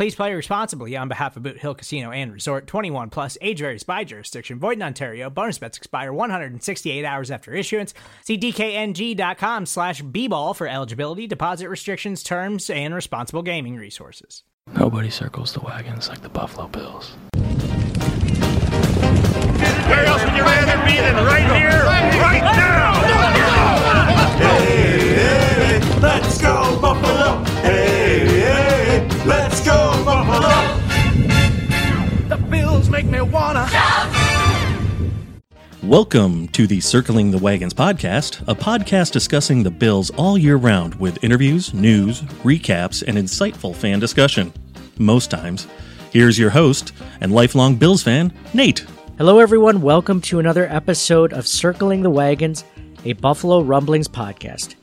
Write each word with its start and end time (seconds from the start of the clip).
Please 0.00 0.14
play 0.14 0.32
responsibly 0.32 0.96
on 0.96 1.08
behalf 1.08 1.36
of 1.36 1.42
Boot 1.42 1.58
Hill 1.58 1.74
Casino 1.74 2.10
and 2.10 2.32
Resort 2.32 2.66
21 2.66 3.10
plus 3.10 3.36
age 3.42 3.58
varies 3.58 3.82
by 3.82 4.02
jurisdiction. 4.02 4.58
Void 4.58 4.78
in 4.78 4.82
Ontario. 4.82 5.28
Bonus 5.28 5.58
bets 5.58 5.76
expire 5.76 6.10
168 6.10 7.04
hours 7.04 7.30
after 7.30 7.52
issuance. 7.52 7.92
See 8.24 8.38
DKNG.com 8.38 9.66
slash 9.66 10.00
B-ball 10.00 10.54
for 10.54 10.66
eligibility, 10.66 11.26
deposit 11.26 11.68
restrictions, 11.68 12.22
terms, 12.22 12.70
and 12.70 12.94
responsible 12.94 13.42
gaming 13.42 13.76
resources. 13.76 14.42
Nobody 14.72 15.10
circles 15.10 15.52
the 15.52 15.60
wagons 15.60 16.08
like 16.08 16.22
the 16.22 16.30
Buffalo 16.30 16.68
Bills. 16.68 17.10
Where 19.84 20.06
else 20.06 20.24
would 20.24 20.34
you 20.34 20.44
rather 20.44 20.82
be 20.86 20.96
than 20.96 21.14
right 21.26 21.60
here, 21.60 21.84
right 21.84 22.40
now? 22.40 22.94
Hey, 24.38 25.78
hey, 25.78 26.00
let's 26.00 26.40
go 26.40 26.80
Buffalo! 26.80 27.49
Make 33.02 33.12
me 33.12 33.20
wanna. 33.22 33.66
Welcome 35.82 36.48
to 36.48 36.66
the 36.66 36.80
Circling 36.80 37.30
the 37.30 37.38
Wagons 37.38 37.72
podcast, 37.72 38.42
a 38.46 38.54
podcast 38.54 39.12
discussing 39.12 39.62
the 39.62 39.70
Bills 39.70 40.10
all 40.10 40.36
year 40.36 40.56
round 40.56 40.96
with 40.96 41.22
interviews, 41.24 41.72
news, 41.72 42.20
recaps, 42.42 43.02
and 43.06 43.16
insightful 43.16 43.74
fan 43.74 44.00
discussion. 44.00 44.52
Most 44.98 45.30
times. 45.30 45.66
Here's 46.12 46.38
your 46.38 46.50
host 46.50 46.92
and 47.22 47.32
lifelong 47.32 47.76
Bills 47.76 48.02
fan, 48.02 48.34
Nate. 48.52 48.84
Hello, 49.16 49.38
everyone. 49.38 49.80
Welcome 49.80 50.20
to 50.22 50.38
another 50.38 50.66
episode 50.68 51.32
of 51.32 51.46
Circling 51.46 52.02
the 52.02 52.10
Wagons, 52.10 52.64
a 53.06 53.14
Buffalo 53.14 53.62
Rumblings 53.62 54.08
podcast. 54.08 54.74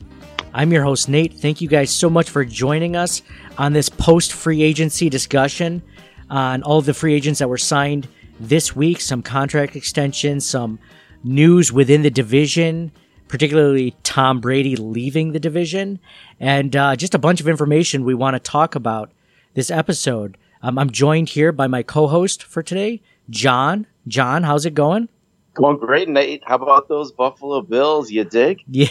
I'm 0.52 0.72
your 0.72 0.82
host, 0.82 1.08
Nate. 1.08 1.34
Thank 1.34 1.60
you 1.60 1.68
guys 1.68 1.92
so 1.92 2.10
much 2.10 2.30
for 2.30 2.44
joining 2.44 2.96
us 2.96 3.22
on 3.58 3.74
this 3.74 3.88
post 3.88 4.32
free 4.32 4.62
agency 4.62 5.08
discussion 5.08 5.82
on 6.30 6.62
all 6.62 6.78
of 6.78 6.86
the 6.86 6.94
free 6.94 7.14
agents 7.14 7.38
that 7.38 7.48
were 7.48 7.58
signed 7.58 8.08
this 8.40 8.74
week, 8.74 9.00
some 9.00 9.22
contract 9.22 9.76
extensions, 9.76 10.46
some 10.46 10.78
news 11.24 11.72
within 11.72 12.02
the 12.02 12.10
division, 12.10 12.92
particularly 13.26 13.94
Tom 14.02 14.40
Brady 14.40 14.76
leaving 14.76 15.32
the 15.32 15.40
division, 15.40 15.98
and 16.40 16.74
uh, 16.74 16.96
just 16.96 17.14
a 17.14 17.18
bunch 17.18 17.40
of 17.40 17.48
information 17.48 18.04
we 18.04 18.14
want 18.14 18.34
to 18.34 18.40
talk 18.40 18.74
about 18.74 19.12
this 19.54 19.70
episode. 19.70 20.36
Um, 20.62 20.78
I'm 20.78 20.90
joined 20.90 21.30
here 21.30 21.52
by 21.52 21.66
my 21.66 21.82
co 21.82 22.06
host 22.06 22.42
for 22.42 22.62
today, 22.62 23.02
John. 23.30 23.86
John, 24.06 24.42
how's 24.42 24.66
it 24.66 24.74
going? 24.74 25.08
Going 25.54 25.78
great, 25.78 26.08
Nate. 26.08 26.42
How 26.46 26.56
about 26.56 26.88
those 26.88 27.10
Buffalo 27.12 27.62
Bills? 27.62 28.10
You 28.10 28.24
dig? 28.24 28.62
Yeah, 28.68 28.88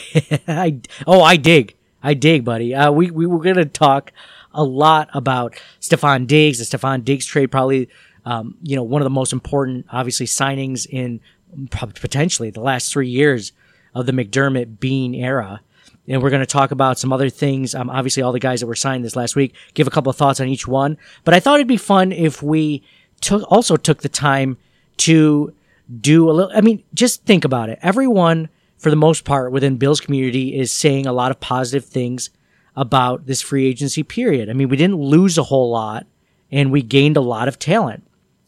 I, 0.47 0.81
oh, 1.05 1.21
I 1.21 1.37
dig. 1.37 1.75
I 2.03 2.13
dig, 2.13 2.45
buddy. 2.45 2.75
Uh, 2.75 2.91
we, 2.91 3.09
we 3.09 3.25
were 3.25 3.39
going 3.39 3.55
to 3.55 3.65
talk 3.65 4.11
a 4.57 4.63
lot 4.63 5.09
about 5.13 5.55
Stefon 5.79 6.27
Diggs, 6.27 6.57
the 6.57 6.77
Stefon 6.77 7.05
Diggs 7.05 7.25
trade, 7.25 7.51
probably, 7.51 7.87
um, 8.25 8.57
you 8.61 8.75
know, 8.75 8.83
one 8.83 9.01
of 9.01 9.05
the 9.05 9.11
most 9.11 9.31
important, 9.31 9.85
obviously, 9.89 10.25
signings 10.25 10.85
in 10.85 11.21
potentially 11.69 12.49
the 12.49 12.59
last 12.59 12.91
three 12.91 13.07
years 13.07 13.53
of 13.95 14.05
the 14.05 14.11
McDermott 14.11 14.79
Beane 14.79 15.15
era. 15.15 15.61
And 16.09 16.21
we're 16.21 16.29
going 16.29 16.41
to 16.41 16.45
talk 16.45 16.71
about 16.71 16.97
some 16.97 17.13
other 17.13 17.29
things. 17.29 17.75
Um, 17.75 17.89
obviously, 17.89 18.23
all 18.23 18.31
the 18.31 18.39
guys 18.39 18.59
that 18.61 18.67
were 18.67 18.75
signed 18.75 19.05
this 19.05 19.15
last 19.15 19.35
week, 19.35 19.53
give 19.73 19.87
a 19.87 19.91
couple 19.91 20.09
of 20.09 20.15
thoughts 20.15 20.39
on 20.39 20.47
each 20.47 20.67
one. 20.67 20.97
But 21.23 21.33
I 21.33 21.39
thought 21.39 21.55
it'd 21.55 21.67
be 21.67 21.77
fun 21.77 22.11
if 22.11 22.41
we 22.41 22.83
took, 23.21 23.49
also 23.51 23.77
took 23.77 24.01
the 24.01 24.09
time 24.09 24.57
to 24.97 25.53
do 26.01 26.29
a 26.29 26.31
little, 26.31 26.51
I 26.53 26.61
mean, 26.61 26.83
just 26.93 27.23
think 27.25 27.45
about 27.45 27.69
it. 27.69 27.79
Everyone, 27.81 28.49
for 28.77 28.89
the 28.89 28.95
most 28.95 29.23
part, 29.25 29.51
within 29.51 29.77
Bill's 29.77 30.01
community 30.01 30.57
is 30.57 30.71
saying 30.71 31.05
a 31.05 31.13
lot 31.13 31.31
of 31.31 31.39
positive 31.39 31.85
things 31.85 32.29
about 32.77 33.25
this 33.25 33.41
free 33.41 33.65
agency 33.65 34.03
period. 34.03 34.49
I 34.49 34.53
mean, 34.53 34.69
we 34.69 34.77
didn't 34.77 35.01
lose 35.01 35.37
a 35.37 35.43
whole 35.43 35.71
lot 35.71 36.05
and 36.51 36.71
we 36.71 36.83
gained 36.83 37.17
a 37.17 37.21
lot 37.21 37.47
of 37.47 37.57
talent. 37.57 38.03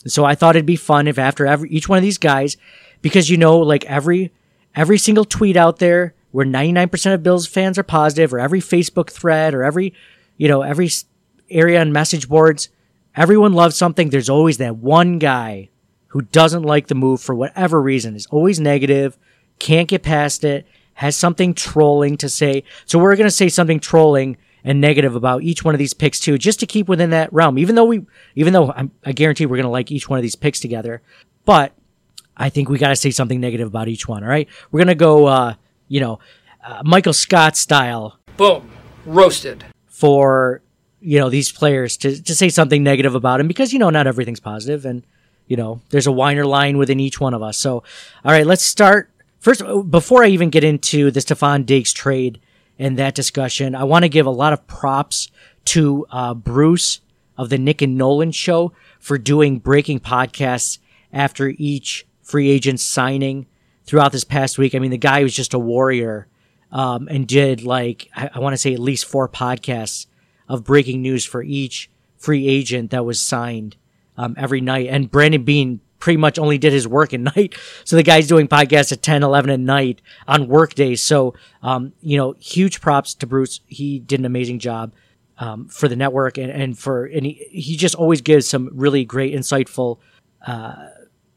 So 0.05 0.23
I 0.23 0.35
thought 0.35 0.55
it'd 0.55 0.67
be 0.67 0.75
fun 0.75 1.07
if 1.07 1.17
after 1.17 1.47
every, 1.47 1.69
each 1.69 1.89
one 1.89 1.97
of 1.97 2.03
these 2.03 2.19
guys, 2.19 2.55
because 3.01 3.29
you 3.29 3.37
know, 3.37 3.57
like 3.57 3.83
every, 3.85 4.31
every 4.75 4.99
single 4.99 5.25
tweet 5.25 5.57
out 5.57 5.79
there 5.79 6.13
where 6.31 6.45
99% 6.45 7.13
of 7.13 7.23
Bills 7.23 7.47
fans 7.47 7.79
are 7.79 7.83
positive 7.83 8.31
or 8.31 8.39
every 8.39 8.61
Facebook 8.61 9.09
thread 9.09 9.55
or 9.55 9.63
every, 9.63 9.95
you 10.37 10.47
know, 10.47 10.61
every 10.61 10.89
area 11.49 11.81
on 11.81 11.91
message 11.91 12.29
boards, 12.29 12.69
everyone 13.15 13.53
loves 13.53 13.75
something. 13.75 14.11
There's 14.11 14.29
always 14.29 14.59
that 14.59 14.77
one 14.77 15.17
guy 15.17 15.69
who 16.09 16.21
doesn't 16.21 16.63
like 16.63 16.87
the 16.87 16.95
move 16.95 17.19
for 17.19 17.33
whatever 17.33 17.81
reason, 17.81 18.15
is 18.15 18.27
always 18.27 18.59
negative, 18.59 19.17
can't 19.57 19.87
get 19.87 20.03
past 20.03 20.43
it, 20.43 20.67
has 20.99 21.15
something 21.15 21.53
trolling 21.53 22.17
to 22.17 22.27
say. 22.27 22.61
So 22.85 22.99
we're 22.99 23.15
going 23.15 23.25
to 23.25 23.31
say 23.31 23.47
something 23.47 23.79
trolling 23.79 24.35
and 24.65 24.81
negative 24.81 25.15
about 25.15 25.43
each 25.43 25.63
one 25.63 25.73
of 25.73 25.79
these 25.79 25.93
picks 25.93 26.19
too, 26.19 26.37
just 26.37 26.59
to 26.59 26.65
keep 26.65 26.89
within 26.89 27.11
that 27.11 27.31
realm. 27.31 27.57
Even 27.57 27.75
though 27.75 27.85
we, 27.85 28.05
even 28.35 28.51
though 28.51 28.73
I'm, 28.73 28.91
I 29.05 29.13
guarantee 29.13 29.45
we're 29.45 29.55
going 29.55 29.63
to 29.63 29.69
like 29.69 29.91
each 29.91 30.09
one 30.09 30.19
of 30.19 30.23
these 30.23 30.35
picks 30.35 30.59
together, 30.59 31.01
but 31.45 31.71
I 32.35 32.49
think 32.49 32.67
we 32.67 32.77
got 32.77 32.89
to 32.89 32.97
say 32.97 33.11
something 33.11 33.39
negative 33.39 33.65
about 33.65 33.87
each 33.87 34.09
one. 34.09 34.25
All 34.25 34.29
right, 34.29 34.49
we're 34.71 34.79
going 34.79 34.87
to 34.87 34.95
go, 34.95 35.25
uh, 35.25 35.53
you 35.87 36.01
know, 36.01 36.19
uh, 36.65 36.81
Michael 36.83 37.13
Scott 37.13 37.55
style 37.55 38.19
Boom. 38.35 38.69
Roasted. 39.05 39.63
for 39.87 40.61
you 40.99 41.17
know 41.17 41.29
these 41.29 41.49
players 41.49 41.95
to 41.95 42.21
to 42.21 42.35
say 42.35 42.49
something 42.49 42.83
negative 42.83 43.15
about 43.15 43.39
him 43.39 43.47
because 43.47 43.71
you 43.71 43.79
know 43.79 43.89
not 43.89 44.05
everything's 44.05 44.41
positive 44.41 44.83
and 44.83 45.03
you 45.47 45.55
know 45.55 45.79
there's 45.91 46.07
a 46.07 46.11
whiner 46.11 46.45
line 46.45 46.77
within 46.77 46.99
each 46.99 47.21
one 47.21 47.33
of 47.33 47.41
us. 47.41 47.57
So 47.57 47.83
all 48.25 48.33
right, 48.33 48.45
let's 48.45 48.65
start 48.65 49.09
first 49.39 49.63
before 49.89 50.23
I 50.23 50.27
even 50.27 50.49
get 50.49 50.63
into 50.63 51.11
the 51.11 51.19
Stefon 51.19 51.65
Diggs 51.65 51.93
trade 51.93 52.39
and 52.77 52.97
that 52.97 53.15
discussion. 53.15 53.75
I 53.75 53.83
want 53.83 54.03
to 54.03 54.09
give 54.09 54.25
a 54.25 54.31
lot 54.31 54.53
of 54.53 54.65
props 54.67 55.29
to 55.65 56.05
uh, 56.09 56.33
Bruce 56.33 57.01
of 57.37 57.49
the 57.49 57.57
Nick 57.57 57.81
and 57.81 57.97
Nolan 57.97 58.31
show 58.31 58.73
for 58.99 59.17
doing 59.17 59.59
breaking 59.59 59.99
podcasts 59.99 60.79
after 61.11 61.53
each 61.57 62.05
free 62.21 62.49
agent 62.49 62.79
signing 62.79 63.47
throughout 63.85 64.11
this 64.11 64.23
past 64.23 64.57
week. 64.57 64.75
I 64.75 64.79
mean, 64.79 64.91
the 64.91 64.97
guy 64.97 65.23
was 65.23 65.35
just 65.35 65.53
a 65.53 65.59
warrior 65.59 66.27
um, 66.71 67.07
and 67.09 67.27
did 67.27 67.63
like 67.63 68.09
I, 68.15 68.29
I 68.35 68.39
want 68.39 68.53
to 68.53 68.57
say 68.57 68.73
at 68.73 68.79
least 68.79 69.05
four 69.05 69.27
podcasts 69.27 70.05
of 70.47 70.63
breaking 70.63 71.01
news 71.01 71.25
for 71.25 71.43
each 71.43 71.89
free 72.17 72.47
agent 72.47 72.91
that 72.91 73.05
was 73.05 73.21
signed 73.21 73.77
um, 74.17 74.35
every 74.37 74.61
night. 74.61 74.87
And 74.89 75.09
Brandon 75.09 75.43
Beane 75.43 75.81
pretty 75.99 76.17
much 76.17 76.39
only 76.39 76.57
did 76.57 76.73
his 76.73 76.87
work 76.87 77.13
at 77.13 77.19
night. 77.35 77.55
So 77.83 77.95
the 77.95 78.03
guy's 78.03 78.27
doing 78.27 78.47
podcasts 78.47 78.91
at 78.91 79.01
10, 79.01 79.23
11 79.23 79.51
at 79.51 79.59
night 79.59 80.01
on 80.27 80.47
work 80.47 80.73
days. 80.73 81.03
So, 81.03 81.35
um, 81.61 81.93
you 82.01 82.17
know, 82.17 82.35
huge 82.39 82.81
props 82.81 83.13
to 83.15 83.27
Bruce. 83.27 83.61
He 83.67 83.99
did 83.99 84.19
an 84.19 84.25
amazing 84.25 84.59
job. 84.59 84.93
Um, 85.41 85.69
for 85.69 85.87
the 85.87 85.95
network 85.95 86.37
and, 86.37 86.51
and 86.51 86.77
for 86.77 87.05
and 87.05 87.25
he, 87.25 87.47
he 87.49 87.77
just 87.77 87.95
always 87.95 88.19
gives 88.19 88.45
some 88.45 88.69
really 88.73 89.05
great 89.05 89.33
insightful 89.33 89.99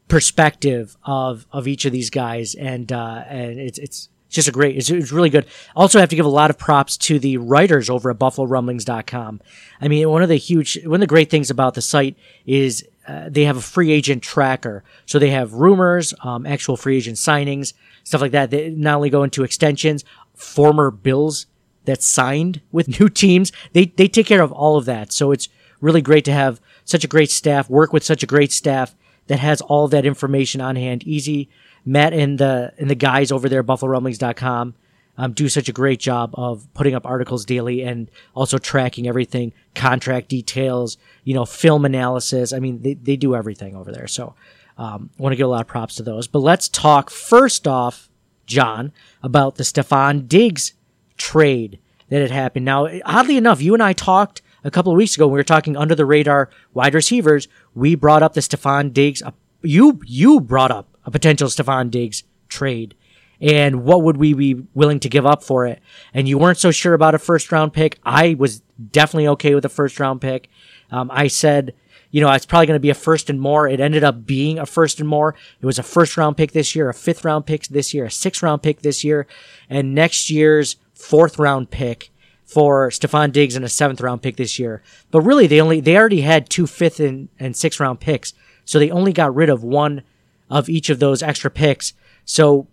perspective 0.09 0.97
of 1.03 1.47
of 1.51 1.67
each 1.67 1.85
of 1.85 1.91
these 1.91 2.09
guys 2.09 2.55
and 2.55 2.91
uh 2.91 3.23
and 3.27 3.59
it's 3.59 3.79
it's 3.79 4.09
just 4.29 4.47
a 4.47 4.51
great 4.51 4.75
it's, 4.77 4.89
it's 4.89 5.11
really 5.11 5.29
good 5.29 5.45
also 5.75 5.99
have 5.99 6.09
to 6.09 6.15
give 6.15 6.25
a 6.25 6.29
lot 6.29 6.49
of 6.49 6.57
props 6.57 6.97
to 6.97 7.17
the 7.17 7.37
writers 7.37 7.89
over 7.89 8.11
at 8.11 8.19
buffalorumblings.com 8.19 9.41
i 9.81 9.87
mean 9.87 10.09
one 10.09 10.21
of 10.21 10.29
the 10.29 10.35
huge 10.35 10.83
one 10.85 10.95
of 10.95 10.99
the 10.99 11.07
great 11.07 11.29
things 11.29 11.49
about 11.49 11.73
the 11.73 11.81
site 11.81 12.17
is 12.45 12.85
uh, 13.07 13.29
they 13.29 13.43
have 13.43 13.57
a 13.57 13.61
free 13.61 13.91
agent 13.91 14.23
tracker 14.23 14.83
so 15.05 15.19
they 15.19 15.29
have 15.29 15.53
rumors 15.53 16.13
um, 16.23 16.45
actual 16.45 16.77
free 16.77 16.97
agent 16.97 17.17
signings 17.17 17.73
stuff 18.03 18.21
like 18.21 18.31
that 18.31 18.49
they 18.51 18.69
not 18.71 18.95
only 18.95 19.09
go 19.09 19.23
into 19.23 19.43
extensions 19.43 20.03
former 20.35 20.91
bills 20.91 21.45
that 21.85 22.01
signed 22.01 22.61
with 22.71 22.87
new 22.99 23.09
teams 23.09 23.51
they 23.73 23.85
they 23.85 24.07
take 24.07 24.25
care 24.25 24.41
of 24.41 24.51
all 24.51 24.77
of 24.77 24.85
that 24.85 25.11
so 25.11 25.31
it's 25.31 25.49
really 25.81 26.01
great 26.01 26.25
to 26.25 26.31
have 26.31 26.61
such 26.85 27.03
a 27.03 27.07
great 27.07 27.29
staff 27.29 27.69
work 27.69 27.93
with 27.93 28.03
such 28.03 28.23
a 28.23 28.27
great 28.27 28.51
staff 28.51 28.95
that 29.27 29.39
has 29.39 29.61
all 29.61 29.87
that 29.87 30.05
information 30.05 30.61
on 30.61 30.75
hand. 30.75 31.03
Easy. 31.03 31.49
Matt 31.85 32.13
and 32.13 32.37
the 32.37 32.73
and 32.77 32.89
the 32.89 32.95
guys 32.95 33.31
over 33.31 33.49
there, 33.49 33.63
BuffaloRumblings.com, 33.63 34.73
um, 35.17 35.33
do 35.33 35.47
such 35.49 35.69
a 35.69 35.73
great 35.73 35.99
job 35.99 36.31
of 36.33 36.67
putting 36.73 36.95
up 36.95 37.05
articles 37.05 37.45
daily 37.45 37.81
and 37.81 38.09
also 38.35 38.57
tracking 38.57 39.07
everything, 39.07 39.53
contract 39.75 40.29
details, 40.29 40.97
you 41.23 41.33
know, 41.33 41.45
film 41.45 41.85
analysis. 41.85 42.53
I 42.53 42.59
mean, 42.59 42.81
they, 42.81 42.95
they 42.95 43.15
do 43.15 43.35
everything 43.35 43.75
over 43.75 43.91
there. 43.91 44.07
So, 44.07 44.35
um, 44.77 45.09
I 45.17 45.21
want 45.21 45.33
to 45.33 45.37
give 45.37 45.47
a 45.47 45.51
lot 45.51 45.61
of 45.61 45.67
props 45.67 45.95
to 45.95 46.03
those. 46.03 46.27
But 46.27 46.39
let's 46.39 46.67
talk 46.67 47.09
first 47.09 47.67
off, 47.67 48.09
John, 48.45 48.91
about 49.21 49.55
the 49.55 49.63
Stefon 49.63 50.27
Diggs 50.27 50.73
trade 51.17 51.79
that 52.09 52.21
had 52.21 52.31
happened. 52.31 52.65
Now, 52.65 52.87
oddly 53.05 53.37
enough, 53.37 53.61
you 53.61 53.73
and 53.73 53.83
I 53.83 53.93
talked 53.93 54.41
a 54.63 54.71
couple 54.71 54.91
of 54.91 54.97
weeks 54.97 55.15
ago 55.15 55.27
when 55.27 55.33
we 55.33 55.39
were 55.39 55.43
talking 55.43 55.77
under 55.77 55.95
the 55.95 56.05
radar 56.05 56.49
wide 56.73 56.93
receivers. 56.93 57.47
We 57.75 57.95
brought 57.95 58.23
up 58.23 58.33
the 58.33 58.41
Stefon 58.41 58.93
Diggs. 58.93 59.21
Uh, 59.21 59.31
you 59.61 60.01
you 60.05 60.41
brought 60.41 60.71
up 60.71 60.97
a 61.05 61.11
potential 61.11 61.47
Stefon 61.47 61.91
Diggs 61.91 62.23
trade 62.49 62.95
and 63.43 63.83
what 63.83 64.03
would 64.03 64.15
we 64.15 64.33
be 64.33 64.63
willing 64.73 65.01
to 65.01 65.09
give 65.09 65.25
up 65.25 65.43
for 65.43 65.67
it? 65.67 65.81
And 66.13 66.29
you 66.29 66.37
weren't 66.37 66.57
so 66.57 66.71
sure 66.71 66.93
about 66.93 67.13
a 67.13 67.19
first 67.19 67.51
round 67.51 67.73
pick. 67.73 67.99
I 68.05 68.35
was 68.35 68.61
definitely 68.91 69.27
okay 69.27 69.53
with 69.53 69.65
a 69.65 69.69
first 69.69 69.99
round 69.99 70.21
pick. 70.21 70.49
Um, 70.89 71.11
I 71.13 71.27
said, 71.27 71.73
you 72.09 72.21
know, 72.21 72.31
it's 72.31 72.45
probably 72.45 72.67
going 72.67 72.77
to 72.77 72.81
be 72.81 72.89
a 72.89 72.95
first 72.95 73.29
and 73.29 73.41
more. 73.41 73.67
It 73.67 73.81
ended 73.81 74.03
up 74.03 74.25
being 74.25 74.59
a 74.59 74.65
first 74.65 75.01
and 75.01 75.09
more. 75.09 75.35
It 75.59 75.65
was 75.65 75.77
a 75.77 75.83
first 75.83 76.15
round 76.15 76.37
pick 76.37 76.53
this 76.53 76.73
year, 76.73 76.87
a 76.87 76.93
fifth 76.93 77.25
round 77.25 77.45
pick 77.45 77.63
this 77.67 77.93
year, 77.93 78.05
a 78.05 78.11
sixth 78.11 78.41
round 78.41 78.63
pick 78.63 78.81
this 78.81 79.03
year, 79.03 79.27
and 79.69 79.93
next 79.93 80.29
year's 80.29 80.77
fourth 80.93 81.37
round 81.37 81.69
pick 81.69 82.11
for 82.45 82.89
Stefon 82.91 83.33
Diggs 83.33 83.57
and 83.57 83.65
a 83.65 83.69
seventh 83.69 83.99
round 83.99 84.21
pick 84.21 84.37
this 84.37 84.57
year. 84.57 84.81
But 85.11 85.21
really, 85.21 85.47
they 85.47 85.59
only, 85.59 85.81
they 85.81 85.97
already 85.97 86.21
had 86.21 86.49
two 86.49 86.65
fifth 86.65 87.01
and, 87.01 87.27
and 87.39 87.57
sixth 87.57 87.81
round 87.81 87.99
picks. 87.99 88.33
So 88.63 88.79
they 88.79 88.89
only 88.89 89.11
got 89.11 89.35
rid 89.35 89.49
of 89.49 89.65
one 89.65 90.03
of 90.49 90.69
each 90.69 90.89
of 90.89 90.99
those 90.99 91.21
extra 91.21 91.51
picks. 91.51 91.93
So 92.23 92.67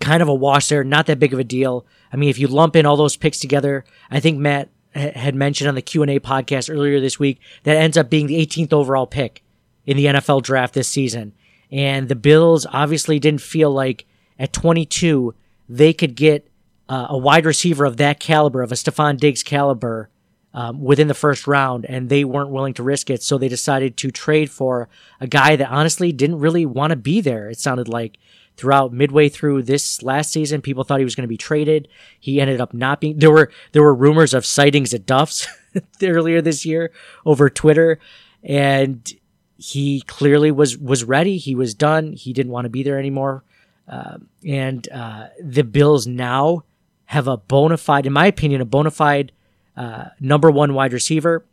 kind 0.00 0.22
of 0.22 0.28
a 0.28 0.34
wash 0.34 0.68
there, 0.68 0.84
not 0.84 1.06
that 1.06 1.18
big 1.18 1.32
of 1.32 1.38
a 1.38 1.44
deal. 1.44 1.86
I 2.12 2.16
mean, 2.16 2.28
if 2.28 2.38
you 2.38 2.46
lump 2.46 2.76
in 2.76 2.86
all 2.86 2.96
those 2.96 3.16
picks 3.16 3.38
together, 3.38 3.84
I 4.10 4.20
think 4.20 4.38
Matt 4.38 4.70
had 4.94 5.34
mentioned 5.34 5.68
on 5.68 5.74
the 5.74 5.82
Q&A 5.82 6.20
podcast 6.20 6.72
earlier 6.72 7.00
this 7.00 7.18
week 7.18 7.40
that 7.64 7.76
ends 7.76 7.96
up 7.96 8.10
being 8.10 8.26
the 8.26 8.46
18th 8.46 8.72
overall 8.72 9.06
pick 9.06 9.42
in 9.84 9.96
the 9.96 10.06
NFL 10.06 10.42
draft 10.42 10.74
this 10.74 10.88
season. 10.88 11.32
And 11.70 12.08
the 12.08 12.14
Bills 12.14 12.66
obviously 12.72 13.18
didn't 13.18 13.40
feel 13.40 13.70
like 13.70 14.06
at 14.38 14.52
22 14.52 15.34
they 15.68 15.92
could 15.92 16.14
get 16.14 16.48
uh, 16.88 17.06
a 17.10 17.18
wide 17.18 17.46
receiver 17.46 17.84
of 17.84 17.96
that 17.96 18.20
caliber, 18.20 18.62
of 18.62 18.70
a 18.70 18.74
Stefon 18.74 19.18
Diggs 19.18 19.42
caliber, 19.42 20.10
um, 20.52 20.80
within 20.80 21.08
the 21.08 21.14
first 21.14 21.46
round, 21.48 21.84
and 21.86 22.08
they 22.08 22.24
weren't 22.24 22.50
willing 22.50 22.74
to 22.74 22.82
risk 22.82 23.10
it. 23.10 23.22
So 23.22 23.36
they 23.36 23.48
decided 23.48 23.96
to 23.96 24.10
trade 24.10 24.50
for 24.50 24.88
a 25.20 25.26
guy 25.26 25.56
that 25.56 25.70
honestly 25.70 26.12
didn't 26.12 26.38
really 26.38 26.64
want 26.64 26.90
to 26.90 26.96
be 26.96 27.20
there. 27.20 27.50
It 27.50 27.58
sounded 27.58 27.88
like 27.88 28.18
throughout 28.56 28.92
midway 28.92 29.28
through 29.28 29.62
this 29.62 30.02
last 30.02 30.32
season, 30.32 30.62
people 30.62 30.84
thought 30.84 30.98
he 30.98 31.04
was 31.04 31.14
going 31.14 31.24
to 31.24 31.28
be 31.28 31.36
traded. 31.36 31.88
He 32.18 32.40
ended 32.40 32.60
up 32.60 32.72
not 32.74 33.00
being. 33.00 33.18
There 33.18 33.30
were 33.30 33.50
there 33.72 33.82
were 33.82 33.94
rumors 33.94 34.34
of 34.34 34.46
sightings 34.46 34.94
at 34.94 35.06
Duff's 35.06 35.46
earlier 36.02 36.40
this 36.40 36.64
year 36.64 36.92
over 37.24 37.50
Twitter, 37.50 37.98
and 38.42 39.12
he 39.56 40.02
clearly 40.02 40.50
was 40.50 40.78
was 40.78 41.04
ready. 41.04 41.36
He 41.36 41.54
was 41.54 41.74
done. 41.74 42.12
He 42.12 42.32
didn't 42.32 42.52
want 42.52 42.64
to 42.64 42.70
be 42.70 42.82
there 42.82 42.98
anymore. 42.98 43.44
Uh, 43.86 44.18
and 44.46 44.88
uh, 44.90 45.28
the 45.42 45.64
Bills 45.64 46.06
now 46.06 46.64
have 47.06 47.28
a 47.28 47.36
bona 47.36 47.76
fide, 47.76 48.06
in 48.06 48.12
my 48.12 48.26
opinion, 48.26 48.60
a 48.60 48.64
bona 48.64 48.90
fide 48.90 49.32
uh, 49.76 50.06
number 50.20 50.50
one 50.50 50.74
wide 50.74 50.92
receiver. 50.92 51.44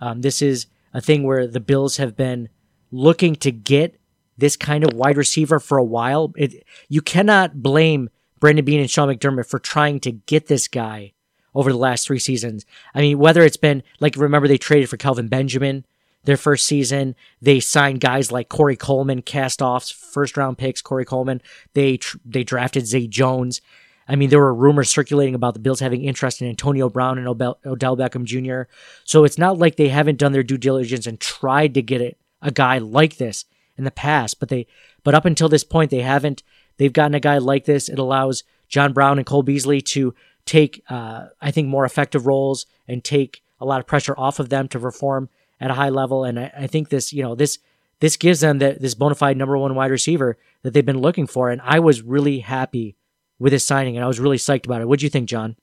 Um, 0.00 0.20
this 0.20 0.42
is 0.42 0.66
a 0.94 1.00
thing 1.00 1.22
where 1.22 1.46
the 1.46 1.60
Bills 1.60 1.96
have 1.96 2.16
been 2.16 2.48
looking 2.90 3.34
to 3.36 3.50
get 3.50 3.98
this 4.38 4.56
kind 4.56 4.84
of 4.84 4.94
wide 4.94 5.16
receiver 5.16 5.58
for 5.58 5.78
a 5.78 5.84
while. 5.84 6.32
It, 6.36 6.64
you 6.88 7.00
cannot 7.00 7.62
blame 7.62 8.10
Brandon 8.40 8.64
Beane 8.64 8.80
and 8.80 8.90
Sean 8.90 9.08
McDermott 9.08 9.46
for 9.46 9.58
trying 9.58 10.00
to 10.00 10.12
get 10.12 10.46
this 10.46 10.68
guy 10.68 11.12
over 11.54 11.72
the 11.72 11.78
last 11.78 12.06
three 12.06 12.18
seasons. 12.18 12.66
I 12.94 13.00
mean, 13.00 13.18
whether 13.18 13.42
it's 13.42 13.56
been 13.56 13.82
like, 13.98 14.16
remember 14.16 14.46
they 14.46 14.58
traded 14.58 14.90
for 14.90 14.98
Kelvin 14.98 15.28
Benjamin 15.28 15.84
their 16.24 16.36
first 16.36 16.66
season. 16.66 17.14
They 17.40 17.60
signed 17.60 18.00
guys 18.00 18.30
like 18.30 18.48
Corey 18.48 18.76
Coleman, 18.76 19.22
cast 19.22 19.62
offs, 19.62 19.90
first 19.90 20.36
round 20.36 20.58
picks, 20.58 20.82
Corey 20.82 21.04
Coleman. 21.04 21.40
They, 21.72 21.96
tr- 21.96 22.18
they 22.24 22.44
drafted 22.44 22.86
Zay 22.86 23.06
Jones. 23.06 23.62
I 24.08 24.16
mean, 24.16 24.28
there 24.28 24.38
were 24.38 24.54
rumors 24.54 24.90
circulating 24.90 25.34
about 25.34 25.54
the 25.54 25.60
Bills 25.60 25.80
having 25.80 26.04
interest 26.04 26.42
in 26.42 26.48
Antonio 26.48 26.88
Brown 26.88 27.18
and 27.18 27.26
Odell 27.26 27.96
Beckham 27.96 28.24
Jr. 28.24 28.70
So 29.04 29.24
it's 29.24 29.38
not 29.38 29.58
like 29.58 29.76
they 29.76 29.88
haven't 29.88 30.18
done 30.18 30.32
their 30.32 30.42
due 30.42 30.58
diligence 30.58 31.06
and 31.06 31.18
tried 31.18 31.74
to 31.74 31.82
get 31.82 32.00
it, 32.00 32.18
a 32.42 32.50
guy 32.50 32.78
like 32.78 33.16
this 33.16 33.46
in 33.76 33.84
the 33.84 33.90
past, 33.90 34.40
but 34.40 34.48
they 34.48 34.66
but 35.04 35.14
up 35.14 35.24
until 35.24 35.48
this 35.48 35.64
point 35.64 35.90
they 35.90 36.00
haven't. 36.02 36.42
They've 36.78 36.92
gotten 36.92 37.14
a 37.14 37.20
guy 37.20 37.38
like 37.38 37.64
this. 37.64 37.88
It 37.88 37.98
allows 37.98 38.44
John 38.68 38.92
Brown 38.92 39.18
and 39.18 39.26
Cole 39.26 39.42
Beasley 39.42 39.80
to 39.80 40.14
take, 40.44 40.82
uh, 40.88 41.26
I 41.40 41.50
think, 41.50 41.68
more 41.68 41.84
effective 41.84 42.26
roles 42.26 42.66
and 42.86 43.02
take 43.02 43.42
a 43.60 43.64
lot 43.64 43.80
of 43.80 43.86
pressure 43.86 44.14
off 44.18 44.38
of 44.38 44.48
them 44.48 44.68
to 44.68 44.78
perform 44.78 45.28
at 45.60 45.70
a 45.70 45.74
high 45.74 45.88
level. 45.88 46.24
And 46.24 46.38
I, 46.38 46.52
I 46.56 46.66
think 46.66 46.90
this, 46.90 47.12
you 47.12 47.22
know, 47.22 47.34
this 47.34 47.58
this 48.00 48.16
gives 48.16 48.40
them 48.40 48.58
the, 48.58 48.76
this 48.78 48.94
bona 48.94 49.14
fide 49.14 49.36
number 49.36 49.56
one 49.56 49.74
wide 49.74 49.90
receiver 49.90 50.36
that 50.62 50.74
they've 50.74 50.84
been 50.84 51.00
looking 51.00 51.26
for. 51.26 51.50
And 51.50 51.62
I 51.64 51.80
was 51.80 52.02
really 52.02 52.40
happy 52.40 52.96
with 53.38 53.52
his 53.52 53.64
signing, 53.64 53.96
and 53.96 54.04
I 54.04 54.08
was 54.08 54.20
really 54.20 54.36
psyched 54.36 54.66
about 54.66 54.82
it. 54.82 54.88
What 54.88 54.98
do 54.98 55.06
you 55.06 55.10
think, 55.10 55.28
John? 55.28 55.56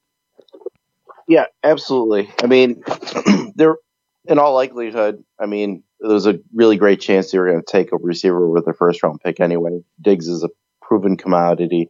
Yeah, 1.28 1.46
absolutely. 1.64 2.32
I 2.42 2.48
mean, 2.48 2.84
they're 3.56 3.78
in 4.26 4.40
all 4.40 4.54
likelihood, 4.54 5.24
I 5.40 5.46
mean, 5.46 5.84
there 6.04 6.14
was 6.14 6.28
a 6.28 6.40
really 6.54 6.76
great 6.76 7.00
chance 7.00 7.32
they 7.32 7.40
were 7.40 7.50
going 7.50 7.64
to 7.64 7.72
take 7.72 7.92
a 7.92 7.98
receiver 7.98 8.50
with 8.50 8.66
their 8.66 8.74
first 8.74 9.02
round 9.02 9.22
pick 9.24 9.40
anyway. 9.40 9.80
Diggs 10.02 10.28
is 10.28 10.44
a 10.44 10.50
proven 10.82 11.16
commodity, 11.16 11.90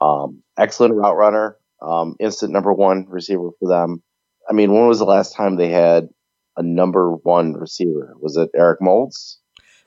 um, 0.00 0.42
excellent 0.58 0.94
route 0.94 1.16
runner, 1.16 1.56
um, 1.80 2.16
instant 2.18 2.52
number 2.52 2.72
one 2.72 3.06
receiver 3.08 3.50
for 3.60 3.68
them. 3.68 4.02
I 4.48 4.52
mean, 4.52 4.72
when 4.72 4.88
was 4.88 4.98
the 4.98 5.04
last 5.04 5.36
time 5.36 5.56
they 5.56 5.70
had 5.70 6.08
a 6.56 6.62
number 6.62 7.12
one 7.12 7.54
receiver? 7.54 8.14
Was 8.20 8.36
it 8.36 8.50
Eric 8.54 8.80
Moulds? 8.82 9.38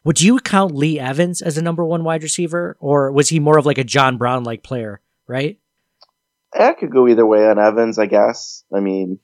Would 0.05 0.21
you 0.21 0.39
count 0.39 0.73
Lee 0.73 0.97
Evans 0.97 1.41
as 1.41 1.57
a 1.57 1.61
number 1.61 1.83
one 1.83 2.05
wide 2.05 2.23
receiver, 2.23 2.77
or 2.79 3.11
was 3.11 3.29
he 3.29 3.41
more 3.41 3.57
of 3.57 3.65
like 3.65 3.77
a 3.77 3.83
John 3.83 4.17
Brown 4.17 4.45
like 4.45 4.63
player? 4.63 5.01
Right? 5.27 5.59
I 6.57 6.71
could 6.71 6.91
go 6.91 7.07
either 7.09 7.25
way 7.25 7.45
on 7.45 7.59
Evans, 7.59 7.99
I 7.99 8.05
guess. 8.05 8.63
I 8.73 8.79
mean, 8.79 9.19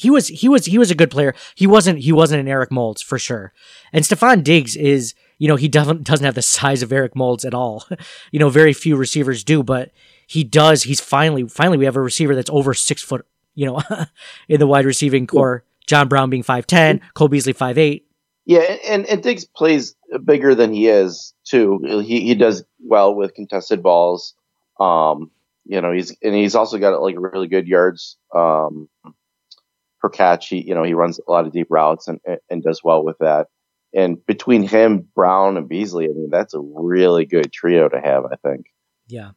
he 0.00 0.08
was 0.08 0.28
he 0.28 0.48
was 0.48 0.64
he 0.64 0.78
was 0.78 0.90
a 0.90 0.94
good 0.94 1.10
player. 1.10 1.34
He 1.54 1.66
wasn't 1.66 1.98
he 1.98 2.10
wasn't 2.10 2.40
an 2.40 2.48
Eric 2.48 2.70
Moulds 2.70 3.02
for 3.02 3.18
sure. 3.18 3.52
And 3.92 4.02
Stefon 4.02 4.42
Diggs 4.42 4.74
is 4.74 5.14
you 5.36 5.46
know 5.46 5.56
he 5.56 5.68
doesn't 5.68 6.04
doesn't 6.04 6.24
have 6.24 6.34
the 6.34 6.40
size 6.40 6.82
of 6.82 6.90
Eric 6.90 7.14
Moulds 7.14 7.44
at 7.44 7.52
all. 7.52 7.84
you 8.32 8.38
know 8.38 8.48
very 8.48 8.72
few 8.72 8.96
receivers 8.96 9.44
do, 9.44 9.62
but 9.62 9.90
he 10.26 10.42
does. 10.42 10.84
He's 10.84 11.02
finally 11.02 11.46
finally 11.48 11.76
we 11.76 11.84
have 11.84 11.96
a 11.96 12.00
receiver 12.00 12.34
that's 12.34 12.48
over 12.48 12.72
six 12.72 13.02
foot. 13.02 13.26
You 13.54 13.66
know 13.66 13.82
in 14.48 14.58
the 14.58 14.66
wide 14.66 14.86
receiving 14.86 15.26
core. 15.26 15.64
John 15.86 16.08
Brown 16.08 16.30
being 16.30 16.44
five 16.44 16.66
ten, 16.66 17.02
Cole 17.12 17.28
Beasley 17.28 17.52
five 17.52 17.76
eight. 17.76 18.06
Yeah, 18.46 18.60
and 18.60 19.04
and 19.04 19.22
Diggs 19.22 19.44
plays 19.44 19.96
bigger 20.24 20.54
than 20.54 20.72
he 20.72 20.88
is 20.88 21.34
too. 21.44 21.78
He 22.06 22.20
he 22.22 22.34
does 22.34 22.64
well 22.82 23.14
with 23.14 23.34
contested 23.34 23.82
balls. 23.82 24.32
Um, 24.78 25.30
you 25.66 25.82
know 25.82 25.92
he's 25.92 26.16
and 26.22 26.34
he's 26.34 26.54
also 26.54 26.78
got 26.78 27.02
like 27.02 27.16
really 27.18 27.48
good 27.48 27.68
yards. 27.68 28.16
Um, 28.34 28.88
per 30.00 30.08
catch. 30.08 30.48
He, 30.48 30.66
you 30.66 30.74
know, 30.74 30.82
he 30.82 30.94
runs 30.94 31.18
a 31.18 31.30
lot 31.30 31.46
of 31.46 31.52
deep 31.52 31.68
routes 31.70 32.08
and, 32.08 32.20
and 32.48 32.62
does 32.62 32.82
well 32.82 33.04
with 33.04 33.18
that. 33.18 33.48
And 33.94 34.24
between 34.24 34.62
him, 34.62 35.08
Brown, 35.14 35.56
and 35.56 35.68
Beasley, 35.68 36.04
I 36.04 36.12
mean, 36.12 36.30
that's 36.30 36.54
a 36.54 36.60
really 36.60 37.26
good 37.26 37.52
trio 37.52 37.88
to 37.88 38.00
have, 38.00 38.24
I 38.24 38.36
think. 38.36 38.66
Yeah. 39.08 39.30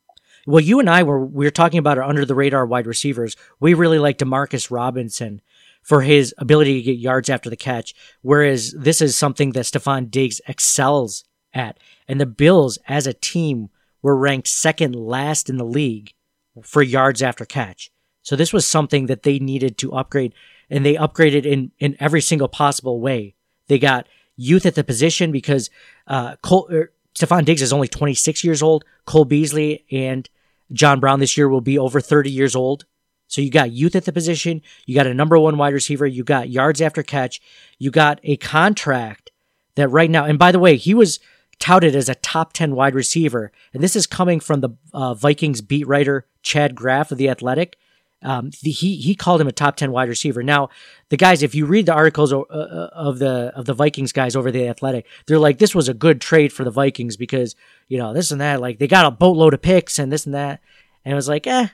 Well, 0.46 0.60
you 0.60 0.80
and 0.80 0.90
I 0.90 1.04
were 1.04 1.26
we 1.26 1.46
were 1.46 1.52
talking 1.52 1.80
about 1.80 1.98
our 1.98 2.04
under 2.04 2.26
the 2.26 2.36
radar 2.36 2.66
wide 2.66 2.86
receivers. 2.86 3.36
We 3.60 3.74
really 3.74 4.00
like 4.00 4.18
Demarcus 4.18 4.70
Robinson 4.70 5.42
for 5.82 6.02
his 6.02 6.34
ability 6.38 6.76
to 6.76 6.82
get 6.82 6.98
yards 6.98 7.30
after 7.30 7.50
the 7.50 7.56
catch, 7.56 7.94
whereas 8.22 8.74
this 8.74 9.02
is 9.02 9.18
something 9.18 9.52
that 9.52 9.66
Stefon 9.66 10.12
Diggs 10.12 10.42
excels 10.48 11.24
at. 11.54 11.80
And 12.08 12.20
the 12.20 12.26
Bills, 12.26 12.78
as 12.88 13.08
a 13.08 13.14
team, 13.14 13.70
were 14.02 14.18
ranked 14.18 14.48
second 14.48 14.96
last 14.96 15.50
in 15.50 15.58
the 15.58 15.66
league 15.66 16.14
for 16.62 16.82
yards 16.82 17.22
after 17.22 17.46
catch. 17.46 17.92
So 18.24 18.36
this 18.36 18.52
was 18.52 18.66
something 18.66 19.06
that 19.08 19.24
they 19.24 19.40
needed 19.40 19.78
to 19.80 19.94
upgrade 19.94 20.34
and 20.70 20.86
they 20.86 20.96
upgraded 20.96 21.46
in 21.46 21.72
in 21.80 21.96
every 22.00 22.22
single 22.22 22.48
possible 22.48 23.00
way. 23.00 23.36
They 23.68 23.80
got 23.80 24.08
youth 24.36 24.66
at 24.66 24.76
the 24.76 24.84
position 24.84 25.32
because 25.32 25.70
uh, 26.08 26.38
Cole, 26.38 26.68
er, 26.72 26.92
Stefon 27.16 27.46
Diggs 27.46 27.62
is 27.62 27.72
only 27.72 27.88
26 27.88 28.44
years 28.44 28.64
old. 28.64 28.84
Cole 29.06 29.26
Beasley 29.26 29.86
and 29.92 30.28
John 30.72 31.00
Brown 31.00 31.20
this 31.20 31.38
year 31.38 31.48
will 31.48 31.62
be 31.62 31.78
over 31.78 32.02
30 32.02 32.32
years 32.32 32.56
old. 32.56 32.86
So 33.28 33.42
you 33.42 33.50
got 33.50 33.72
youth 33.72 33.96
at 33.96 34.06
the 34.06 34.12
position, 34.12 34.62
you 34.86 34.94
got 34.96 35.08
a 35.08 35.14
number 35.14 35.40
one 35.40 35.58
wide 35.58 35.74
receiver, 35.74 36.06
you 36.06 36.24
got 36.24 36.50
yards 36.50 36.82
after 36.82 37.02
catch, 37.02 37.42
you 37.80 37.90
got 37.90 38.20
a 38.24 38.38
contract 38.38 39.32
that 39.76 39.88
right 39.88 40.10
now, 40.10 40.26
and 40.26 40.38
by 40.38 40.52
the 40.52 40.60
way, 40.60 40.76
he 40.76 40.94
was 40.94 41.20
touted 41.60 41.96
as 41.96 42.10
a 42.10 42.16
top 42.16 42.54
10 42.54 42.76
wide 42.76 42.94
receiver. 42.94 43.52
And 43.74 43.82
this 43.82 43.96
is 43.96 44.06
coming 44.06 44.40
from 44.40 44.62
the 44.62 44.70
uh, 44.94 45.14
Vikings 45.14 45.62
beat 45.62 45.88
writer 45.88 46.28
Chad 46.42 46.76
Graff 46.76 47.12
of 47.12 47.18
The 47.18 47.30
Athletic. 47.30 47.78
Um, 48.24 48.52
the, 48.62 48.72
he 48.72 48.96
he 48.96 49.16
called 49.16 49.42
him 49.42 49.48
a 49.48 49.52
top 49.52 49.76
ten 49.76 49.92
wide 49.92 50.10
receiver. 50.10 50.44
Now, 50.44 50.70
the 51.10 51.18
guys, 51.18 51.44
if 51.44 51.54
you 51.54 51.66
read 51.66 51.86
the 51.86 51.94
articles 51.94 52.32
uh, 52.32 52.40
uh, 52.40 52.90
of 52.94 53.20
the 53.20 53.52
of 53.56 53.66
the 53.66 53.74
Vikings 53.74 54.12
guys 54.12 54.36
over 54.36 54.52
the 54.52 54.68
Athletic, 54.68 55.06
they're 55.28 55.40
like, 55.40 55.58
this 55.58 55.76
was 55.76 55.90
a 55.90 55.94
good 55.94 56.22
trade 56.22 56.54
for 56.54 56.64
the 56.64 56.72
Vikings 56.72 57.18
because 57.18 57.56
you 57.88 57.98
know 57.98 58.14
this 58.14 58.32
and 58.32 58.42
that. 58.42 58.62
Like 58.62 58.80
they 58.80 58.88
got 58.88 59.06
a 59.06 59.12
boatload 59.12 59.54
of 59.54 59.62
picks 59.62 60.00
and 60.00 60.12
this 60.12 60.26
and 60.26 60.34
that, 60.34 60.62
and 61.04 61.12
it 61.12 61.16
was 61.16 61.28
like, 61.28 61.46
eh, 61.48 61.68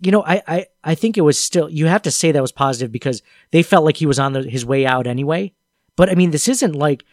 you 0.00 0.10
know, 0.10 0.24
I, 0.24 0.42
I, 0.46 0.66
I 0.82 0.94
think 0.94 1.18
it 1.18 1.22
was 1.22 1.38
still, 1.38 1.68
you 1.68 1.86
have 1.86 2.02
to 2.02 2.10
say 2.10 2.32
that 2.32 2.42
was 2.42 2.52
positive 2.52 2.90
because 2.90 3.22
they 3.50 3.62
felt 3.62 3.84
like 3.84 3.98
he 3.98 4.06
was 4.06 4.18
on 4.18 4.32
the, 4.32 4.42
his 4.42 4.64
way 4.64 4.86
out 4.86 5.06
anyway. 5.06 5.52
But 5.96 6.08
I 6.08 6.14
mean, 6.14 6.30
this 6.30 6.48
isn't 6.48 6.74
like, 6.74 7.04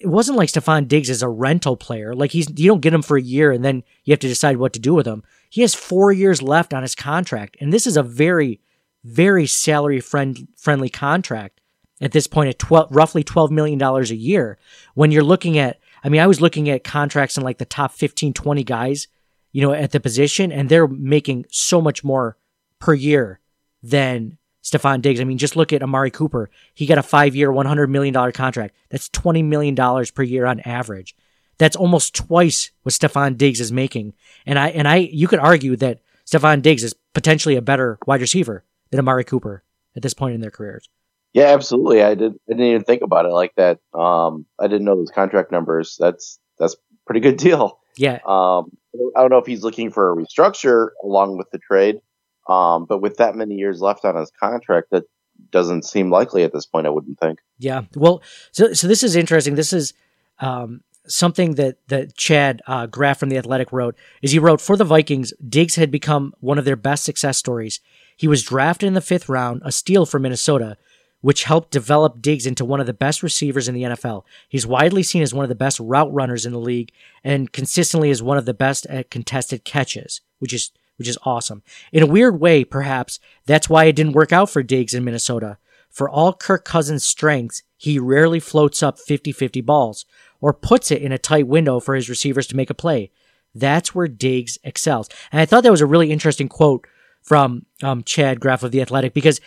it 0.00 0.06
wasn't 0.06 0.38
like 0.38 0.48
Stefon 0.48 0.88
Diggs 0.88 1.10
is 1.10 1.22
a 1.22 1.28
rental 1.28 1.76
player. 1.76 2.14
Like 2.14 2.30
he's, 2.30 2.48
you 2.58 2.68
don't 2.68 2.80
get 2.80 2.94
him 2.94 3.02
for 3.02 3.18
a 3.18 3.22
year 3.22 3.52
and 3.52 3.64
then 3.64 3.82
you 4.04 4.12
have 4.12 4.20
to 4.20 4.28
decide 4.28 4.56
what 4.56 4.72
to 4.72 4.80
do 4.80 4.94
with 4.94 5.06
him. 5.06 5.22
He 5.50 5.60
has 5.60 5.74
four 5.74 6.12
years 6.12 6.40
left 6.40 6.72
on 6.72 6.82
his 6.82 6.94
contract. 6.94 7.56
And 7.60 7.72
this 7.72 7.86
is 7.86 7.96
a 7.96 8.02
very, 8.02 8.60
very 9.04 9.46
salary 9.46 10.00
friend, 10.00 10.48
friendly 10.56 10.88
contract 10.88 11.60
at 12.00 12.12
this 12.12 12.26
point 12.26 12.48
at 12.48 12.58
12, 12.58 12.88
roughly 12.90 13.22
$12 13.22 13.50
million 13.50 13.82
a 13.82 14.02
year. 14.14 14.58
When 14.94 15.12
you're 15.12 15.22
looking 15.22 15.58
at, 15.58 15.78
I 16.02 16.08
mean, 16.08 16.22
I 16.22 16.26
was 16.26 16.40
looking 16.40 16.70
at 16.70 16.84
contracts 16.84 17.36
in 17.36 17.42
like 17.42 17.58
the 17.58 17.66
top 17.66 17.92
15, 17.92 18.32
20 18.32 18.64
guys 18.64 19.08
you 19.52 19.62
know, 19.62 19.72
at 19.72 19.92
the 19.92 20.00
position, 20.00 20.52
and 20.52 20.68
they're 20.68 20.86
making 20.86 21.46
so 21.50 21.80
much 21.80 22.04
more 22.04 22.36
per 22.78 22.94
year 22.94 23.40
than 23.82 24.38
Stefon 24.62 25.02
Diggs. 25.02 25.20
I 25.20 25.24
mean, 25.24 25.38
just 25.38 25.56
look 25.56 25.72
at 25.72 25.82
Amari 25.82 26.10
Cooper. 26.10 26.50
He 26.74 26.86
got 26.86 26.98
a 26.98 27.02
five 27.02 27.34
year, 27.34 27.50
$100 27.50 27.88
million 27.88 28.32
contract. 28.32 28.74
That's 28.90 29.08
$20 29.08 29.44
million 29.44 29.74
per 29.74 30.22
year 30.22 30.46
on 30.46 30.60
average. 30.60 31.16
That's 31.60 31.76
almost 31.76 32.14
twice 32.14 32.70
what 32.84 32.94
Stefon 32.94 33.36
Diggs 33.36 33.60
is 33.60 33.70
making. 33.70 34.14
And 34.46 34.58
I, 34.58 34.70
and 34.70 34.88
I, 34.88 34.96
you 34.96 35.28
could 35.28 35.40
argue 35.40 35.76
that 35.76 36.00
Stefon 36.24 36.62
Diggs 36.62 36.82
is 36.82 36.94
potentially 37.12 37.54
a 37.54 37.60
better 37.60 37.98
wide 38.06 38.22
receiver 38.22 38.64
than 38.90 38.98
Amari 38.98 39.24
Cooper 39.24 39.62
at 39.94 40.00
this 40.00 40.14
point 40.14 40.34
in 40.34 40.40
their 40.40 40.50
careers. 40.50 40.88
Yeah, 41.34 41.48
absolutely. 41.48 42.02
I 42.02 42.14
did. 42.14 42.32
I 42.32 42.52
didn't 42.52 42.66
even 42.66 42.84
think 42.84 43.02
about 43.02 43.26
it 43.26 43.32
like 43.32 43.54
that. 43.56 43.78
Um, 43.92 44.46
I 44.58 44.68
didn't 44.68 44.86
know 44.86 44.96
those 44.96 45.10
contract 45.10 45.52
numbers. 45.52 45.96
That's 46.00 46.40
that's 46.58 46.76
pretty 47.04 47.20
good 47.20 47.36
deal. 47.36 47.78
Yeah. 47.98 48.20
Um, 48.26 48.72
I 49.14 49.20
don't 49.20 49.30
know 49.30 49.38
if 49.38 49.46
he's 49.46 49.62
looking 49.62 49.90
for 49.90 50.12
a 50.12 50.16
restructure 50.16 50.88
along 51.04 51.36
with 51.36 51.50
the 51.50 51.58
trade, 51.58 52.00
um, 52.48 52.86
but 52.86 53.02
with 53.02 53.18
that 53.18 53.36
many 53.36 53.56
years 53.56 53.82
left 53.82 54.06
on 54.06 54.16
his 54.16 54.32
contract, 54.40 54.88
that 54.92 55.04
doesn't 55.50 55.84
seem 55.84 56.10
likely 56.10 56.42
at 56.42 56.54
this 56.54 56.64
point. 56.64 56.86
I 56.86 56.90
wouldn't 56.90 57.20
think. 57.20 57.40
Yeah. 57.58 57.82
Well, 57.94 58.22
so 58.50 58.72
so 58.72 58.88
this 58.88 59.02
is 59.02 59.14
interesting. 59.14 59.56
This 59.56 59.74
is 59.74 59.92
um, 60.38 60.80
something 61.06 61.54
that 61.54 61.76
that 61.88 62.16
Chad 62.16 62.62
uh, 62.66 62.86
Graff 62.86 63.18
from 63.18 63.28
the 63.28 63.38
Athletic 63.38 63.72
wrote. 63.72 63.96
Is 64.22 64.32
he 64.32 64.38
wrote 64.38 64.60
for 64.60 64.76
the 64.76 64.84
Vikings, 64.84 65.32
Diggs 65.46 65.76
had 65.76 65.90
become 65.90 66.34
one 66.40 66.58
of 66.58 66.64
their 66.64 66.76
best 66.76 67.04
success 67.04 67.38
stories. 67.38 67.80
He 68.16 68.28
was 68.28 68.42
drafted 68.42 68.86
in 68.86 68.94
the 68.94 69.00
fifth 69.00 69.28
round, 69.28 69.62
a 69.64 69.72
steal 69.72 70.04
for 70.04 70.18
Minnesota, 70.18 70.76
which 71.20 71.44
helped 71.44 71.70
develop 71.70 72.20
Diggs 72.20 72.46
into 72.46 72.64
one 72.64 72.80
of 72.80 72.86
the 72.86 72.92
best 72.92 73.22
receivers 73.22 73.68
in 73.68 73.74
the 73.74 73.82
NFL. 73.82 74.24
He's 74.48 74.66
widely 74.66 75.02
seen 75.02 75.22
as 75.22 75.34
one 75.34 75.44
of 75.44 75.48
the 75.48 75.54
best 75.54 75.80
route 75.80 76.12
runners 76.12 76.46
in 76.46 76.52
the 76.52 76.58
league 76.58 76.92
and 77.22 77.52
consistently 77.52 78.10
is 78.10 78.22
one 78.22 78.38
of 78.38 78.46
the 78.46 78.54
best 78.54 78.86
at 78.86 79.10
contested 79.10 79.64
catches, 79.64 80.20
which 80.38 80.52
is 80.52 80.70
which 80.96 81.08
is 81.08 81.18
awesome. 81.24 81.62
In 81.92 82.02
a 82.02 82.06
weird 82.06 82.40
way, 82.40 82.62
perhaps, 82.62 83.20
that's 83.46 83.70
why 83.70 83.86
it 83.86 83.96
didn't 83.96 84.12
work 84.12 84.32
out 84.32 84.50
for 84.50 84.62
Diggs 84.62 84.92
in 84.92 85.02
Minnesota. 85.02 85.56
For 85.88 86.10
all 86.10 86.34
Kirk 86.34 86.62
Cousins' 86.62 87.04
strengths, 87.04 87.62
he 87.78 87.98
rarely 87.98 88.38
floats 88.38 88.82
up 88.82 88.98
50-50 88.98 89.64
balls 89.64 90.04
or 90.40 90.52
puts 90.52 90.90
it 90.90 91.02
in 91.02 91.12
a 91.12 91.18
tight 91.18 91.46
window 91.46 91.80
for 91.80 91.94
his 91.94 92.08
receivers 92.08 92.46
to 92.48 92.56
make 92.56 92.70
a 92.70 92.74
play. 92.74 93.10
That's 93.54 93.94
where 93.94 94.08
Diggs 94.08 94.58
excels. 94.62 95.08
And 95.32 95.40
I 95.40 95.46
thought 95.46 95.62
that 95.64 95.70
was 95.70 95.80
a 95.80 95.86
really 95.86 96.10
interesting 96.10 96.48
quote 96.48 96.86
from 97.22 97.66
um, 97.82 98.02
Chad 98.04 98.40
Graff 98.40 98.62
of 98.62 98.72
The 98.72 98.80
Athletic 98.80 99.12
because 99.12 99.40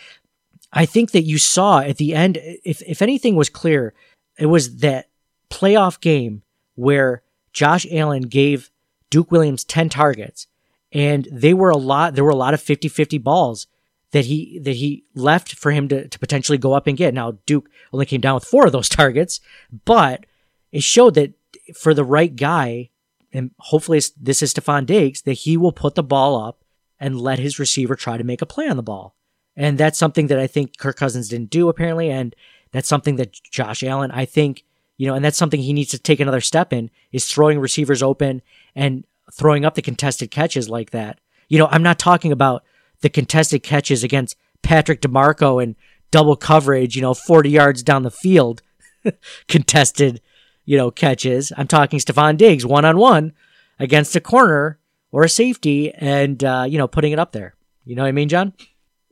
I 0.72 0.86
think 0.86 1.12
that 1.12 1.22
you 1.22 1.38
saw 1.38 1.80
at 1.80 1.96
the 1.96 2.14
end, 2.14 2.38
if, 2.64 2.82
if 2.82 3.02
anything 3.02 3.36
was 3.36 3.48
clear, 3.48 3.94
it 4.38 4.46
was 4.46 4.78
that 4.78 5.08
playoff 5.50 6.00
game 6.00 6.42
where 6.74 7.22
Josh 7.52 7.86
Allen 7.90 8.22
gave 8.22 8.70
Duke 9.10 9.30
Williams 9.30 9.64
10 9.64 9.88
targets 9.88 10.46
and 10.92 11.28
they 11.30 11.54
were 11.54 11.70
a 11.70 11.76
lot, 11.76 12.14
there 12.14 12.24
were 12.24 12.30
a 12.30 12.36
lot 12.36 12.54
of 12.54 12.60
50 12.60 12.88
50 12.88 13.18
balls 13.18 13.66
that 14.10 14.26
he, 14.26 14.60
that 14.60 14.76
he 14.76 15.04
left 15.14 15.54
for 15.54 15.72
him 15.72 15.88
to, 15.88 16.08
to 16.08 16.18
potentially 16.18 16.58
go 16.58 16.72
up 16.72 16.86
and 16.86 16.96
get. 16.96 17.14
Now, 17.14 17.38
Duke 17.46 17.68
only 17.92 18.06
came 18.06 18.20
down 18.20 18.34
with 18.34 18.44
four 18.44 18.66
of 18.66 18.72
those 18.72 18.88
targets, 19.00 19.40
but 19.84 20.26
it 20.74 20.82
showed 20.82 21.14
that 21.14 21.32
for 21.76 21.94
the 21.94 22.04
right 22.04 22.34
guy, 22.34 22.90
and 23.32 23.52
hopefully 23.58 24.00
this 24.20 24.42
is 24.42 24.52
Stefon 24.52 24.86
Diggs, 24.86 25.22
that 25.22 25.34
he 25.34 25.56
will 25.56 25.70
put 25.70 25.94
the 25.94 26.02
ball 26.02 26.36
up 26.36 26.64
and 26.98 27.20
let 27.20 27.38
his 27.38 27.60
receiver 27.60 27.94
try 27.94 28.16
to 28.16 28.24
make 28.24 28.42
a 28.42 28.46
play 28.46 28.68
on 28.68 28.76
the 28.76 28.82
ball. 28.82 29.14
And 29.56 29.78
that's 29.78 29.96
something 29.96 30.26
that 30.26 30.40
I 30.40 30.48
think 30.48 30.76
Kirk 30.76 30.96
Cousins 30.96 31.28
didn't 31.28 31.50
do 31.50 31.68
apparently. 31.68 32.10
And 32.10 32.34
that's 32.72 32.88
something 32.88 33.14
that 33.16 33.32
Josh 33.32 33.84
Allen, 33.84 34.10
I 34.10 34.24
think, 34.24 34.64
you 34.96 35.06
know, 35.06 35.14
and 35.14 35.24
that's 35.24 35.38
something 35.38 35.60
he 35.60 35.72
needs 35.72 35.92
to 35.92 35.98
take 35.98 36.18
another 36.18 36.40
step 36.40 36.72
in 36.72 36.90
is 37.12 37.24
throwing 37.24 37.60
receivers 37.60 38.02
open 38.02 38.42
and 38.74 39.04
throwing 39.32 39.64
up 39.64 39.76
the 39.76 39.82
contested 39.82 40.32
catches 40.32 40.68
like 40.68 40.90
that. 40.90 41.20
You 41.48 41.60
know, 41.60 41.68
I'm 41.70 41.84
not 41.84 42.00
talking 42.00 42.32
about 42.32 42.64
the 43.00 43.10
contested 43.10 43.62
catches 43.62 44.02
against 44.02 44.36
Patrick 44.62 45.00
DiMarco 45.00 45.62
and 45.62 45.76
double 46.10 46.34
coverage, 46.34 46.96
you 46.96 47.02
know, 47.02 47.14
40 47.14 47.48
yards 47.48 47.84
down 47.84 48.02
the 48.02 48.10
field, 48.10 48.60
contested, 49.48 50.20
you 50.64 50.76
know, 50.76 50.90
catches. 50.90 51.52
I'm 51.56 51.66
talking 51.66 51.98
Stefon 51.98 52.36
Diggs 52.36 52.64
one 52.64 52.84
on 52.84 52.96
one 52.96 53.32
against 53.78 54.16
a 54.16 54.20
corner 54.20 54.78
or 55.12 55.24
a 55.24 55.28
safety 55.28 55.92
and, 55.92 56.42
uh, 56.42 56.64
you 56.68 56.78
know, 56.78 56.88
putting 56.88 57.12
it 57.12 57.18
up 57.18 57.32
there. 57.32 57.54
You 57.84 57.96
know 57.96 58.02
what 58.02 58.08
I 58.08 58.12
mean, 58.12 58.28
John? 58.28 58.52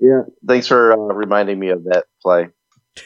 Yeah. 0.00 0.23
Thanks 0.47 0.66
for 0.66 0.92
uh, 0.92 0.97
reminding 0.97 1.59
me 1.59 1.68
of 1.68 1.85
that 1.85 2.06
play. 2.21 2.49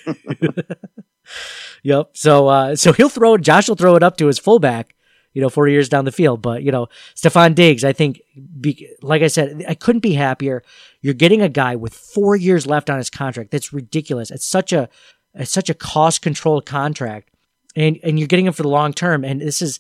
yep. 1.83 2.11
So 2.15 2.49
uh, 2.49 2.77
so 2.77 2.93
he'll 2.93 3.09
throw 3.09 3.35
it, 3.35 3.43
Josh 3.43 3.69
will 3.69 3.77
throw 3.77 3.97
it 3.97 4.03
up 4.03 4.17
to 4.19 4.27
his 4.27 4.39
fullback, 4.39 4.95
you 5.33 5.43
know, 5.43 5.49
40 5.49 5.73
years 5.73 5.89
down 5.89 6.05
the 6.05 6.13
field. 6.13 6.43
But 6.43 6.63
you 6.63 6.73
know, 6.73 6.89
Stefon 7.15 7.55
Diggs, 7.55 7.85
I 7.85 7.93
think, 7.93 8.21
be, 8.61 8.89
like 9.03 9.23
I 9.23 9.29
said, 9.29 9.65
I 9.69 9.75
couldn't 9.75 10.01
be 10.01 10.15
happier. 10.15 10.63
You're 11.03 11.15
getting 11.15 11.43
a 11.43 11.49
guy 11.49 11.77
with 11.77 11.95
four 11.95 12.35
years 12.35 12.67
left 12.67 12.91
on 12.91 12.99
his 12.99 13.11
contract. 13.11 13.51
That's 13.51 13.73
ridiculous. 13.73 14.31
It's 14.31 14.47
such 14.47 14.73
a 14.73 14.89
it's 15.35 15.51
such 15.51 15.69
a 15.69 15.75
cost 15.75 16.23
controlled 16.23 16.65
contract, 16.65 17.31
and 17.77 17.99
and 18.03 18.19
you're 18.19 18.27
getting 18.27 18.47
him 18.47 18.53
for 18.53 18.63
the 18.63 18.69
long 18.69 18.93
term. 18.93 19.25
And 19.25 19.41
this 19.41 19.63
is 19.63 19.79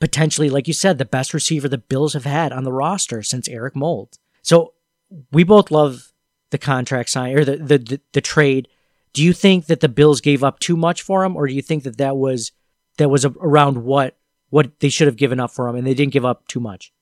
potentially, 0.00 0.50
like 0.50 0.68
you 0.68 0.74
said, 0.74 0.98
the 0.98 1.04
best 1.04 1.32
receiver 1.32 1.68
the 1.68 1.78
Bills 1.78 2.12
have 2.12 2.24
had 2.24 2.52
on 2.52 2.64
the 2.64 2.72
roster 2.72 3.22
since 3.22 3.48
Eric 3.48 3.74
Mould. 3.74 4.18
So 4.42 4.74
we 5.32 5.44
both 5.44 5.70
love 5.70 6.12
the 6.50 6.58
contract 6.58 7.10
sign 7.10 7.36
or 7.36 7.44
the, 7.44 7.56
the, 7.56 7.78
the, 7.78 8.00
the 8.12 8.20
trade. 8.20 8.68
Do 9.14 9.24
you 9.24 9.32
think 9.32 9.66
that 9.66 9.80
the 9.80 9.88
Bills 9.88 10.20
gave 10.20 10.44
up 10.44 10.58
too 10.58 10.76
much 10.76 11.02
for 11.02 11.24
him, 11.24 11.36
or 11.36 11.46
do 11.46 11.54
you 11.54 11.62
think 11.62 11.84
that 11.84 11.96
that 11.96 12.16
was 12.16 12.52
that 12.98 13.08
was 13.08 13.24
around 13.24 13.84
what 13.84 14.16
what 14.50 14.80
they 14.80 14.88
should 14.88 15.06
have 15.06 15.16
given 15.16 15.40
up 15.40 15.50
for 15.50 15.68
him, 15.68 15.76
and 15.76 15.86
they 15.86 15.94
didn't 15.94 16.12
give 16.12 16.24
up 16.24 16.46
too 16.48 16.60
much? 16.60 16.92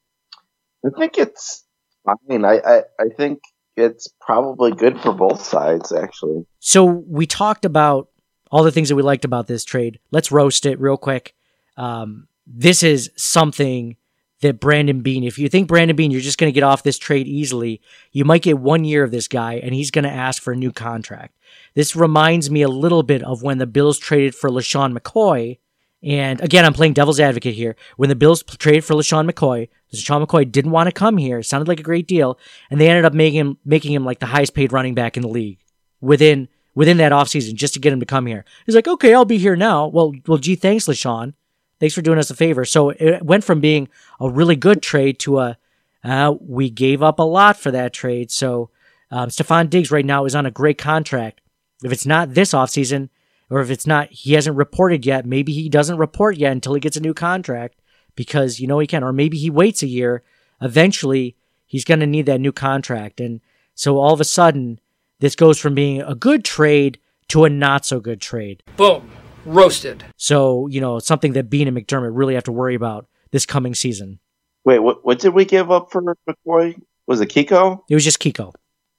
I 0.85 0.91
think 0.97 1.19
it's 1.19 1.65
fine. 2.05 2.45
I, 2.45 2.59
I, 2.65 2.77
I 3.01 3.09
think 3.17 3.41
it's 3.77 4.09
probably 4.21 4.73
good 4.73 5.01
for 5.01 5.13
both 5.13 5.43
sides, 5.43 5.93
actually. 5.93 6.47
So 6.61 6.85
we 6.85 7.27
talked 7.27 7.65
about 7.65 8.09
all 8.51 8.65
the 8.65 8.73
things 8.73 8.89
that 8.89 8.97
we 8.97 9.03
liked 9.03 9.25
about 9.25 9.47
this 9.47 9.65
trade. 9.65 9.99
Let's 10.11 10.33
roast 10.33 10.67
it 10.67 10.81
real 10.81 10.97
quick. 10.97 11.35
Um, 11.77 12.29
this 12.47 12.83
is 12.83 13.11
something 13.17 13.97
that 14.41 14.61
Brandon 14.61 15.01
Beane, 15.01 15.25
if 15.25 15.39
you 15.39 15.49
think 15.49 15.69
Brandon 15.69 15.97
Beane, 15.97 16.11
you're 16.11 16.21
just 16.21 16.39
going 16.39 16.53
to 16.53 16.55
get 16.55 16.63
off 16.63 16.83
this 16.83 16.99
trade 16.99 17.27
easily, 17.27 17.81
you 18.13 18.25
might 18.25 18.43
get 18.43 18.59
one 18.59 18.85
year 18.85 19.03
of 19.03 19.11
this 19.11 19.29
guy 19.29 19.55
and 19.55 19.75
he's 19.75 19.91
going 19.91 20.05
to 20.05 20.11
ask 20.11 20.43
for 20.43 20.53
a 20.53 20.57
new 20.57 20.73
contract. 20.73 21.37
This 21.75 21.97
reminds 21.97 22.51
me 22.51 22.63
a 22.63 22.69
little 22.69 23.03
bit 23.03 23.23
of 23.23 23.43
when 23.43 23.59
the 23.59 23.67
Bills 23.67 23.99
traded 23.99 24.35
for 24.35 24.51
LeSean 24.51 24.97
McCoy. 24.97 25.59
And 26.03 26.41
again, 26.41 26.65
I'm 26.65 26.75
playing 26.75 26.93
devil's 26.93 27.19
advocate 27.19 27.55
here. 27.55 27.77
When 27.97 28.11
the 28.11 28.15
Bills 28.15 28.43
traded 28.43 28.85
for 28.85 28.95
LeSean 28.95 29.29
McCoy, 29.29 29.69
LeSean 29.93 30.25
McCoy 30.25 30.51
didn't 30.51 30.71
want 30.71 30.87
to 30.89 30.93
come 30.93 31.17
here. 31.17 31.39
It 31.39 31.45
sounded 31.45 31.69
like 31.69 31.81
a 31.81 31.85
great 31.85 32.07
deal. 32.07 32.39
And 32.71 32.81
they 32.81 32.89
ended 32.89 33.07
up 33.07 33.15
making 33.15 33.41
him, 33.41 33.59
making 33.65 33.93
him 33.93 34.05
like 34.05 34.21
the 34.21 34.27
highest 34.27 34.55
paid 34.55 34.73
running 34.73 34.95
back 34.95 35.17
in 35.17 35.23
the 35.23 35.29
league 35.29 35.59
within, 36.01 36.49
within 36.77 36.99
that 36.99 37.11
offseason 37.11 37.55
just 37.55 37.75
to 37.75 37.81
get 37.81 37.93
him 37.93 37.99
to 37.99 38.07
come 38.07 38.27
here. 38.27 38.45
He's 38.67 38.77
like, 38.77 38.87
okay, 38.87 39.15
I'll 39.15 39.25
be 39.25 39.39
here 39.39 39.57
now. 39.57 39.89
Well, 39.89 40.13
well, 40.29 40.39
gee, 40.39 40.55
thanks, 40.55 40.87
LeSean. 40.87 41.33
Thanks 41.81 41.95
for 41.95 42.03
doing 42.03 42.19
us 42.19 42.31
a 42.31 42.37
favor. 42.37 42.65
So 42.65 42.91
it 42.91 43.23
went 43.25 43.43
from 43.43 43.61
being 43.61 43.89
a 44.21 44.31
really 44.31 44.55
good 44.55 44.83
trade 44.83 45.19
to 45.21 45.41
a 45.41 45.59
uh, 46.05 46.35
we 46.41 46.71
gave 46.71 47.03
up 47.03 47.19
a 47.19 47.25
lot 47.25 47.59
for 47.59 47.73
that 47.73 47.93
trade. 47.93 48.31
So 48.31 48.71
um, 49.11 49.29
Stefon 49.29 49.69
Diggs 49.69 49.91
right 49.91 50.05
now 50.05 50.25
is 50.25 50.37
on 50.37 50.47
a 50.47 50.53
great 50.53 50.79
contract. 50.79 51.41
If 51.83 51.91
it's 51.91 52.07
not 52.07 52.35
this 52.35 52.53
offseason, 52.53 53.09
or 53.51 53.61
if 53.61 53.71
it's 53.71 53.87
not, 53.87 54.11
he 54.11 54.35
hasn't 54.35 54.57
reported 54.57 55.05
yet, 55.05 55.27
maybe 55.27 55.53
he 55.53 55.69
doesn't 55.69 55.99
report 55.99 56.37
yet 56.37 56.53
until 56.53 56.75
he 56.75 56.81
gets 56.81 56.97
a 56.97 57.01
new 57.01 57.15
contract 57.15 57.81
because 58.15 58.61
you 58.61 58.69
know 58.69 58.79
he 58.79 58.87
can. 58.87 59.03
Or 59.03 59.13
maybe 59.13 59.37
he 59.37 59.51
waits 59.51 59.83
a 59.83 59.89
year. 59.89 60.23
Eventually, 60.61 61.37
he's 61.65 61.85
going 61.85 62.01
to 62.01 62.07
need 62.07 62.27
that 62.27 62.41
new 62.41 62.53
contract. 62.53 63.21
And 63.21 63.41
so 63.75 63.99
all 63.99 64.15
of 64.15 64.21
a 64.21 64.25
sudden, 64.25 64.81
this 65.21 65.35
goes 65.35 65.59
from 65.59 65.75
being 65.75 66.03
a 66.03 66.15
good 66.15 66.45
trade 66.45 66.99
to 67.29 67.45
a 67.45 67.51
not 67.51 67.85
so 67.85 68.01
good 68.01 68.21
trade. 68.21 68.63
Boom 68.77 69.11
roasted. 69.47 70.05
So, 70.17 70.67
you 70.67 70.81
know, 70.81 70.99
something 70.99 71.33
that 71.33 71.49
Beane 71.49 71.69
and 71.69 71.77
McDermott 71.77 72.11
really 72.13 72.35
have 72.35 72.45
to 72.45 72.53
worry 72.53 72.75
about 72.75 73.07
this 73.31 73.47
coming 73.47 73.75
season. 73.75 74.19
Wait, 74.65 74.81
what, 74.81 75.05
what 75.05 75.19
did 75.19 75.33
we 75.33 75.45
give 75.45 75.71
up 75.71 75.91
for 75.91 76.03
McCoy? 76.03 76.81
Was 77.07 77.21
it 77.21 77.29
Kiko? 77.29 77.81
It 77.89 77.95
was 77.95 78.05
just 78.05 78.19
Kiko. 78.19 78.53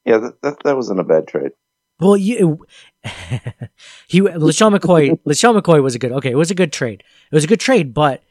Yeah, 0.05 0.17
that, 0.19 0.41
that, 0.41 0.63
that 0.63 0.75
wasn't 0.75 1.01
a 1.01 1.03
bad 1.03 1.27
trade. 1.27 1.51
Well, 2.00 2.15
you, 2.15 2.65
he 4.07 4.21
LeSean 4.21 4.77
McCoy, 4.77 5.19
LeSean 5.27 5.59
McCoy 5.59 5.83
was 5.83 5.95
a 5.95 6.00
good. 6.00 6.12
Okay, 6.13 6.31
it 6.31 6.38
was 6.38 6.51
a 6.51 6.55
good 6.55 6.71
trade. 6.71 7.03
It 7.31 7.36
was 7.36 7.43
a 7.43 7.47
good 7.47 7.59
trade, 7.59 7.93
but 7.93 8.24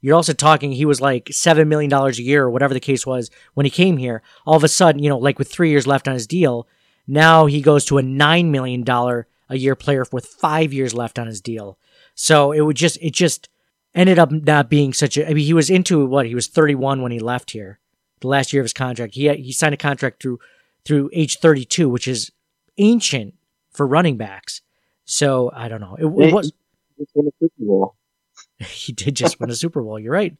you're 0.00 0.16
also 0.16 0.32
talking 0.32 0.72
he 0.72 0.84
was 0.84 1.00
like 1.00 1.28
seven 1.32 1.68
million 1.68 1.88
dollars 1.88 2.18
a 2.18 2.22
year 2.22 2.42
or 2.42 2.50
whatever 2.50 2.74
the 2.74 2.80
case 2.80 3.06
was 3.06 3.30
when 3.54 3.64
he 3.64 3.70
came 3.70 3.96
here. 3.96 4.22
All 4.44 4.56
of 4.56 4.64
a 4.64 4.68
sudden, 4.68 5.02
you 5.02 5.08
know, 5.08 5.18
like 5.18 5.38
with 5.38 5.50
three 5.50 5.70
years 5.70 5.86
left 5.86 6.08
on 6.08 6.14
his 6.14 6.26
deal, 6.26 6.68
now 7.06 7.46
he 7.46 7.60
goes 7.60 7.84
to 7.86 7.98
a 7.98 8.02
nine 8.02 8.50
million 8.50 8.82
dollar 8.82 9.26
a 9.48 9.56
year 9.56 9.74
player 9.74 10.04
with 10.12 10.26
five 10.26 10.72
years 10.72 10.94
left 10.94 11.18
on 11.18 11.26
his 11.26 11.40
deal. 11.40 11.78
So 12.14 12.52
it 12.52 12.60
would 12.62 12.76
just 12.76 12.98
it 13.00 13.12
just 13.12 13.48
ended 13.94 14.18
up 14.18 14.30
not 14.30 14.70
being 14.70 14.92
such 14.92 15.16
a. 15.16 15.28
I 15.28 15.34
mean, 15.34 15.44
he 15.44 15.54
was 15.54 15.70
into 15.70 16.04
what 16.06 16.26
he 16.26 16.34
was 16.34 16.46
31 16.46 17.02
when 17.02 17.12
he 17.12 17.18
left 17.18 17.50
here, 17.50 17.78
the 18.20 18.28
last 18.28 18.52
year 18.52 18.62
of 18.62 18.64
his 18.64 18.72
contract. 18.72 19.14
He 19.14 19.32
he 19.34 19.52
signed 19.52 19.74
a 19.74 19.78
contract 19.78 20.22
through 20.22 20.40
through 20.84 21.10
age 21.12 21.38
32, 21.38 21.88
which 21.88 22.08
is 22.08 22.32
ancient 22.78 23.34
for 23.70 23.86
running 23.86 24.16
backs. 24.16 24.60
So 25.04 25.50
I 25.54 25.68
don't 25.68 25.80
know. 25.80 25.96
It, 25.98 26.06
it 26.06 26.32
was 26.32 26.52
Just 26.98 27.16
a 27.16 27.30
Super 27.40 27.54
Bowl. 27.58 27.96
he 28.58 28.92
did 28.92 29.16
just 29.16 29.40
win 29.40 29.50
a 29.50 29.54
Super 29.54 29.82
Bowl. 29.82 29.98
You're 29.98 30.12
right. 30.12 30.36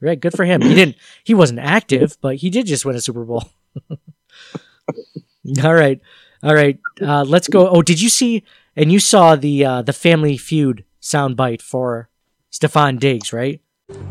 You're 0.00 0.08
right. 0.10 0.20
Good 0.20 0.34
for 0.34 0.44
him. 0.44 0.60
He 0.60 0.74
didn't. 0.74 0.96
He 1.24 1.34
wasn't 1.34 1.60
active, 1.60 2.18
but 2.20 2.36
he 2.36 2.50
did 2.50 2.66
just 2.66 2.84
win 2.84 2.96
a 2.96 3.00
Super 3.00 3.24
Bowl. 3.24 3.44
All 5.64 5.74
right. 5.74 6.00
All 6.42 6.54
right. 6.54 6.78
Uh, 7.00 7.24
let's 7.24 7.48
go. 7.48 7.68
Oh, 7.68 7.82
did 7.82 8.00
you 8.00 8.08
see? 8.08 8.44
And 8.76 8.92
you 8.92 9.00
saw 9.00 9.36
the 9.36 9.64
uh, 9.64 9.82
the 9.82 9.92
Family 9.92 10.36
Feud 10.36 10.84
soundbite 11.02 11.62
for 11.62 12.08
Stefon 12.52 12.98
Diggs, 12.98 13.32
right? 13.32 13.60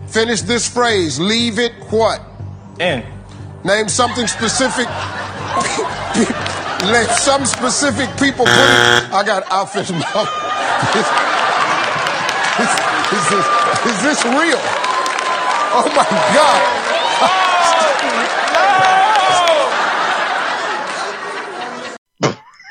Finish 0.08 0.42
this 0.42 0.68
phrase. 0.68 1.20
Leave 1.20 1.60
it 1.60 1.72
what? 1.90 2.22
In. 2.80 3.04
Name 3.64 3.90
something 3.90 4.28
specific. 4.28 4.88
Let 6.88 7.10
some 7.18 7.46
specific 7.46 8.10
people 8.18 8.46
put 8.46 8.54
it. 8.54 9.14
I 9.14 9.24
got 9.26 9.44
outfit 9.52 9.92
mouth. 9.92 11.24
Is, 12.58 12.74
is, 13.14 13.26
this, 13.30 13.46
is 13.86 14.02
this 14.02 14.26
real? 14.26 14.58
Oh 15.78 15.86
my 15.96 16.10
God. 16.34 16.58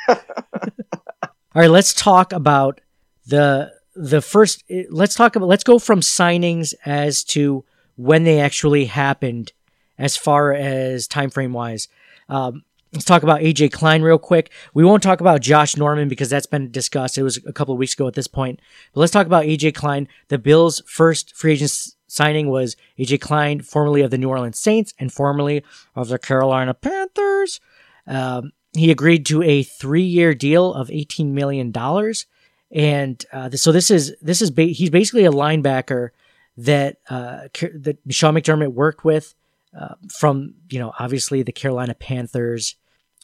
All 0.09 1.63
right, 1.63 1.71
let's 1.71 1.93
talk 1.93 2.33
about 2.33 2.81
the 3.27 3.73
the 3.95 4.21
first. 4.21 4.65
Let's 4.91 5.15
talk 5.15 5.37
about. 5.37 5.49
Let's 5.49 5.65
go 5.65 5.79
from 5.79 6.01
signings 6.01 6.75
as 6.85 7.25
to 7.25 7.65
when 7.97 8.25
they 8.25 8.41
actually 8.41 8.87
happened, 8.87 9.53
as 9.99 10.17
far 10.17 10.53
as 10.53 11.07
time 11.09 11.31
frame 11.31 11.53
wise. 11.53 11.89
Um, 12.29 12.65
let's 12.93 13.05
talk 13.05 13.23
about 13.23 13.41
AJ 13.41 13.73
Klein 13.73 14.03
real 14.03 14.19
quick. 14.19 14.51
We 14.75 14.85
won't 14.85 15.03
talk 15.03 15.21
about 15.21 15.41
Josh 15.41 15.77
Norman 15.77 16.09
because 16.09 16.29
that's 16.29 16.47
been 16.47 16.71
discussed. 16.71 17.19
It 17.19 17.23
was 17.23 17.39
a 17.47 17.53
couple 17.53 17.73
of 17.73 17.79
weeks 17.79 17.95
ago 17.95 18.07
at 18.07 18.15
this 18.15 18.29
point. 18.29 18.61
But 18.93 19.01
let's 19.01 19.13
talk 19.13 19.27
about 19.27 19.45
AJ 19.45 19.75
Klein. 19.75 20.09
The 20.29 20.39
Bills' 20.39 20.83
first 20.87 21.35
free 21.35 21.55
agent 21.55 21.73
signing 22.07 22.49
was 22.49 22.77
AJ 22.99 23.21
Klein, 23.21 23.61
formerly 23.61 24.03
of 24.03 24.11
the 24.11 24.19
New 24.19 24.29
Orleans 24.29 24.59
Saints 24.59 24.95
and 24.99 25.13
formerly 25.13 25.65
of 25.95 26.09
the 26.09 26.19
Carolina 26.19 26.75
Panthers. 26.75 27.61
Um, 28.07 28.53
he 28.79 28.91
agreed 28.91 29.27
to 29.27 29.43
a 29.43 29.63
three-year 29.63 30.35
deal 30.35 30.73
of 30.73 30.91
eighteen 30.91 31.35
million 31.35 31.71
dollars, 31.71 32.27
and 32.71 33.25
uh, 33.33 33.51
so 33.51 33.73
this 33.73 33.91
is 33.91 34.15
this 34.21 34.43
is 34.43 34.51
ba- 34.51 34.65
he's 34.65 34.91
basically 34.91 35.25
a 35.25 35.33
linebacker 35.33 36.11
that 36.57 36.99
uh, 37.09 37.49
that 37.75 37.99
Sean 38.11 38.35
McDermott 38.35 38.73
worked 38.73 39.05
with 39.05 39.35
uh, 39.79 39.95
from 40.19 40.55
you 40.69 40.79
know 40.79 40.93
obviously 40.99 41.43
the 41.43 41.53
Carolina 41.53 41.95
Panthers 41.95 42.77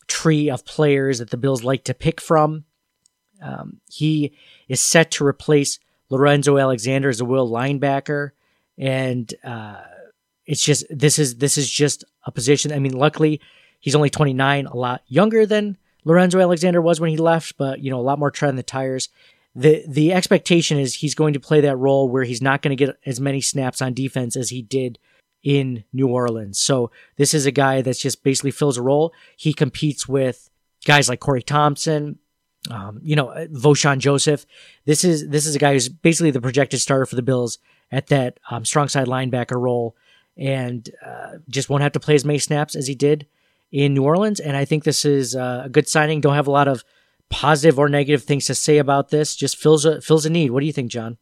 tree 0.06 0.50
of 0.50 0.64
players 0.64 1.18
that 1.18 1.30
the 1.30 1.36
Bills 1.36 1.64
like 1.64 1.84
to 1.84 1.94
pick 1.94 2.20
from. 2.20 2.64
Um, 3.40 3.80
he 3.90 4.34
is 4.68 4.80
set 4.80 5.10
to 5.12 5.26
replace 5.26 5.78
Lorenzo 6.10 6.58
Alexander 6.58 7.08
as 7.08 7.20
a 7.20 7.24
will 7.24 7.50
linebacker, 7.50 8.30
and 8.78 9.32
uh, 9.42 9.80
it's 10.46 10.64
just 10.64 10.84
this 10.90 11.18
is 11.18 11.36
this 11.36 11.56
is 11.56 11.70
just 11.70 12.04
a 12.24 12.30
position. 12.30 12.72
I 12.72 12.78
mean, 12.78 12.92
luckily 12.92 13.40
he's 13.82 13.94
only 13.94 14.08
29, 14.08 14.64
a 14.64 14.76
lot 14.76 15.02
younger 15.06 15.44
than 15.44 15.76
Lorenzo 16.04 16.40
Alexander 16.40 16.80
was 16.80 17.00
when 17.00 17.10
he 17.10 17.18
left, 17.18 17.58
but 17.58 17.80
you 17.80 17.90
know 17.90 18.00
a 18.00 18.02
lot 18.02 18.18
more 18.18 18.30
tread 18.30 18.50
in 18.50 18.56
the 18.56 18.62
tires. 18.62 19.10
the 19.54 19.84
The 19.86 20.12
expectation 20.12 20.78
is 20.78 20.94
he's 20.94 21.14
going 21.14 21.34
to 21.34 21.40
play 21.40 21.60
that 21.60 21.76
role 21.76 22.08
where 22.08 22.24
he's 22.24 22.42
not 22.42 22.62
going 22.62 22.76
to 22.76 22.86
get 22.86 22.96
as 23.04 23.20
many 23.20 23.40
snaps 23.40 23.82
on 23.82 23.92
defense 23.92 24.36
as 24.36 24.48
he 24.48 24.62
did 24.62 24.98
in 25.42 25.84
New 25.92 26.08
Orleans. 26.08 26.58
So 26.58 26.90
this 27.16 27.34
is 27.34 27.46
a 27.46 27.50
guy 27.50 27.82
that's 27.82 28.00
just 28.00 28.22
basically 28.22 28.52
fills 28.52 28.78
a 28.78 28.82
role. 28.82 29.12
He 29.36 29.52
competes 29.52 30.08
with 30.08 30.48
guys 30.84 31.08
like 31.08 31.20
Corey 31.20 31.42
Thompson, 31.42 32.18
um, 32.70 33.00
you 33.02 33.16
know, 33.16 33.28
Vosean 33.52 33.98
Joseph. 33.98 34.46
This 34.84 35.04
is 35.04 35.28
this 35.28 35.46
is 35.46 35.54
a 35.54 35.58
guy 35.58 35.72
who's 35.72 35.88
basically 35.88 36.30
the 36.30 36.40
projected 36.40 36.80
starter 36.80 37.06
for 37.06 37.16
the 37.16 37.22
Bills 37.22 37.58
at 37.90 38.06
that 38.08 38.40
um, 38.50 38.64
strong 38.64 38.88
side 38.88 39.06
linebacker 39.06 39.60
role, 39.60 39.96
and 40.36 40.88
uh, 41.04 41.38
just 41.48 41.68
won't 41.68 41.82
have 41.82 41.92
to 41.92 42.00
play 42.00 42.14
as 42.14 42.24
many 42.24 42.38
snaps 42.38 42.74
as 42.74 42.86
he 42.86 42.94
did 42.94 43.26
in 43.72 43.94
New 43.94 44.04
Orleans. 44.04 44.38
And 44.38 44.56
I 44.56 44.64
think 44.64 44.84
this 44.84 45.04
is 45.04 45.34
uh, 45.34 45.62
a 45.64 45.68
good 45.68 45.88
signing. 45.88 46.20
Don't 46.20 46.34
have 46.34 46.46
a 46.46 46.52
lot 46.52 46.68
of 46.68 46.84
positive 47.30 47.78
or 47.78 47.88
negative 47.88 48.22
things 48.22 48.46
to 48.46 48.54
say 48.54 48.78
about 48.78 49.08
this. 49.08 49.34
Just 49.34 49.56
fills 49.56 49.84
a 49.84 50.00
fills 50.00 50.26
a 50.26 50.30
need. 50.30 50.50
What 50.50 50.60
do 50.60 50.66
you 50.66 50.72
think, 50.72 50.90
John? 50.90 51.16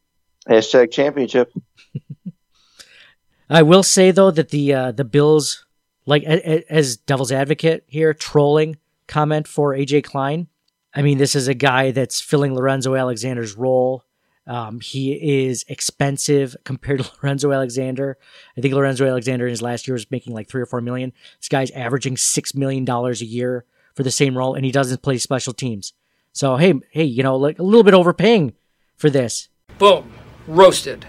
Hashtag 0.49 0.91
championship. 0.91 1.53
I 3.51 3.63
will 3.63 3.83
say 3.83 4.11
though 4.11 4.31
that 4.31 4.51
the 4.51 4.75
uh, 4.75 4.93
the 4.93 5.05
Bills, 5.05 5.65
like 6.07 6.25
a, 6.25 6.51
a- 6.51 6.73
as 6.73 6.97
devil's 6.97 7.33
advocate 7.33 7.85
here, 7.87 8.13
trolling 8.13 8.77
comment 9.07 9.49
for 9.49 9.75
AJ 9.75 10.05
Klein. 10.05 10.49
I 10.95 11.03
mean, 11.03 11.19
this 11.19 11.37
is 11.37 11.47
a 11.47 11.55
guy 11.55 11.93
that's 11.93 12.21
filling 12.21 12.55
Lorenzo 12.55 12.95
Alexander's 12.97 13.57
role. 13.57 14.05
Um, 14.47 14.81
he 14.81 15.13
is 15.47 15.65
expensive 15.69 16.57
compared 16.65 17.01
to 17.01 17.11
Lorenzo 17.23 17.53
Alexander. 17.53 18.19
I 18.57 18.61
think 18.61 18.75
Lorenzo 18.75 19.07
Alexander 19.07 19.47
in 19.47 19.51
his 19.51 19.63
last 19.63 19.87
year 19.87 19.93
was 19.95 20.11
making 20.11 20.35
like 20.35 20.49
three 20.49 20.63
or 20.63 20.67
four 20.67 20.81
million. 20.81 21.13
This 21.39 21.49
guy's 21.49 21.71
averaging 21.71 22.17
six 22.17 22.55
million 22.55 22.85
dollars 22.85 23.21
a 23.21 23.27
year 23.27 23.65
for 23.95 24.03
the 24.03 24.11
same 24.11 24.37
role, 24.37 24.55
and 24.55 24.65
he 24.65 24.73
doesn't 24.73 25.03
play 25.03 25.19
special 25.19 25.53
teams. 25.53 25.93
So 26.33 26.57
hey, 26.57 26.75
hey, 26.91 27.05
you 27.05 27.23
know, 27.23 27.37
like 27.37 27.59
a 27.59 27.63
little 27.63 27.83
bit 27.85 27.95
overpaying 27.95 28.55
for 28.97 29.11
this. 29.11 29.49
Boom. 29.79 30.11
Roasted. 30.47 31.07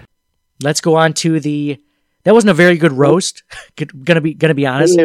Let's 0.62 0.80
go 0.80 0.96
on 0.96 1.12
to 1.14 1.40
the. 1.40 1.82
That 2.24 2.34
wasn't 2.34 2.50
a 2.50 2.54
very 2.54 2.76
good 2.76 2.92
roast. 2.92 3.42
gonna 4.04 4.20
be 4.20 4.34
gonna 4.34 4.54
be 4.54 4.66
honest. 4.66 4.98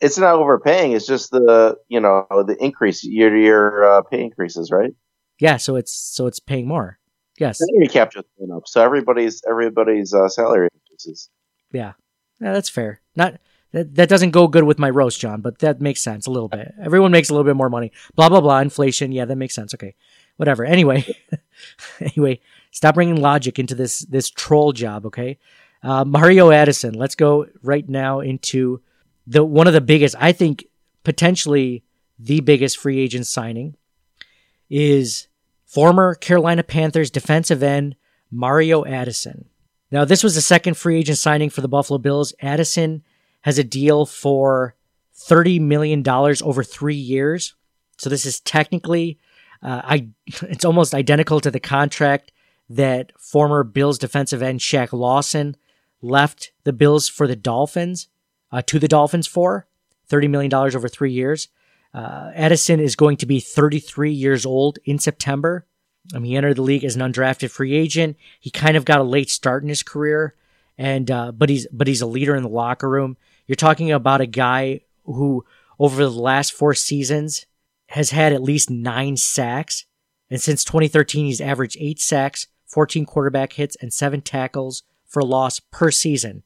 It's 0.00 0.18
not 0.18 0.34
overpaying. 0.34 0.92
It's 0.92 1.06
just 1.06 1.30
the 1.30 1.78
you 1.88 2.00
know 2.00 2.26
the 2.30 2.56
increase 2.60 3.02
year 3.02 3.30
to 3.30 3.40
year 3.40 3.82
uh, 3.84 4.02
pay 4.02 4.22
increases, 4.22 4.70
right? 4.70 4.94
Yeah, 5.40 5.56
so 5.56 5.76
it's 5.76 5.92
so 5.92 6.26
it's 6.26 6.38
paying 6.38 6.68
more. 6.68 6.98
Yes. 7.38 7.58
Salary 7.58 7.88
cap 7.88 8.12
just 8.12 8.26
went 8.36 8.52
up, 8.52 8.68
so 8.68 8.82
everybody's 8.82 9.42
everybody's 9.48 10.14
uh, 10.14 10.28
salary 10.28 10.68
increases. 10.74 11.30
Yeah. 11.72 11.92
Yeah, 12.40 12.52
that's 12.52 12.68
fair. 12.68 13.00
Not 13.16 13.40
that 13.72 13.94
that 13.96 14.08
doesn't 14.08 14.30
go 14.30 14.46
good 14.48 14.64
with 14.64 14.78
my 14.78 14.90
roast, 14.90 15.20
John, 15.20 15.40
but 15.40 15.58
that 15.58 15.80
makes 15.80 16.00
sense 16.00 16.26
a 16.26 16.30
little 16.30 16.48
bit. 16.48 16.72
Everyone 16.80 17.10
makes 17.10 17.30
a 17.30 17.32
little 17.32 17.44
bit 17.44 17.56
more 17.56 17.70
money. 17.70 17.92
Blah 18.14 18.28
blah 18.28 18.40
blah. 18.40 18.60
Inflation. 18.60 19.12
Yeah, 19.12 19.24
that 19.24 19.36
makes 19.36 19.54
sense. 19.54 19.74
Okay. 19.74 19.94
Whatever. 20.36 20.64
Anyway. 20.64 21.06
anyway, 22.00 22.40
stop 22.70 22.94
bringing 22.94 23.16
logic 23.16 23.58
into 23.58 23.74
this 23.74 24.00
this 24.00 24.30
troll 24.30 24.72
job. 24.72 25.06
Okay. 25.06 25.38
Uh, 25.82 26.04
Mario 26.04 26.50
Addison. 26.50 26.94
Let's 26.94 27.14
go 27.14 27.46
right 27.62 27.88
now 27.88 28.20
into 28.20 28.80
the 29.26 29.44
one 29.44 29.66
of 29.66 29.72
the 29.72 29.80
biggest. 29.80 30.14
I 30.18 30.32
think 30.32 30.64
potentially 31.02 31.84
the 32.18 32.40
biggest 32.40 32.78
free 32.78 33.00
agent 33.00 33.26
signing 33.26 33.76
is 34.70 35.28
former 35.74 36.14
Carolina 36.14 36.62
Panthers 36.62 37.10
defensive 37.10 37.62
end 37.62 37.96
Mario 38.30 38.84
Addison. 38.84 39.46
Now, 39.90 40.04
this 40.04 40.22
was 40.22 40.36
the 40.36 40.40
second 40.40 40.74
free 40.74 40.98
agent 40.98 41.18
signing 41.18 41.50
for 41.50 41.62
the 41.62 41.68
Buffalo 41.68 41.98
Bills. 41.98 42.32
Addison 42.40 43.02
has 43.42 43.58
a 43.58 43.64
deal 43.64 44.06
for 44.06 44.76
$30 45.16 45.60
million 45.60 46.04
over 46.08 46.62
three 46.62 46.94
years. 46.94 47.56
So 47.98 48.08
this 48.08 48.24
is 48.24 48.38
technically, 48.40 49.18
uh, 49.62 49.82
I, 49.84 50.08
it's 50.42 50.64
almost 50.64 50.94
identical 50.94 51.40
to 51.40 51.50
the 51.50 51.60
contract 51.60 52.30
that 52.70 53.12
former 53.18 53.64
Bills 53.64 53.98
defensive 53.98 54.42
end 54.42 54.60
Shaq 54.60 54.92
Lawson 54.92 55.56
left 56.00 56.52
the 56.62 56.72
Bills 56.72 57.08
for 57.08 57.26
the 57.26 57.36
Dolphins, 57.36 58.08
uh, 58.52 58.62
to 58.62 58.78
the 58.78 58.88
Dolphins 58.88 59.26
for 59.26 59.66
$30 60.08 60.30
million 60.30 60.54
over 60.54 60.88
three 60.88 61.12
years. 61.12 61.48
Uh, 61.94 62.32
Addison 62.34 62.80
is 62.80 62.96
going 62.96 63.16
to 63.18 63.26
be 63.26 63.38
33 63.38 64.10
years 64.10 64.44
old 64.44 64.78
in 64.84 64.98
September. 64.98 65.64
Um, 66.12 66.24
he 66.24 66.36
entered 66.36 66.56
the 66.56 66.62
league 66.62 66.84
as 66.84 66.96
an 66.96 67.02
undrafted 67.02 67.50
free 67.50 67.72
agent. 67.74 68.16
He 68.40 68.50
kind 68.50 68.76
of 68.76 68.84
got 68.84 69.00
a 69.00 69.04
late 69.04 69.30
start 69.30 69.62
in 69.62 69.68
his 69.68 69.82
career, 69.82 70.34
and 70.76 71.10
uh, 71.10 71.32
but 71.32 71.48
he's 71.48 71.66
but 71.72 71.86
he's 71.86 72.02
a 72.02 72.06
leader 72.06 72.34
in 72.34 72.42
the 72.42 72.48
locker 72.48 72.90
room. 72.90 73.16
You're 73.46 73.56
talking 73.56 73.92
about 73.92 74.20
a 74.20 74.26
guy 74.26 74.80
who, 75.04 75.44
over 75.78 76.02
the 76.02 76.10
last 76.10 76.52
four 76.52 76.74
seasons, 76.74 77.46
has 77.88 78.10
had 78.10 78.32
at 78.32 78.42
least 78.42 78.70
nine 78.70 79.16
sacks, 79.16 79.86
and 80.28 80.42
since 80.42 80.64
2013, 80.64 81.26
he's 81.26 81.40
averaged 81.40 81.76
eight 81.78 82.00
sacks, 82.00 82.48
14 82.66 83.06
quarterback 83.06 83.54
hits, 83.54 83.76
and 83.76 83.92
seven 83.92 84.20
tackles 84.20 84.82
for 85.06 85.22
loss 85.22 85.60
per 85.60 85.90
season. 85.90 86.42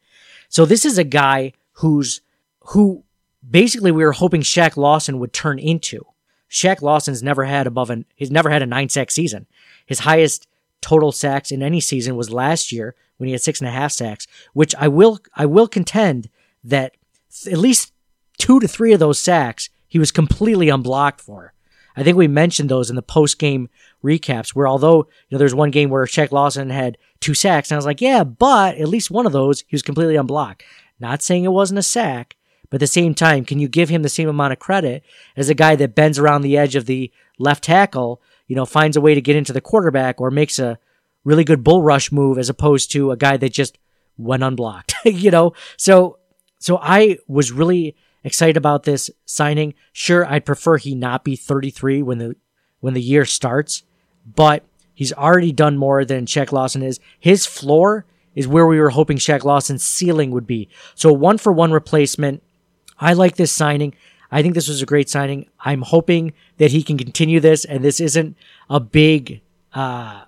So 0.48 0.66
this 0.66 0.84
is 0.84 0.98
a 0.98 1.04
guy 1.04 1.52
who's 1.72 2.20
who 2.60 3.04
basically 3.48 3.92
we 3.92 4.04
were 4.04 4.12
hoping 4.12 4.42
Shaq 4.42 4.76
Lawson 4.76 5.18
would 5.18 5.32
turn 5.32 5.58
into. 5.58 6.04
Shaq 6.50 6.82
Lawson's 6.82 7.22
never 7.22 7.44
had 7.44 7.66
above 7.66 7.90
an 7.90 8.06
he's 8.14 8.30
never 8.30 8.50
had 8.50 8.62
a 8.62 8.66
nine 8.66 8.88
sack 8.88 9.10
season. 9.10 9.46
His 9.84 10.00
highest 10.00 10.46
total 10.80 11.12
sacks 11.12 11.50
in 11.50 11.62
any 11.62 11.80
season 11.80 12.16
was 12.16 12.30
last 12.30 12.72
year 12.72 12.94
when 13.16 13.26
he 13.26 13.32
had 13.32 13.42
six 13.42 13.60
and 13.60 13.68
a 13.68 13.72
half 13.72 13.92
sacks, 13.92 14.26
which 14.52 14.74
I 14.76 14.88
will 14.88 15.18
I 15.34 15.46
will 15.46 15.68
contend 15.68 16.30
that 16.64 16.96
th- 17.30 17.52
at 17.52 17.58
least 17.58 17.92
two 18.38 18.60
to 18.60 18.68
three 18.68 18.92
of 18.92 19.00
those 19.00 19.20
sacks 19.20 19.68
he 19.86 19.98
was 19.98 20.10
completely 20.10 20.68
unblocked 20.68 21.20
for. 21.20 21.52
I 21.96 22.04
think 22.04 22.16
we 22.16 22.28
mentioned 22.28 22.68
those 22.68 22.90
in 22.90 22.96
the 22.96 23.02
post 23.02 23.38
game 23.38 23.68
recaps 24.04 24.50
where 24.50 24.68
although 24.68 25.08
you 25.28 25.32
know 25.32 25.38
there's 25.38 25.54
one 25.54 25.70
game 25.70 25.90
where 25.90 26.06
Shaq 26.06 26.32
Lawson 26.32 26.70
had 26.70 26.96
two 27.20 27.34
sacks 27.34 27.70
and 27.70 27.76
I 27.76 27.78
was 27.78 27.86
like, 27.86 28.00
yeah, 28.00 28.24
but 28.24 28.76
at 28.76 28.88
least 28.88 29.10
one 29.10 29.26
of 29.26 29.32
those 29.32 29.62
he 29.66 29.74
was 29.74 29.82
completely 29.82 30.16
unblocked. 30.16 30.62
Not 31.00 31.22
saying 31.22 31.44
it 31.44 31.48
wasn't 31.48 31.78
a 31.78 31.82
sack, 31.82 32.36
but 32.70 32.76
at 32.76 32.80
the 32.80 32.86
same 32.86 33.14
time, 33.14 33.44
can 33.44 33.58
you 33.58 33.68
give 33.68 33.88
him 33.88 34.02
the 34.02 34.08
same 34.08 34.28
amount 34.28 34.52
of 34.52 34.58
credit 34.58 35.02
as 35.36 35.48
a 35.48 35.54
guy 35.54 35.76
that 35.76 35.94
bends 35.94 36.18
around 36.18 36.42
the 36.42 36.56
edge 36.56 36.76
of 36.76 36.86
the 36.86 37.10
left 37.38 37.64
tackle, 37.64 38.20
you 38.46 38.56
know, 38.56 38.66
finds 38.66 38.96
a 38.96 39.00
way 39.00 39.14
to 39.14 39.20
get 39.20 39.36
into 39.36 39.52
the 39.52 39.60
quarterback 39.60 40.20
or 40.20 40.30
makes 40.30 40.58
a 40.58 40.78
really 41.24 41.44
good 41.44 41.64
bull 41.64 41.82
rush 41.82 42.12
move 42.12 42.38
as 42.38 42.48
opposed 42.48 42.90
to 42.92 43.10
a 43.10 43.16
guy 43.16 43.36
that 43.36 43.52
just 43.52 43.78
went 44.16 44.42
unblocked, 44.42 44.94
you 45.04 45.30
know? 45.30 45.52
So, 45.76 46.18
so 46.58 46.78
I 46.82 47.18
was 47.26 47.52
really 47.52 47.96
excited 48.24 48.56
about 48.56 48.82
this 48.82 49.10
signing. 49.24 49.74
Sure, 49.92 50.26
I'd 50.26 50.44
prefer 50.44 50.76
he 50.76 50.94
not 50.94 51.24
be 51.24 51.36
33 51.36 52.02
when 52.02 52.18
the, 52.18 52.36
when 52.80 52.94
the 52.94 53.02
year 53.02 53.24
starts, 53.24 53.82
but 54.26 54.64
he's 54.94 55.12
already 55.12 55.52
done 55.52 55.78
more 55.78 56.04
than 56.04 56.26
Shaq 56.26 56.52
Lawson 56.52 56.82
is. 56.82 57.00
His 57.18 57.46
floor 57.46 58.04
is 58.34 58.46
where 58.46 58.66
we 58.66 58.78
were 58.78 58.90
hoping 58.90 59.16
Shaq 59.16 59.44
Lawson's 59.44 59.82
ceiling 59.82 60.30
would 60.30 60.46
be. 60.46 60.68
So 60.94 61.12
one 61.12 61.38
for 61.38 61.52
one 61.52 61.72
replacement. 61.72 62.42
I 63.00 63.12
like 63.12 63.36
this 63.36 63.52
signing. 63.52 63.94
I 64.30 64.42
think 64.42 64.54
this 64.54 64.68
was 64.68 64.82
a 64.82 64.86
great 64.86 65.08
signing. 65.08 65.48
I'm 65.60 65.82
hoping 65.82 66.32
that 66.58 66.70
he 66.70 66.82
can 66.82 66.98
continue 66.98 67.40
this 67.40 67.64
and 67.64 67.82
this 67.82 68.00
isn't 68.00 68.36
a 68.68 68.80
big, 68.80 69.40
uh, 69.72 70.24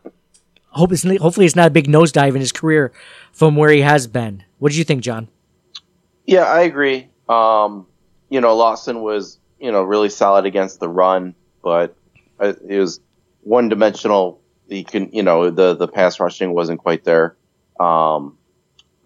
hope 0.68 0.92
it's, 0.92 1.02
hopefully 1.02 1.46
it's 1.46 1.56
not 1.56 1.66
a 1.66 1.70
big 1.70 1.87
nosedive 1.87 2.35
in 2.35 2.40
his 2.40 2.52
career 2.52 2.92
from 3.33 3.56
where 3.56 3.70
he 3.70 3.83
has 3.83 4.06
been. 4.06 4.44
What 4.59 4.70
did 4.70 4.78
you 4.78 4.85
think, 4.85 5.02
John? 5.02 5.28
Yeah, 6.24 6.44
I 6.44 6.62
agree. 6.62 7.09
Um, 7.28 7.87
you 8.28 8.40
know, 8.40 8.56
Lawson 8.56 9.02
was, 9.02 9.38
you 9.59 9.72
know, 9.72 9.83
really 9.83 10.09
solid 10.09 10.46
against 10.46 10.80
the 10.80 10.88
run, 10.88 11.35
but 11.62 11.94
it 12.40 12.78
was 12.78 13.00
one 13.42 13.68
dimensional. 13.68 14.40
He 14.68 14.85
can, 14.85 15.11
you 15.12 15.22
know, 15.22 15.50
the, 15.50 15.74
the 15.74 15.88
pass 15.88 16.20
rushing 16.20 16.54
wasn't 16.54 16.80
quite 16.80 17.04
there. 17.04 17.37
Um, 17.78 18.38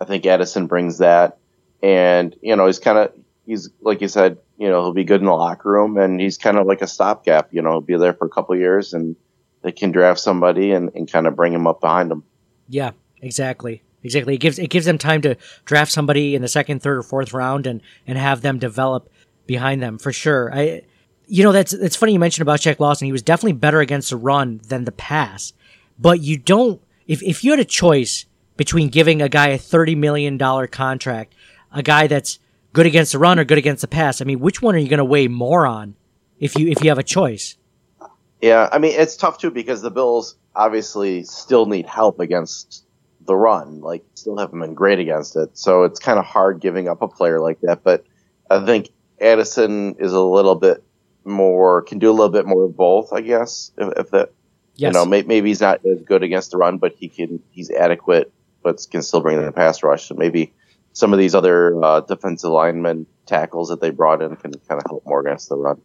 I 0.01 0.05
think 0.05 0.27
Addison 0.27 0.67
brings 0.67 0.99
that 0.99 1.39
and, 1.83 2.37
you 2.43 2.55
know, 2.55 2.67
he's 2.67 2.79
kind 2.79 2.99
of, 2.99 3.13
he's, 3.47 3.71
like 3.81 4.01
you 4.01 4.09
said, 4.09 4.39
you 4.59 4.69
know, 4.69 4.83
he'll 4.83 4.93
be 4.93 5.05
good 5.05 5.21
in 5.21 5.27
the 5.27 5.33
locker 5.33 5.71
room 5.71 5.97
and 5.99 6.21
he's 6.21 6.39
kind 6.39 6.59
of 6.59 6.67
like 6.67 6.83
a 6.83 6.87
stopgap, 6.87 7.49
you 7.53 7.63
know, 7.63 7.71
he'll 7.71 7.81
be 7.81 7.97
there 7.97 8.15
for 8.15 8.27
a 8.27 8.31
couple 8.31 8.57
years 8.57 8.95
and 8.95 9.17
they 9.63 9.73
can 9.73 9.93
draft 9.93 10.21
somebody 10.21 10.73
and, 10.73 10.91
and 10.95 11.11
kind 11.11 11.27
of 11.27 11.37
bring 11.37 11.53
him 11.53 11.67
up 11.67 11.81
behind 11.81 12.11
them. 12.11 12.25
Yeah, 12.69 12.93
exactly. 13.21 13.83
Exactly. 14.05 14.35
It 14.35 14.39
gives 14.39 14.59
it 14.59 14.69
gives 14.69 14.85
them 14.85 14.99
time 14.99 15.23
to 15.23 15.37
draft 15.65 15.91
somebody 15.91 16.35
in 16.35 16.43
the 16.43 16.49
second, 16.49 16.83
third, 16.83 16.99
or 16.99 17.03
fourth 17.03 17.33
round 17.33 17.67
and 17.67 17.81
and 18.07 18.19
have 18.19 18.43
them 18.43 18.59
develop 18.59 19.09
behind 19.47 19.83
them 19.83 19.99
for 19.99 20.13
sure. 20.13 20.55
I 20.55 20.83
you 21.27 21.43
know 21.43 21.53
that's 21.53 21.73
it's 21.73 21.97
funny 21.97 22.13
you 22.13 22.19
mentioned 22.19 22.43
about 22.43 22.61
Shaq 22.61 22.79
Lawson. 22.79 23.07
He 23.07 23.13
was 23.13 23.23
definitely 23.23 23.55
better 23.55 23.81
against 23.81 24.11
the 24.11 24.19
run 24.19 24.61
than 24.69 24.85
the 24.85 24.93
pass. 24.93 25.55
But 25.99 26.21
you 26.21 26.37
don't 26.37 26.83
if 27.07 27.23
if 27.23 27.43
you 27.43 27.53
had 27.53 27.61
a 27.61 27.65
choice 27.65 28.27
between 28.59 28.91
giving 28.91 29.23
a 29.23 29.29
guy 29.31 29.49
a 29.49 29.59
thirty 29.59 29.95
million 29.95 30.37
dollar 30.37 30.67
contract, 30.67 31.35
a 31.73 31.83
guy 31.83 32.07
that's 32.07 32.39
good 32.75 32.85
against 32.85 33.13
the 33.13 33.19
run 33.19 33.39
or 33.39 33.45
good 33.45 33.57
against 33.57 33.81
the 33.81 33.89
pass, 33.89 34.21
I 34.21 34.25
mean, 34.25 34.41
which 34.41 34.61
one 34.61 34.75
are 34.75 34.79
you 34.79 34.89
going 34.89 34.99
to 34.99 35.05
weigh 35.05 35.29
more 35.29 35.67
on 35.67 35.95
if 36.39 36.57
you 36.57 36.69
if 36.69 36.83
you 36.83 36.91
have 36.91 36.99
a 36.99 37.05
choice? 37.05 37.57
Yeah, 38.43 38.69
I 38.71 38.79
mean 38.79 38.93
it's 38.95 39.17
tough 39.17 39.39
too 39.39 39.51
because 39.51 39.81
the 39.81 39.91
Bills 39.91 40.37
obviously 40.55 41.25
still 41.25 41.65
need 41.65 41.87
help 41.87 42.21
against 42.21 42.85
the 43.25 43.35
run. 43.35 43.81
Like 43.81 44.05
still 44.15 44.37
haven't 44.37 44.61
been 44.61 44.75
great 44.75 44.99
against 44.99 45.37
it, 45.37 45.57
so 45.57 45.85
it's 45.85 45.99
kind 45.99 46.19
of 46.19 46.27
hard 46.27 46.61
giving 46.61 46.89
up 46.89 47.01
a 47.01 47.09
player 47.09 47.41
like 47.41 47.61
that. 47.63 47.83
But 47.83 48.05
I 48.51 48.65
think 48.67 48.91
Addison 49.21 49.95
is 49.99 50.13
a 50.13 50.21
little 50.21 50.57
bit 50.57 50.85
more 51.25 51.81
can 51.83 51.99
do 51.99 52.11
a 52.11 52.13
little 52.13 52.29
bit 52.29 52.45
more 52.45 52.65
of 52.65 52.77
both. 52.77 53.15
I 53.15 53.23
guess 53.23 53.73
if, 53.79 53.99
if 53.99 54.11
that 54.11 54.33
Yes. 54.77 54.93
you 54.93 54.99
know 54.99 55.07
may, 55.07 55.23
maybe 55.23 55.51
he's 55.51 55.61
not 55.61 55.87
as 55.87 56.03
good 56.03 56.25
against 56.25 56.51
the 56.51 56.57
run, 56.57 56.79
but 56.79 56.93
he 56.95 57.09
can 57.09 57.41
he's 57.53 57.71
adequate, 57.71 58.33
but 58.63 58.85
can 58.91 59.03
still 59.03 59.21
bring 59.21 59.39
in 59.39 59.45
the 59.45 59.53
pass 59.53 59.85
rush. 59.85 60.09
So 60.09 60.17
maybe 60.17 60.53
some 60.95 61.13
of 61.13 61.19
these 61.19 61.35
other 61.35 61.85
uh, 61.85 62.01
defensive 62.01 62.51
linemen 62.51 63.07
tackles 63.27 63.69
that 63.69 63.81
they 63.81 63.91
brought 63.91 64.23
in 64.23 64.35
can 64.37 64.53
kind 64.53 64.81
of 64.81 64.85
help 64.89 65.05
more 65.05 65.21
against 65.21 65.51
the 65.51 65.57
run. 65.57 65.83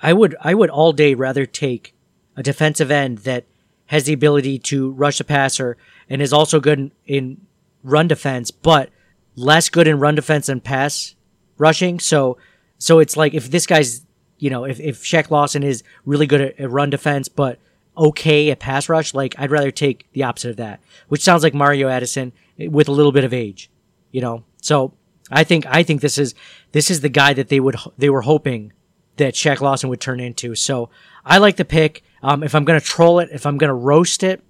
I 0.00 0.12
would 0.12 0.36
I 0.40 0.54
would 0.54 0.70
all 0.70 0.92
day 0.92 1.14
rather 1.14 1.46
take 1.46 1.94
a 2.36 2.42
defensive 2.42 2.90
end 2.90 3.18
that 3.18 3.44
has 3.86 4.04
the 4.04 4.12
ability 4.12 4.58
to 4.58 4.90
rush 4.92 5.18
the 5.18 5.24
passer 5.24 5.76
and 6.08 6.22
is 6.22 6.32
also 6.32 6.60
good 6.60 6.78
in, 6.78 6.92
in 7.06 7.40
run 7.82 8.08
defense, 8.08 8.50
but 8.50 8.90
less 9.36 9.68
good 9.68 9.86
in 9.88 9.98
run 9.98 10.14
defense 10.14 10.48
and 10.48 10.62
pass 10.62 11.14
rushing. 11.58 11.98
So 11.98 12.38
so 12.78 12.98
it's 12.98 13.16
like 13.16 13.34
if 13.34 13.50
this 13.50 13.66
guy's 13.66 14.04
you 14.38 14.50
know 14.50 14.64
if 14.64 14.80
if 14.80 15.02
Shaq 15.02 15.30
Lawson 15.30 15.62
is 15.62 15.82
really 16.04 16.26
good 16.26 16.40
at, 16.40 16.60
at 16.60 16.70
run 16.70 16.90
defense, 16.90 17.28
but 17.28 17.58
okay 17.96 18.50
at 18.50 18.58
pass 18.58 18.88
rush, 18.88 19.14
like 19.14 19.34
I'd 19.38 19.50
rather 19.50 19.70
take 19.70 20.10
the 20.12 20.22
opposite 20.22 20.50
of 20.50 20.56
that, 20.56 20.80
which 21.08 21.22
sounds 21.22 21.42
like 21.42 21.54
Mario 21.54 21.88
Addison 21.88 22.32
with 22.58 22.88
a 22.88 22.92
little 22.92 23.12
bit 23.12 23.24
of 23.24 23.32
age, 23.32 23.70
you 24.14 24.20
know. 24.20 24.44
So 24.62 24.94
I 25.30 25.44
think 25.44 25.66
I 25.66 25.82
think 25.82 26.00
this 26.00 26.16
is 26.16 26.34
this 26.72 26.90
is 26.90 27.00
the 27.00 27.08
guy 27.08 27.34
that 27.34 27.48
they 27.48 27.60
would 27.60 27.76
they 27.98 28.08
were 28.08 28.22
hoping 28.22 28.72
that 29.16 29.34
Shaq 29.34 29.60
Lawson 29.60 29.90
would 29.90 30.00
turn 30.00 30.20
into. 30.20 30.54
So 30.54 30.88
I 31.24 31.38
like 31.38 31.56
the 31.56 31.64
pick. 31.64 32.02
Um, 32.22 32.42
if 32.42 32.54
I'm 32.54 32.64
gonna 32.64 32.80
troll 32.80 33.18
it, 33.18 33.28
if 33.32 33.44
I'm 33.44 33.58
gonna 33.58 33.74
roast 33.74 34.22
it, 34.22 34.42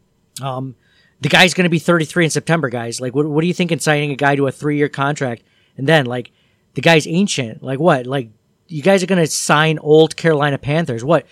um, 0.43 0.77
the 1.23 1.31
guy's 1.31 1.55
gonna 1.55 1.71
be 1.71 1.79
33 1.79 2.27
in 2.27 2.31
September, 2.31 2.69
guys. 2.69 3.01
Like, 3.01 3.15
what, 3.15 3.27
what 3.27 3.41
do 3.41 3.47
you 3.47 3.55
think 3.55 3.73
in 3.73 3.81
signing 3.81 4.11
a 4.11 4.17
guy 4.17 4.37
to 4.37 4.47
a 4.47 4.53
three 4.53 4.77
year 4.77 4.91
contract? 4.91 5.43
And 5.77 5.89
then, 5.89 6.05
like, 6.05 6.31
the 6.75 6.83
guy's 6.83 7.07
ancient. 7.07 7.63
Like, 7.63 7.81
what? 7.81 8.07
Like, 8.07 8.29
you 8.69 8.83
guys 8.83 9.03
are 9.03 9.07
gonna 9.07 9.27
sign 9.27 9.79
old 9.79 10.15
Carolina 10.17 10.59
Panthers? 10.59 11.03
What? 11.03 11.27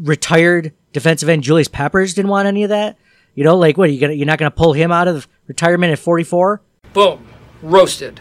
Retired 0.00 0.72
defensive 0.92 1.28
end 1.30 1.42
Julius 1.42 1.68
Peppers 1.68 2.12
didn't 2.12 2.30
want 2.30 2.46
any 2.46 2.62
of 2.62 2.68
that. 2.68 2.98
You 3.34 3.42
know, 3.42 3.56
like, 3.56 3.78
what? 3.78 3.88
Are 3.88 3.92
you 3.92 4.00
gonna 4.00 4.12
you're 4.12 4.26
not 4.26 4.38
gonna 4.38 4.50
pull 4.50 4.74
him 4.74 4.92
out 4.92 5.08
of 5.08 5.26
retirement 5.46 5.92
at 5.92 5.98
44? 5.98 6.60
Boom. 6.92 7.33
Roasted. 7.64 8.20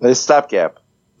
This 0.00 0.20
stopgap. 0.20 0.78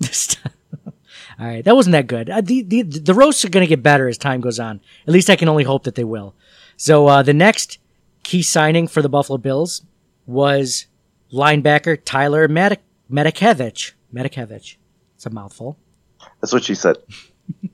All 1.40 1.46
right, 1.46 1.64
that 1.64 1.74
wasn't 1.76 1.92
that 1.92 2.06
good. 2.06 2.30
Uh, 2.30 2.40
the, 2.40 2.62
the 2.62 2.82
the 2.82 3.14
roasts 3.14 3.44
are 3.44 3.48
going 3.48 3.64
to 3.64 3.68
get 3.68 3.82
better 3.82 4.08
as 4.08 4.18
time 4.18 4.40
goes 4.40 4.58
on. 4.58 4.80
At 5.06 5.12
least 5.12 5.30
I 5.30 5.36
can 5.36 5.48
only 5.48 5.64
hope 5.64 5.84
that 5.84 5.94
they 5.94 6.04
will. 6.04 6.34
So 6.76 7.06
uh, 7.06 7.22
the 7.22 7.34
next 7.34 7.78
key 8.22 8.42
signing 8.42 8.88
for 8.88 9.02
the 9.02 9.08
Buffalo 9.08 9.38
Bills 9.38 9.82
was 10.26 10.86
linebacker 11.32 11.98
Tyler 12.04 12.48
Medik- 12.48 12.78
Matakevich. 13.10 13.92
Matakevich. 14.14 14.76
It's 15.16 15.26
a 15.26 15.30
mouthful. 15.30 15.78
That's 16.40 16.52
what 16.52 16.64
she 16.64 16.74
said. 16.74 16.96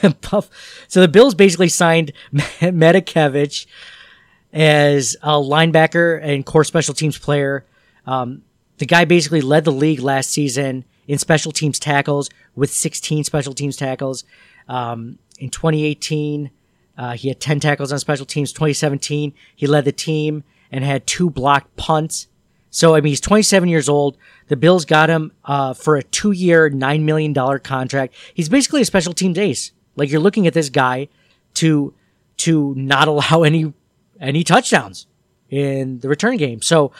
The 0.00 0.16
Buff- 0.30 0.50
so 0.86 1.00
the 1.00 1.08
Bills 1.08 1.34
basically 1.34 1.68
signed 1.68 2.12
Matakevich 2.32 3.66
as 4.52 5.16
a 5.20 5.32
linebacker 5.32 6.20
and 6.22 6.46
core 6.46 6.62
special 6.62 6.94
teams 6.94 7.18
player. 7.18 7.66
Um, 8.06 8.42
the 8.78 8.86
guy 8.86 9.04
basically 9.04 9.40
led 9.40 9.64
the 9.64 9.72
league 9.72 10.00
last 10.00 10.30
season 10.30 10.84
in 11.06 11.18
special 11.18 11.52
teams 11.52 11.78
tackles 11.78 12.30
with 12.54 12.72
16 12.72 13.24
special 13.24 13.52
teams 13.54 13.76
tackles. 13.76 14.24
Um, 14.68 15.18
in 15.38 15.50
2018, 15.50 16.50
uh, 16.96 17.12
he 17.12 17.28
had 17.28 17.40
10 17.40 17.60
tackles 17.60 17.92
on 17.92 17.98
special 17.98 18.26
teams. 18.26 18.52
2017, 18.52 19.32
he 19.54 19.66
led 19.66 19.84
the 19.84 19.92
team 19.92 20.44
and 20.70 20.84
had 20.84 21.06
two 21.06 21.30
blocked 21.30 21.76
punts. 21.76 22.28
So, 22.70 22.94
I 22.94 23.00
mean, 23.00 23.10
he's 23.10 23.20
27 23.20 23.68
years 23.68 23.88
old. 23.88 24.18
The 24.48 24.56
Bills 24.56 24.84
got 24.84 25.08
him 25.08 25.32
uh, 25.44 25.74
for 25.74 25.96
a 25.96 26.02
two 26.02 26.32
year, 26.32 26.70
$9 26.70 27.02
million 27.02 27.34
contract. 27.60 28.14
He's 28.34 28.48
basically 28.48 28.82
a 28.82 28.84
special 28.84 29.14
teams 29.14 29.38
ace. 29.38 29.72
Like, 29.96 30.10
you're 30.10 30.20
looking 30.20 30.46
at 30.46 30.54
this 30.54 30.68
guy 30.68 31.08
to 31.54 31.94
to 32.38 32.74
not 32.76 33.08
allow 33.12 33.42
any 33.42 33.72
any 34.20 34.44
touchdowns 34.44 35.06
in 35.48 36.00
the 36.00 36.08
return 36.08 36.36
game. 36.36 36.60
So, 36.60 36.92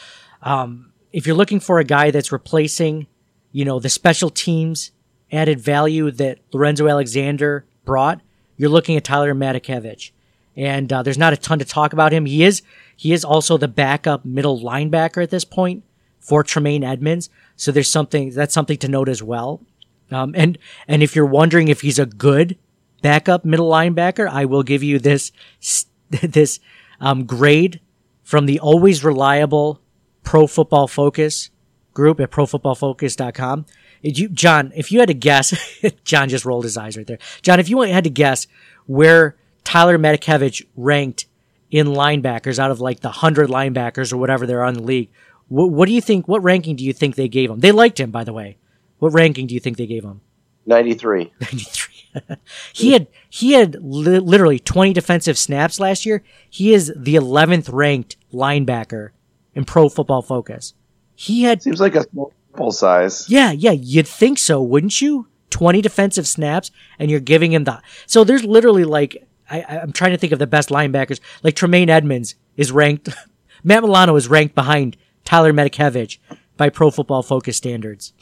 um, 0.42 0.88
if 1.12 1.26
you're 1.26 1.36
looking 1.36 1.60
for 1.60 1.78
a 1.78 1.84
guy 1.84 2.10
that's 2.10 2.32
replacing, 2.32 3.06
you 3.52 3.64
know, 3.64 3.78
the 3.78 3.88
special 3.88 4.30
teams 4.30 4.90
added 5.32 5.60
value 5.60 6.10
that 6.10 6.38
Lorenzo 6.52 6.88
Alexander 6.88 7.64
brought, 7.84 8.20
you're 8.56 8.70
looking 8.70 8.96
at 8.96 9.04
Tyler 9.04 9.34
Matakevich. 9.34 10.10
And 10.56 10.92
uh, 10.92 11.02
there's 11.02 11.18
not 11.18 11.32
a 11.32 11.36
ton 11.36 11.60
to 11.60 11.64
talk 11.64 11.92
about 11.92 12.12
him. 12.12 12.26
He 12.26 12.42
is 12.42 12.62
he 12.96 13.12
is 13.12 13.24
also 13.24 13.56
the 13.56 13.68
backup 13.68 14.24
middle 14.24 14.60
linebacker 14.60 15.22
at 15.22 15.30
this 15.30 15.44
point 15.44 15.84
for 16.18 16.42
Tremaine 16.42 16.82
Edmunds. 16.82 17.30
So 17.54 17.70
there's 17.70 17.90
something 17.90 18.30
that's 18.30 18.54
something 18.54 18.76
to 18.78 18.88
note 18.88 19.08
as 19.08 19.22
well. 19.22 19.62
Um, 20.10 20.34
and 20.36 20.58
and 20.88 21.02
if 21.02 21.14
you're 21.14 21.26
wondering 21.26 21.68
if 21.68 21.82
he's 21.82 22.00
a 22.00 22.06
good 22.06 22.58
backup 23.02 23.44
middle 23.44 23.70
linebacker, 23.70 24.28
I 24.28 24.46
will 24.46 24.64
give 24.64 24.82
you 24.82 24.98
this 24.98 25.30
this 26.10 26.58
um, 27.00 27.24
grade 27.24 27.80
from 28.24 28.46
the 28.46 28.58
always 28.58 29.04
reliable 29.04 29.80
Pro 30.28 30.46
Football 30.46 30.88
Focus 30.88 31.48
group 31.94 32.20
at 32.20 32.30
profootballfocus.com. 32.30 33.64
You, 34.02 34.28
John, 34.28 34.72
if 34.76 34.92
you 34.92 35.00
had 35.00 35.08
to 35.08 35.14
guess, 35.14 35.56
John 36.04 36.28
just 36.28 36.44
rolled 36.44 36.64
his 36.64 36.76
eyes 36.76 36.98
right 36.98 37.06
there. 37.06 37.16
John, 37.40 37.58
if 37.58 37.70
you 37.70 37.80
had 37.80 38.04
to 38.04 38.10
guess 38.10 38.46
where 38.84 39.36
Tyler 39.64 39.96
Matakevich 39.96 40.66
ranked 40.76 41.24
in 41.70 41.86
linebackers 41.86 42.58
out 42.58 42.70
of 42.70 42.78
like 42.78 43.00
the 43.00 43.10
hundred 43.10 43.48
linebackers 43.48 44.12
or 44.12 44.18
whatever 44.18 44.46
there 44.46 44.62
are 44.62 44.68
in 44.68 44.74
the 44.74 44.82
league. 44.82 45.08
What, 45.48 45.70
what 45.70 45.88
do 45.88 45.94
you 45.94 46.02
think? 46.02 46.28
What 46.28 46.42
ranking 46.42 46.76
do 46.76 46.84
you 46.84 46.92
think 46.92 47.14
they 47.14 47.28
gave 47.28 47.50
him? 47.50 47.60
They 47.60 47.72
liked 47.72 47.98
him, 47.98 48.10
by 48.10 48.24
the 48.24 48.34
way. 48.34 48.58
What 48.98 49.14
ranking 49.14 49.46
do 49.46 49.54
you 49.54 49.60
think 49.60 49.78
they 49.78 49.86
gave 49.86 50.04
him? 50.04 50.20
93. 50.66 51.32
93. 51.40 51.94
he 52.74 52.92
had 52.92 53.06
he 53.30 53.52
had 53.52 53.82
li- 53.82 54.18
literally 54.18 54.58
20 54.58 54.92
defensive 54.92 55.38
snaps 55.38 55.80
last 55.80 56.04
year. 56.04 56.22
He 56.50 56.74
is 56.74 56.92
the 56.94 57.14
11th 57.14 57.72
ranked 57.72 58.18
linebacker 58.30 59.12
in 59.58 59.64
Pro 59.64 59.88
Football 59.88 60.22
Focus. 60.22 60.72
He 61.16 61.42
had 61.42 61.60
Seems 61.62 61.80
like 61.80 61.96
a 61.96 62.04
full 62.56 62.70
size. 62.72 63.28
yeah, 63.28 63.50
yeah, 63.50 63.72
you'd 63.72 64.06
think 64.06 64.38
so, 64.38 64.62
wouldn't 64.62 65.00
you? 65.02 65.26
20 65.50 65.80
defensive 65.82 66.28
snaps 66.28 66.70
and 66.98 67.10
you're 67.10 67.20
giving 67.20 67.52
him 67.52 67.64
the 67.64 67.80
So 68.06 68.22
there's 68.22 68.44
literally 68.44 68.84
like 68.84 69.26
I 69.50 69.62
I- 69.62 69.78
I'm 69.80 69.92
trying 69.92 70.12
to 70.12 70.18
think 70.18 70.32
of 70.32 70.38
the 70.38 70.46
best 70.46 70.68
linebackers. 70.68 71.20
Like 71.42 71.56
Tremaine 71.56 71.90
Edmunds 71.90 72.34
is 72.56 72.70
ranked 72.70 73.08
Matt 73.64 73.82
Milano 73.82 74.14
is 74.16 74.28
ranked 74.28 74.54
behind 74.54 74.96
Tyler 75.24 75.52
Matakevich 75.52 76.18
by 76.56 76.68
Pro 76.68 76.90
Football 76.90 77.22
Focus 77.22 77.56
standards. 77.56 78.12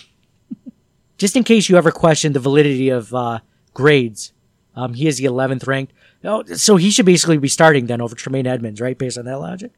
Just 1.19 1.37
in 1.37 1.45
case 1.45 1.69
you 1.69 1.77
ever 1.77 1.91
question 1.91 2.33
the 2.33 2.41
validity 2.41 2.89
of 2.91 3.13
uh, 3.15 3.41
grades, 3.75 4.33
um, 4.75 4.95
he 4.95 5.07
is 5.07 5.19
the 5.19 5.25
11th 5.25 5.67
ranked. 5.67 5.93
Oh, 6.25 6.45
so 6.45 6.77
he 6.77 6.91
should 6.91 7.07
basically 7.07 7.39
be 7.39 7.49
starting 7.49 7.87
then 7.87 8.01
over 8.01 8.15
Tremaine 8.15 8.47
Edmunds, 8.47 8.81
right? 8.81 8.97
Based 8.99 9.17
on 9.19 9.25
that 9.27 9.39
logic. 9.39 9.73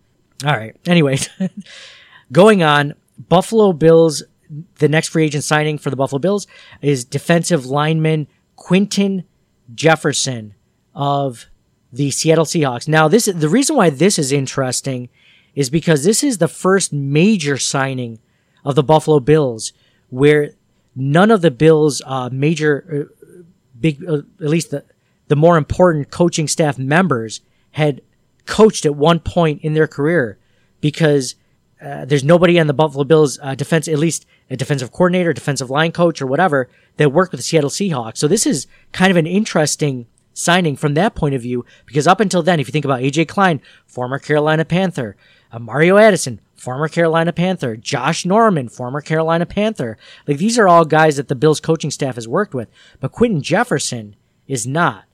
All 0.45 0.53
right. 0.53 0.77
Anyway, 0.87 1.19
going 2.33 2.63
on, 2.63 2.95
Buffalo 3.19 3.73
Bills. 3.73 4.23
The 4.79 4.89
next 4.89 5.09
free 5.09 5.27
agent 5.27 5.45
signing 5.45 5.77
for 5.77 5.91
the 5.91 5.97
Buffalo 5.97 6.19
Bills 6.19 6.47
is 6.81 7.05
defensive 7.05 7.67
lineman 7.67 8.29
Quinton 8.57 9.25
Jefferson 9.75 10.55
of 10.95 11.47
the 11.93 12.11
Seattle 12.11 12.47
Seahawks. 12.47 12.89
Now, 12.89 13.09
this 13.09 13.27
the 13.27 13.49
reason 13.49 13.77
why 13.77 13.91
this 13.91 14.19
is 14.19 14.33
interesting 14.33 15.11
is 15.55 15.71
because 15.71 16.05
this 16.05 16.23
is 16.23 16.39
the 16.39 16.49
first 16.49 16.93
major 16.93 17.59
signing 17.59 18.21
of 18.65 18.75
the 18.75 18.83
Buffalo 18.83 19.21
Bills 19.21 19.73
where 20.09 20.53
none 20.95 21.31
of 21.31 21.43
the 21.43 21.51
Bills' 21.51 22.01
uh, 22.07 22.31
major, 22.33 23.09
uh, 23.11 23.43
big, 23.79 24.03
uh, 24.09 24.23
at 24.41 24.49
least 24.49 24.71
the 24.71 24.85
the 25.29 25.37
more 25.37 25.57
important 25.59 26.11
coaching 26.11 26.49
staff 26.49 26.79
members 26.79 27.41
had 27.73 28.01
coached 28.49 28.85
at 28.85 28.97
one 28.97 29.21
point 29.21 29.63
in 29.63 29.75
their 29.75 29.87
career 29.87 30.39
because 30.81 31.37
uh, 31.81 32.05
there's 32.05 32.25
nobody 32.25 32.59
on 32.59 32.67
the 32.67 32.75
Buffalo 32.75 33.05
Bills 33.05 33.39
uh, 33.41 33.55
defense, 33.55 33.87
at 33.87 33.99
least 33.99 34.27
a 34.51 34.57
defensive 34.57 34.91
coordinator, 34.91 35.33
defensive 35.33 35.71
line 35.71 35.93
coach, 35.93 36.21
or 36.21 36.27
whatever 36.27 36.69
that 36.97 37.13
worked 37.13 37.31
with 37.31 37.39
the 37.39 37.45
Seattle 37.45 37.71
Seahawks. 37.71 38.17
So 38.17 38.27
this 38.27 38.47
is 38.47 38.67
kind 38.93 39.13
of 39.13 39.17
an 39.17 39.27
interesting 39.27 40.07
signing 40.33 40.77
from 40.77 40.95
that 40.95 41.15
point 41.15 41.35
of 41.35 41.43
view 41.43 41.65
because 41.87 42.07
up 42.07 42.21
until 42.21 42.43
then, 42.43 42.59
if 42.59 42.67
you 42.67 42.73
think 42.73 42.85
about 42.85 43.01
AJ 43.01 43.29
Klein, 43.29 43.61
former 43.87 44.19
Carolina 44.19 44.65
Panther, 44.65 45.17
uh, 45.53 45.59
Mario 45.59 45.97
Addison, 45.99 46.41
former 46.57 46.89
Carolina 46.89 47.33
Panther, 47.33 47.77
Josh 47.77 48.25
Norman, 48.25 48.69
former 48.69 49.01
Carolina 49.01 49.47
Panther, 49.47 49.99
like 50.27 50.39
these 50.39 50.59
are 50.59 50.69
all 50.69 50.85
guys 50.85 51.17
that 51.17 51.29
the 51.29 51.35
Bills 51.37 51.61
coaching 51.61 51.91
staff 51.91 52.17
has 52.17 52.27
worked 52.27 52.55
with, 52.55 52.69
but 52.99 53.13
Quinton 53.13 53.43
Jefferson 53.43 54.17
is 54.47 54.67
not. 54.67 55.05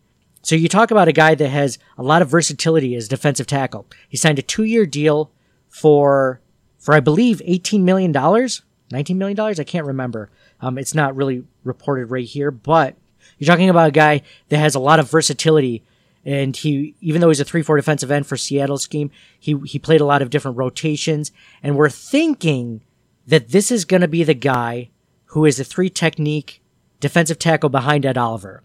So 0.44 0.54
you 0.54 0.68
talk 0.68 0.90
about 0.90 1.08
a 1.08 1.12
guy 1.12 1.34
that 1.34 1.48
has 1.48 1.78
a 1.96 2.02
lot 2.02 2.20
of 2.20 2.28
versatility 2.28 2.94
as 2.94 3.08
defensive 3.08 3.46
tackle. 3.46 3.86
He 4.08 4.18
signed 4.18 4.38
a 4.38 4.42
two-year 4.42 4.86
deal 4.86 5.32
for 5.68 6.40
for 6.78 6.92
I 6.92 7.00
believe 7.00 7.40
eighteen 7.46 7.84
million 7.84 8.12
dollars, 8.12 8.62
nineteen 8.92 9.16
million 9.16 9.36
dollars. 9.36 9.58
I 9.58 9.64
can't 9.64 9.86
remember. 9.86 10.30
Um, 10.60 10.76
it's 10.76 10.94
not 10.94 11.16
really 11.16 11.44
reported 11.64 12.10
right 12.10 12.26
here, 12.26 12.50
but 12.50 12.94
you're 13.38 13.46
talking 13.46 13.70
about 13.70 13.88
a 13.88 13.92
guy 13.92 14.20
that 14.50 14.58
has 14.58 14.74
a 14.74 14.80
lot 14.80 15.00
of 15.00 15.10
versatility. 15.10 15.82
And 16.26 16.56
he, 16.56 16.94
even 17.00 17.20
though 17.20 17.28
he's 17.28 17.40
a 17.40 17.44
three-four 17.44 17.76
defensive 17.76 18.10
end 18.10 18.26
for 18.26 18.36
Seattle 18.36 18.78
scheme, 18.78 19.10
he 19.40 19.58
he 19.64 19.78
played 19.78 20.02
a 20.02 20.06
lot 20.06 20.20
of 20.20 20.30
different 20.30 20.58
rotations. 20.58 21.32
And 21.62 21.74
we're 21.74 21.88
thinking 21.88 22.82
that 23.26 23.48
this 23.48 23.70
is 23.70 23.86
going 23.86 24.02
to 24.02 24.08
be 24.08 24.24
the 24.24 24.34
guy 24.34 24.90
who 25.26 25.46
is 25.46 25.58
a 25.58 25.64
three-technique 25.64 26.62
defensive 27.00 27.38
tackle 27.38 27.70
behind 27.70 28.04
Ed 28.04 28.18
Oliver. 28.18 28.62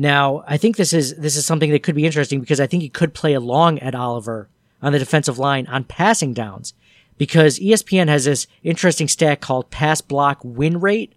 Now, 0.00 0.44
I 0.46 0.58
think 0.58 0.76
this 0.76 0.92
is 0.92 1.16
this 1.16 1.34
is 1.34 1.44
something 1.44 1.72
that 1.72 1.82
could 1.82 1.96
be 1.96 2.06
interesting 2.06 2.38
because 2.38 2.60
I 2.60 2.68
think 2.68 2.84
he 2.84 2.88
could 2.88 3.14
play 3.14 3.34
along 3.34 3.80
at 3.80 3.96
Oliver 3.96 4.48
on 4.80 4.92
the 4.92 4.98
defensive 5.00 5.40
line 5.40 5.66
on 5.66 5.82
passing 5.82 6.32
downs 6.32 6.72
because 7.16 7.58
ESPN 7.58 8.06
has 8.06 8.24
this 8.24 8.46
interesting 8.62 9.08
stat 9.08 9.40
called 9.40 9.72
pass 9.72 10.00
block 10.00 10.38
win 10.44 10.78
rate 10.78 11.14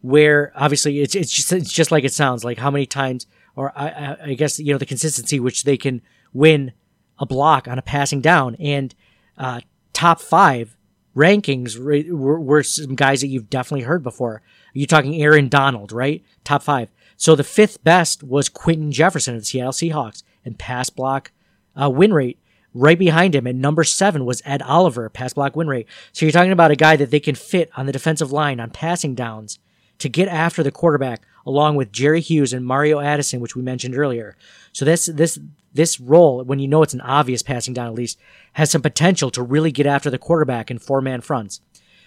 where 0.00 0.52
obviously 0.56 1.00
it's 1.00 1.14
it's 1.14 1.30
just, 1.30 1.52
it's 1.52 1.70
just 1.70 1.92
like 1.92 2.02
it 2.02 2.14
sounds 2.14 2.44
like 2.44 2.56
how 2.56 2.70
many 2.70 2.86
times 2.86 3.26
or 3.54 3.74
I, 3.76 4.16
I, 4.24 4.34
guess 4.34 4.58
you 4.58 4.72
know 4.72 4.78
the 4.78 4.86
consistency 4.86 5.38
which 5.38 5.64
they 5.64 5.76
can 5.76 6.00
win 6.32 6.72
a 7.18 7.26
block 7.26 7.68
on 7.68 7.78
a 7.78 7.82
passing 7.82 8.22
down 8.22 8.54
and 8.54 8.94
uh, 9.36 9.60
top 9.92 10.22
five 10.22 10.78
rankings 11.14 11.76
ra- 11.78 12.16
were, 12.16 12.40
were 12.40 12.62
some 12.62 12.94
guys 12.94 13.20
that 13.20 13.26
you've 13.26 13.50
definitely 13.50 13.84
heard 13.84 14.02
before. 14.02 14.40
You're 14.72 14.86
talking 14.86 15.20
Aaron 15.20 15.50
Donald, 15.50 15.92
right? 15.92 16.24
Top 16.44 16.62
five. 16.62 16.88
So 17.18 17.34
the 17.34 17.44
fifth 17.44 17.82
best 17.82 18.22
was 18.22 18.48
Quinton 18.48 18.92
Jefferson 18.92 19.34
of 19.34 19.42
the 19.42 19.44
Seattle 19.44 19.72
Seahawks 19.72 20.22
and 20.44 20.58
pass 20.58 20.88
block 20.88 21.32
uh, 21.80 21.90
win 21.90 22.14
rate. 22.14 22.38
Right 22.72 22.98
behind 22.98 23.34
him 23.34 23.46
at 23.46 23.56
number 23.56 23.82
seven 23.82 24.24
was 24.24 24.40
Ed 24.44 24.62
Oliver, 24.62 25.08
pass 25.10 25.32
block 25.32 25.56
win 25.56 25.66
rate. 25.66 25.88
So 26.12 26.24
you're 26.24 26.32
talking 26.32 26.52
about 26.52 26.70
a 26.70 26.76
guy 26.76 26.94
that 26.96 27.10
they 27.10 27.18
can 27.18 27.34
fit 27.34 27.70
on 27.76 27.86
the 27.86 27.92
defensive 27.92 28.30
line 28.30 28.60
on 28.60 28.70
passing 28.70 29.16
downs 29.16 29.58
to 29.98 30.08
get 30.08 30.28
after 30.28 30.62
the 30.62 30.70
quarterback, 30.70 31.22
along 31.44 31.74
with 31.74 31.90
Jerry 31.90 32.20
Hughes 32.20 32.52
and 32.52 32.64
Mario 32.64 33.00
Addison, 33.00 33.40
which 33.40 33.56
we 33.56 33.62
mentioned 33.62 33.96
earlier. 33.96 34.36
So 34.72 34.84
this 34.84 35.06
this 35.06 35.40
this 35.72 35.98
role, 35.98 36.44
when 36.44 36.60
you 36.60 36.68
know 36.68 36.82
it's 36.82 36.94
an 36.94 37.00
obvious 37.00 37.42
passing 37.42 37.74
down 37.74 37.88
at 37.88 37.94
least, 37.94 38.16
has 38.52 38.70
some 38.70 38.82
potential 38.82 39.30
to 39.32 39.42
really 39.42 39.72
get 39.72 39.86
after 39.86 40.08
the 40.08 40.18
quarterback 40.18 40.70
in 40.70 40.78
four 40.78 41.00
man 41.00 41.20
fronts. 41.20 41.60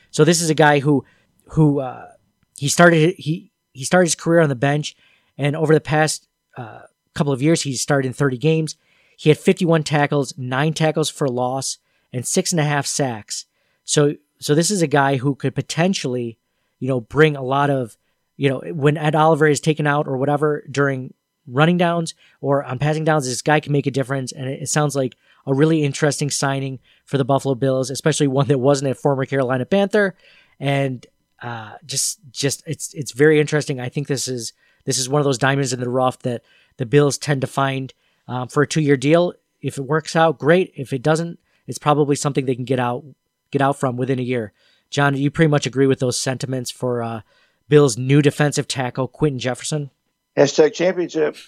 So 0.09 0.23
this 0.23 0.41
is 0.41 0.49
a 0.49 0.55
guy 0.55 0.79
who 0.79 1.03
who 1.47 1.81
uh, 1.81 2.11
he 2.57 2.69
started 2.69 3.15
he 3.17 3.50
he 3.73 3.83
started 3.85 4.07
his 4.07 4.15
career 4.15 4.41
on 4.41 4.49
the 4.49 4.55
bench, 4.55 4.95
and 5.37 5.55
over 5.55 5.73
the 5.73 5.81
past 5.81 6.27
uh, 6.57 6.81
couple 7.13 7.33
of 7.33 7.41
years, 7.41 7.61
he's 7.61 7.81
started 7.81 8.07
in 8.07 8.13
30 8.13 8.37
games. 8.37 8.75
He 9.17 9.29
had 9.29 9.37
51 9.37 9.83
tackles, 9.83 10.33
nine 10.37 10.73
tackles 10.73 11.09
for 11.09 11.27
loss, 11.27 11.77
and 12.11 12.25
six 12.25 12.51
and 12.51 12.59
a 12.59 12.63
half 12.63 12.85
sacks. 12.85 13.45
So 13.83 14.15
so 14.39 14.55
this 14.55 14.71
is 14.71 14.81
a 14.81 14.87
guy 14.87 15.17
who 15.17 15.35
could 15.35 15.53
potentially, 15.53 16.39
you 16.79 16.87
know, 16.87 16.99
bring 16.99 17.35
a 17.35 17.43
lot 17.43 17.69
of, 17.69 17.95
you 18.37 18.49
know, 18.49 18.61
when 18.73 18.97
Ed 18.97 19.13
Oliver 19.13 19.47
is 19.47 19.59
taken 19.59 19.85
out 19.85 20.07
or 20.07 20.17
whatever 20.17 20.63
during 20.69 21.13
running 21.47 21.77
downs 21.77 22.15
or 22.41 22.63
on 22.63 22.79
passing 22.79 23.03
downs, 23.03 23.27
this 23.27 23.43
guy 23.43 23.59
can 23.59 23.71
make 23.71 23.85
a 23.85 23.91
difference. 23.91 24.31
And 24.31 24.49
it, 24.49 24.63
it 24.63 24.69
sounds 24.69 24.95
like 24.95 25.15
a 25.45 25.53
really 25.53 25.83
interesting 25.83 26.31
signing 26.31 26.79
for 27.05 27.19
the 27.19 27.25
Buffalo 27.25 27.53
Bills, 27.53 27.91
especially 27.91 28.27
one 28.27 28.47
that 28.47 28.59
wasn't 28.59 28.89
a 28.89 28.95
former 28.95 29.25
Carolina 29.25 29.65
Panther. 29.65 30.15
And 30.59 31.05
uh, 31.41 31.73
just 31.85 32.19
just 32.31 32.63
it's 32.65 32.93
it's 32.93 33.11
very 33.11 33.39
interesting. 33.39 33.79
I 33.79 33.89
think 33.89 34.07
this 34.07 34.27
is 34.27 34.53
this 34.85 34.97
is 34.97 35.09
one 35.09 35.19
of 35.19 35.25
those 35.25 35.37
diamonds 35.37 35.73
in 35.73 35.79
the 35.79 35.89
rough 35.89 36.19
that 36.19 36.43
the 36.77 36.85
Bills 36.85 37.17
tend 37.17 37.41
to 37.41 37.47
find 37.47 37.93
um, 38.27 38.47
for 38.47 38.63
a 38.63 38.67
two 38.67 38.81
year 38.81 38.97
deal. 38.97 39.33
If 39.61 39.77
it 39.77 39.83
works 39.83 40.15
out, 40.15 40.39
great. 40.39 40.71
If 40.75 40.93
it 40.93 41.01
doesn't, 41.01 41.39
it's 41.67 41.77
probably 41.77 42.15
something 42.15 42.45
they 42.45 42.55
can 42.55 42.65
get 42.65 42.79
out 42.79 43.03
get 43.51 43.61
out 43.61 43.79
from 43.79 43.97
within 43.97 44.19
a 44.19 44.23
year. 44.23 44.53
John, 44.89 45.15
you 45.15 45.31
pretty 45.31 45.49
much 45.49 45.65
agree 45.65 45.87
with 45.87 45.99
those 45.99 46.19
sentiments 46.19 46.69
for 46.69 47.01
uh, 47.01 47.21
Bills' 47.69 47.97
new 47.97 48.21
defensive 48.21 48.67
tackle 48.67 49.07
Quinton 49.07 49.39
Jefferson. 49.39 49.89
Hashtag 50.37 50.73
championship. 50.73 51.37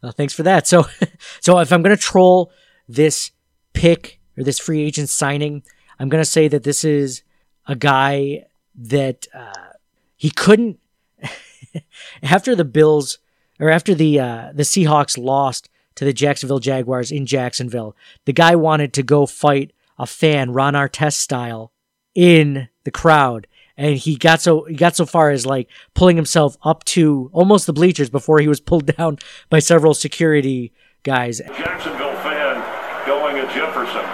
Uh, 0.00 0.12
thanks 0.12 0.32
for 0.32 0.44
that. 0.44 0.68
So, 0.68 0.86
so 1.40 1.58
if 1.58 1.72
I'm 1.72 1.82
going 1.82 1.94
to 1.94 2.00
troll 2.00 2.52
this 2.88 3.32
pick 3.72 4.20
or 4.36 4.44
this 4.44 4.60
free 4.60 4.82
agent 4.82 5.08
signing, 5.08 5.64
I'm 5.98 6.08
going 6.08 6.22
to 6.22 6.30
say 6.30 6.46
that 6.46 6.62
this 6.62 6.84
is 6.84 7.24
a 7.66 7.74
guy 7.74 8.46
that 8.78 9.26
uh, 9.34 9.72
he 10.16 10.30
couldn't 10.30 10.78
after 12.22 12.54
the 12.54 12.64
Bills 12.64 13.18
or 13.60 13.70
after 13.70 13.94
the 13.94 14.20
uh, 14.20 14.50
the 14.54 14.62
Seahawks 14.62 15.18
lost 15.18 15.68
to 15.96 16.04
the 16.04 16.12
Jacksonville 16.12 16.60
Jaguars 16.60 17.10
in 17.10 17.26
Jacksonville. 17.26 17.96
The 18.24 18.32
guy 18.32 18.54
wanted 18.54 18.92
to 18.94 19.02
go 19.02 19.26
fight 19.26 19.72
a 19.98 20.06
fan, 20.06 20.52
Ron 20.52 20.74
Artest 20.74 21.14
style, 21.14 21.72
in 22.14 22.68
the 22.84 22.92
crowd. 22.92 23.48
And 23.76 23.96
he 23.96 24.16
got 24.16 24.40
so 24.40 24.64
he 24.64 24.74
got 24.74 24.96
so 24.96 25.06
far 25.06 25.30
as 25.30 25.44
like 25.44 25.68
pulling 25.94 26.16
himself 26.16 26.56
up 26.62 26.84
to 26.84 27.30
almost 27.32 27.66
the 27.66 27.72
bleachers 27.72 28.10
before 28.10 28.38
he 28.38 28.48
was 28.48 28.60
pulled 28.60 28.86
down 28.96 29.18
by 29.50 29.58
several 29.58 29.94
security 29.94 30.72
guys. 31.02 31.38
Jacksonville 31.38 32.14
fan 32.22 33.06
going 33.06 33.36
at 33.38 33.52
Jefferson. 33.54 34.04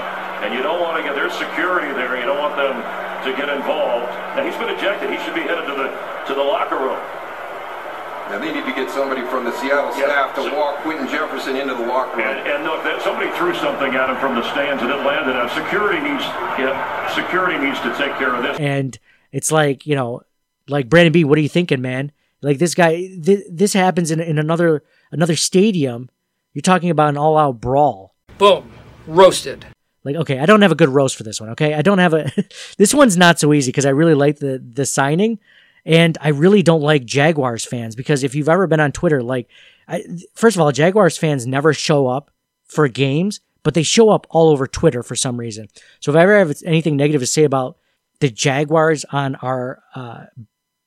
And 0.45 0.55
you 0.55 0.63
don't 0.63 0.81
want 0.81 0.99
to 0.99 1.03
get, 1.03 1.15
there's 1.15 1.33
security 1.33 1.93
there. 1.95 2.19
You 2.19 2.27
don't 2.27 2.39
want 2.39 2.57
them 2.57 3.04
to 3.25 3.33
get 3.37 3.49
involved. 3.49 4.09
Now 4.37 4.45
he's 4.45 4.57
been 4.57 4.69
ejected. 4.71 5.11
He 5.11 5.19
should 5.25 5.35
be 5.35 5.43
headed 5.43 5.67
to 5.67 5.75
the 5.75 5.89
to 6.29 6.33
the 6.35 6.43
locker 6.45 6.77
room. 6.77 7.01
Now 8.31 8.39
they 8.39 8.53
need 8.53 8.65
to 8.65 8.73
get 8.73 8.91
somebody 8.91 9.21
from 9.29 9.45
the 9.45 9.53
Seattle 9.61 9.93
Yeah. 9.99 10.09
staff 10.09 10.35
to 10.37 10.55
walk 10.55 10.81
Quinton 10.81 11.09
Jefferson 11.09 11.57
into 11.57 11.75
the 11.75 11.85
locker 11.87 12.17
room. 12.17 12.27
And, 12.27 12.49
and 12.49 12.65
look, 12.65 12.83
that 12.85 13.03
somebody 13.03 13.31
threw 13.37 13.55
something 13.55 13.95
at 13.95 14.09
him 14.09 14.17
from 14.17 14.35
the 14.35 14.43
stands 14.51 14.83
and 14.83 14.91
it 14.91 14.97
landed. 15.05 15.35
Now 15.35 15.47
security 15.49 16.01
needs, 16.01 16.25
yeah, 16.57 16.73
security 17.15 17.59
needs 17.59 17.79
to 17.81 17.91
take 17.97 18.17
care 18.17 18.35
of 18.35 18.43
this. 18.43 18.57
and 18.59 18.99
it's 19.31 19.51
like 19.53 19.85
you 19.87 19.95
know 19.97 20.23
like 20.69 20.89
brandon 20.89 21.13
b 21.13 21.25
what 21.25 21.37
are 21.37 21.41
you 21.43 21.49
thinking 21.49 21.83
man 21.83 22.13
like 22.41 22.59
this 22.59 22.75
guy 22.75 22.93
th- 23.23 23.45
this 23.51 23.73
happens 23.73 24.11
in, 24.13 24.21
in 24.21 24.39
another 24.39 24.83
another 25.13 25.35
stadium 25.37 26.09
you're 26.55 26.63
talking 26.63 26.89
about 26.89 27.09
an 27.11 27.17
all-out 27.19 27.61
brawl 27.61 28.15
Boom. 28.39 28.71
Roasted. 29.07 29.67
Like, 30.05 30.17
okay, 30.17 30.39
I 30.39 30.47
don't 30.47 30.63
have 30.63 30.73
a 30.73 30.77
good 30.77 30.91
roast 30.91 31.17
for 31.17 31.23
this 31.23 31.41
one. 31.41 31.51
Okay, 31.51 31.75
I 31.75 31.83
don't 31.83 31.99
have 31.99 32.13
a. 32.13 32.31
this 32.79 32.95
one's 32.95 33.17
not 33.17 33.39
so 33.39 33.53
easy 33.53 33.71
because 33.71 33.87
I 33.87 33.91
really 33.91 34.15
like 34.15 34.39
the 34.39 34.63
the 34.65 34.87
signing, 34.87 35.39
and 35.85 36.17
I 36.21 36.29
really 36.29 36.63
don't 36.63 36.83
like 36.83 37.05
Jaguars 37.05 37.65
fans 37.65 37.97
because 37.97 38.23
if 38.23 38.35
you've 38.35 38.49
ever 38.49 38.67
been 38.67 38.81
on 38.81 38.93
Twitter, 38.93 39.23
like, 39.23 39.49
I, 39.89 40.05
first 40.35 40.57
of 40.57 40.61
all, 40.61 40.73
Jaguars 40.73 41.17
fans 41.17 41.47
never 41.47 41.73
show 41.73 42.07
up 42.07 42.31
for 42.65 42.87
games, 42.89 43.41
but 43.63 43.75
they 43.75 43.83
show 43.83 44.11
up 44.11 44.27
all 44.31 44.51
over 44.51 44.67
Twitter 44.67 45.03
for 45.03 45.17
some 45.17 45.39
reason. 45.39 45.69
So 46.01 46.13
if 46.13 46.17
I 46.17 46.23
ever 46.23 46.39
have 46.39 46.55
anything 46.65 46.97
negative 46.97 47.23
to 47.23 47.27
say 47.27 47.45
about 47.45 47.79
the 48.21 48.31
Jaguars 48.31 49.05
on 49.11 49.35
our 49.37 49.83
uh, 49.95 50.25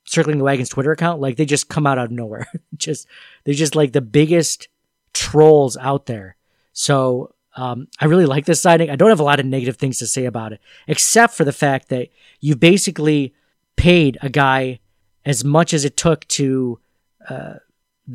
circling 0.04 0.38
the 0.38 0.44
wagons 0.44 0.68
Twitter 0.68 0.92
account, 0.92 1.20
like 1.20 1.36
they 1.36 1.44
just 1.44 1.68
come 1.68 1.86
out 1.86 1.98
of 1.98 2.10
nowhere. 2.10 2.46
just 2.76 3.06
they're 3.44 3.54
just 3.54 3.74
like 3.74 3.92
the 3.92 4.00
biggest 4.00 4.68
trolls 5.12 5.76
out 5.76 6.06
there. 6.06 6.36
So 6.72 7.34
um, 7.58 7.88
I 7.98 8.04
really 8.04 8.24
like 8.24 8.46
this 8.46 8.62
signing. 8.62 8.88
I 8.88 8.94
don't 8.94 9.08
have 9.08 9.18
a 9.18 9.24
lot 9.24 9.40
of 9.40 9.46
negative 9.46 9.78
things 9.78 9.98
to 9.98 10.06
say 10.06 10.26
about 10.26 10.52
it, 10.52 10.60
except 10.86 11.34
for 11.34 11.42
the 11.42 11.52
fact 11.52 11.88
that 11.88 12.08
you 12.38 12.54
basically 12.54 13.34
paid 13.74 14.16
a 14.22 14.28
guy 14.28 14.78
as 15.24 15.44
much 15.44 15.74
as 15.74 15.84
it 15.84 15.96
took 15.96 16.24
to, 16.28 16.78
uh, 17.28 17.54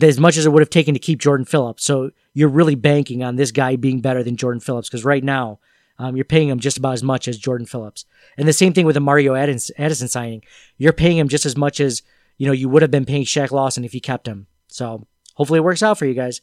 as 0.01 0.17
much 0.17 0.37
as 0.37 0.45
it 0.45 0.53
would 0.53 0.61
have 0.61 0.69
taken 0.69 0.93
to 0.93 0.99
keep 0.99 1.19
Jordan 1.19 1.45
Phillips. 1.45 1.83
So 1.83 2.11
you're 2.33 2.47
really 2.47 2.75
banking 2.75 3.21
on 3.21 3.35
this 3.35 3.51
guy 3.51 3.75
being 3.75 3.99
better 3.99 4.23
than 4.23 4.37
Jordan 4.37 4.61
Phillips 4.61 4.87
because 4.87 5.03
right 5.03 5.23
now 5.25 5.59
um, 5.99 6.15
you're 6.15 6.23
paying 6.23 6.47
him 6.47 6.59
just 6.59 6.77
about 6.77 6.93
as 6.93 7.03
much 7.03 7.27
as 7.27 7.37
Jordan 7.37 7.67
Phillips. 7.67 8.05
And 8.37 8.47
the 8.47 8.53
same 8.53 8.71
thing 8.71 8.85
with 8.85 8.93
the 8.93 9.01
Mario 9.01 9.35
Addison, 9.35 9.75
Addison 9.77 10.07
signing. 10.07 10.41
You're 10.77 10.93
paying 10.93 11.17
him 11.17 11.27
just 11.27 11.45
as 11.45 11.57
much 11.57 11.81
as 11.81 12.01
you 12.37 12.47
know 12.47 12.53
you 12.53 12.69
would 12.69 12.81
have 12.81 12.91
been 12.91 13.05
paying 13.05 13.25
Shaq 13.25 13.51
Lawson 13.51 13.83
if 13.83 13.93
you 13.93 13.99
kept 13.99 14.25
him. 14.25 14.47
So 14.69 15.05
hopefully 15.33 15.57
it 15.57 15.63
works 15.63 15.83
out 15.83 15.97
for 15.97 16.05
you 16.05 16.13
guys. 16.13 16.39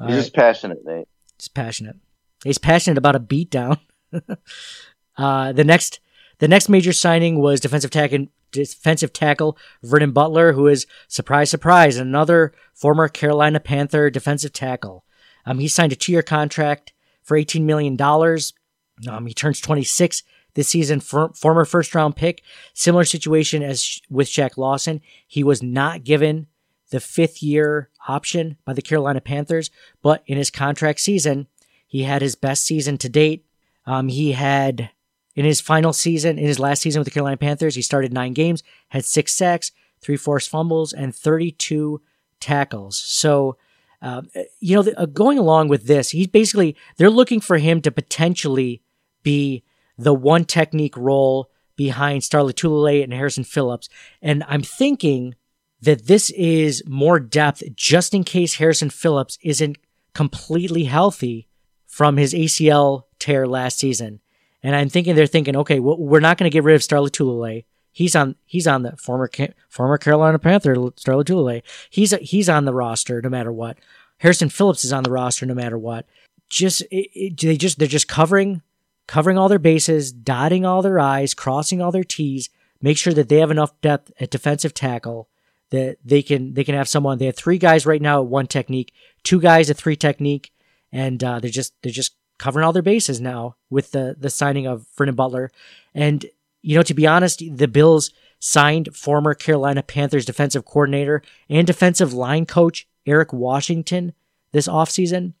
All 0.00 0.08
He's 0.08 0.16
right. 0.16 0.20
just 0.22 0.34
passionate, 0.34 0.84
Nate. 0.84 1.06
Just 1.38 1.54
passionate. 1.54 1.96
He's 2.44 2.58
passionate 2.58 2.98
about 2.98 3.16
a 3.16 3.20
beatdown. 3.20 3.80
uh, 5.16 5.52
the 5.52 5.64
next, 5.64 6.00
the 6.38 6.48
next 6.48 6.68
major 6.68 6.92
signing 6.92 7.40
was 7.40 7.60
defensive 7.60 7.90
tackle, 7.90 8.26
defensive 8.52 9.12
tackle 9.12 9.58
Vernon 9.82 10.12
Butler, 10.12 10.52
who 10.52 10.68
is 10.68 10.86
surprise, 11.08 11.50
surprise, 11.50 11.96
another 11.96 12.52
former 12.72 13.08
Carolina 13.08 13.60
Panther 13.60 14.10
defensive 14.10 14.52
tackle. 14.52 15.04
Um, 15.46 15.58
he 15.58 15.68
signed 15.68 15.92
a 15.92 15.96
two-year 15.96 16.22
contract 16.22 16.92
for 17.22 17.36
eighteen 17.36 17.66
million 17.66 17.96
dollars. 17.96 18.52
Um, 19.08 19.26
he 19.26 19.34
turns 19.34 19.60
twenty-six 19.60 20.22
this 20.54 20.68
season. 20.68 21.00
For, 21.00 21.32
former 21.34 21.64
first-round 21.64 22.16
pick. 22.16 22.42
Similar 22.72 23.04
situation 23.04 23.62
as 23.62 24.00
with 24.08 24.28
Shaq 24.28 24.56
Lawson. 24.56 25.00
He 25.26 25.44
was 25.44 25.62
not 25.62 26.04
given 26.04 26.46
the 26.90 27.00
fifth-year 27.00 27.90
option 28.06 28.56
by 28.64 28.72
the 28.72 28.82
Carolina 28.82 29.20
Panthers, 29.20 29.70
but 30.02 30.22
in 30.26 30.38
his 30.38 30.50
contract 30.50 31.00
season, 31.00 31.48
he 31.94 32.02
had 32.02 32.22
his 32.22 32.34
best 32.34 32.64
season 32.64 32.98
to 32.98 33.08
date. 33.08 33.46
Um, 33.86 34.08
he 34.08 34.32
had 34.32 34.90
in 35.36 35.44
his 35.44 35.60
final 35.60 35.92
season, 35.92 36.40
in 36.40 36.44
his 36.44 36.58
last 36.58 36.82
season 36.82 36.98
with 36.98 37.04
the 37.04 37.12
Carolina 37.12 37.36
Panthers, 37.36 37.76
he 37.76 37.82
started 37.82 38.12
nine 38.12 38.32
games, 38.32 38.64
had 38.88 39.04
six 39.04 39.32
sacks, 39.32 39.70
three 40.00 40.16
forced 40.16 40.50
fumbles, 40.50 40.92
and 40.92 41.14
32 41.14 42.02
tackles. 42.40 42.96
So, 42.96 43.58
uh, 44.02 44.22
you 44.58 44.74
know, 44.74 44.82
the, 44.82 44.98
uh, 44.98 45.06
going 45.06 45.38
along 45.38 45.68
with 45.68 45.86
this, 45.86 46.10
he's 46.10 46.26
basically 46.26 46.74
they're 46.96 47.08
looking 47.08 47.40
for 47.40 47.58
him 47.58 47.80
to 47.82 47.92
potentially 47.92 48.82
be 49.22 49.62
the 49.96 50.14
one 50.14 50.44
technique 50.44 50.96
role 50.96 51.48
behind 51.76 52.24
Star 52.24 52.40
Lotulelei 52.40 53.04
and 53.04 53.12
Harrison 53.12 53.44
Phillips, 53.44 53.88
and 54.20 54.42
I'm 54.48 54.62
thinking 54.62 55.36
that 55.80 56.08
this 56.08 56.30
is 56.30 56.82
more 56.88 57.20
depth 57.20 57.62
just 57.76 58.14
in 58.14 58.24
case 58.24 58.54
Harrison 58.54 58.90
Phillips 58.90 59.38
isn't 59.42 59.78
completely 60.12 60.84
healthy 60.84 61.46
from 61.94 62.16
his 62.16 62.34
ACL 62.34 63.04
tear 63.20 63.46
last 63.46 63.78
season. 63.78 64.18
And 64.64 64.74
I'm 64.74 64.88
thinking 64.88 65.14
they're 65.14 65.28
thinking, 65.28 65.54
okay, 65.58 65.78
well, 65.78 65.96
we're 65.96 66.18
not 66.18 66.38
going 66.38 66.50
to 66.50 66.52
get 66.52 66.64
rid 66.64 66.74
of 66.74 66.82
Star 66.82 66.98
Lotulelei. 66.98 67.66
He's 67.92 68.16
on 68.16 68.34
he's 68.46 68.66
on 68.66 68.82
the 68.82 68.96
former 68.96 69.30
former 69.68 69.96
Carolina 69.96 70.40
Panther 70.40 70.74
Star 70.96 71.14
Lotulelei. 71.14 71.62
He's 71.90 72.10
he's 72.14 72.48
on 72.48 72.64
the 72.64 72.74
roster 72.74 73.22
no 73.22 73.28
matter 73.28 73.52
what. 73.52 73.78
Harrison 74.18 74.48
Phillips 74.48 74.84
is 74.84 74.92
on 74.92 75.04
the 75.04 75.12
roster 75.12 75.46
no 75.46 75.54
matter 75.54 75.78
what. 75.78 76.06
Just 76.48 76.80
it, 76.90 77.10
it, 77.14 77.40
they 77.40 77.56
just 77.56 77.78
they're 77.78 77.86
just 77.86 78.08
covering 78.08 78.62
covering 79.06 79.38
all 79.38 79.48
their 79.48 79.60
bases, 79.60 80.10
dotting 80.10 80.66
all 80.66 80.82
their 80.82 80.98
I's, 80.98 81.32
crossing 81.32 81.80
all 81.80 81.92
their 81.92 82.02
T's, 82.02 82.50
make 82.82 82.98
sure 82.98 83.12
that 83.12 83.28
they 83.28 83.38
have 83.38 83.52
enough 83.52 83.80
depth 83.82 84.10
at 84.18 84.32
defensive 84.32 84.74
tackle 84.74 85.28
that 85.70 85.98
they 86.04 86.22
can 86.22 86.54
they 86.54 86.64
can 86.64 86.74
have 86.74 86.88
someone. 86.88 87.18
They 87.18 87.26
have 87.26 87.36
three 87.36 87.58
guys 87.58 87.86
right 87.86 88.02
now 88.02 88.20
at 88.20 88.26
one 88.26 88.48
technique, 88.48 88.92
two 89.22 89.40
guys 89.40 89.70
at 89.70 89.76
three 89.76 89.94
technique, 89.94 90.50
and 90.94 91.22
uh, 91.24 91.40
they're 91.40 91.50
just 91.50 91.74
they're 91.82 91.92
just 91.92 92.14
covering 92.38 92.64
all 92.64 92.72
their 92.72 92.82
bases 92.82 93.20
now 93.20 93.56
with 93.68 93.90
the 93.90 94.16
the 94.18 94.30
signing 94.30 94.66
of 94.66 94.86
Vernon 94.96 95.16
Butler. 95.16 95.50
And 95.92 96.24
you 96.62 96.76
know, 96.76 96.82
to 96.84 96.94
be 96.94 97.06
honest, 97.06 97.42
the 97.50 97.68
Bills 97.68 98.12
signed 98.38 98.94
former 98.94 99.34
Carolina 99.34 99.82
Panthers 99.82 100.24
defensive 100.24 100.64
coordinator 100.64 101.20
and 101.50 101.66
defensive 101.66 102.14
line 102.14 102.46
coach 102.46 102.86
Eric 103.06 103.32
Washington 103.32 104.14
this 104.52 104.68
offseason. 104.68 105.34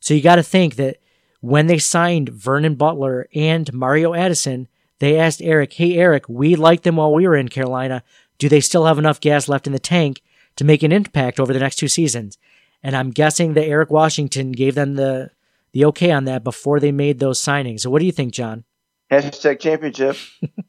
So 0.00 0.14
you 0.14 0.22
got 0.22 0.36
to 0.36 0.42
think 0.42 0.76
that 0.76 0.96
when 1.40 1.66
they 1.66 1.78
signed 1.78 2.30
Vernon 2.30 2.74
Butler 2.74 3.28
and 3.34 3.72
Mario 3.72 4.14
Addison, 4.14 4.68
they 5.00 5.18
asked 5.18 5.42
Eric, 5.42 5.74
"Hey 5.74 5.96
Eric, 5.96 6.28
we 6.28 6.56
liked 6.56 6.84
them 6.84 6.96
while 6.96 7.12
we 7.12 7.28
were 7.28 7.36
in 7.36 7.48
Carolina. 7.48 8.02
Do 8.38 8.48
they 8.48 8.60
still 8.60 8.86
have 8.86 8.98
enough 8.98 9.20
gas 9.20 9.48
left 9.48 9.66
in 9.66 9.74
the 9.74 9.78
tank 9.78 10.22
to 10.56 10.64
make 10.64 10.82
an 10.82 10.92
impact 10.92 11.38
over 11.38 11.52
the 11.52 11.60
next 11.60 11.76
two 11.76 11.88
seasons?" 11.88 12.38
And 12.82 12.96
I'm 12.96 13.10
guessing 13.10 13.54
that 13.54 13.66
Eric 13.66 13.90
Washington 13.90 14.52
gave 14.52 14.74
them 14.74 14.94
the 14.94 15.30
the 15.72 15.84
okay 15.86 16.10
on 16.10 16.24
that 16.24 16.44
before 16.44 16.80
they 16.80 16.92
made 16.92 17.18
those 17.18 17.40
signings. 17.40 17.80
So 17.80 17.90
what 17.90 17.98
do 18.00 18.06
you 18.06 18.12
think, 18.12 18.32
John? 18.32 18.64
Hashtag 19.10 19.60
championship. 19.60 20.16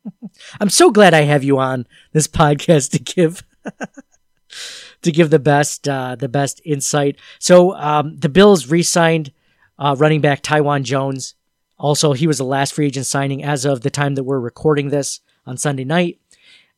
I'm 0.59 0.69
so 0.69 0.91
glad 0.91 1.13
I 1.13 1.21
have 1.21 1.43
you 1.43 1.57
on 1.57 1.87
this 2.11 2.27
podcast 2.27 2.91
to 2.91 2.99
give 2.99 3.43
to 5.01 5.11
give 5.11 5.29
the 5.29 5.39
best 5.39 5.87
uh, 5.87 6.15
the 6.15 6.29
best 6.29 6.61
insight. 6.65 7.17
So 7.39 7.75
um, 7.75 8.17
the 8.17 8.29
Bills 8.29 8.67
re-signed 8.67 9.31
uh, 9.77 9.95
running 9.97 10.21
back 10.21 10.41
Taiwan 10.41 10.83
Jones. 10.83 11.35
Also, 11.77 12.11
he 12.13 12.27
was 12.27 12.37
the 12.37 12.43
last 12.43 12.73
free 12.73 12.87
agent 12.87 13.05
signing 13.05 13.43
as 13.43 13.63
of 13.63 13.81
the 13.81 13.89
time 13.89 14.15
that 14.15 14.25
we're 14.25 14.39
recording 14.39 14.89
this 14.89 15.21
on 15.45 15.57
Sunday 15.57 15.85
night. 15.85 16.19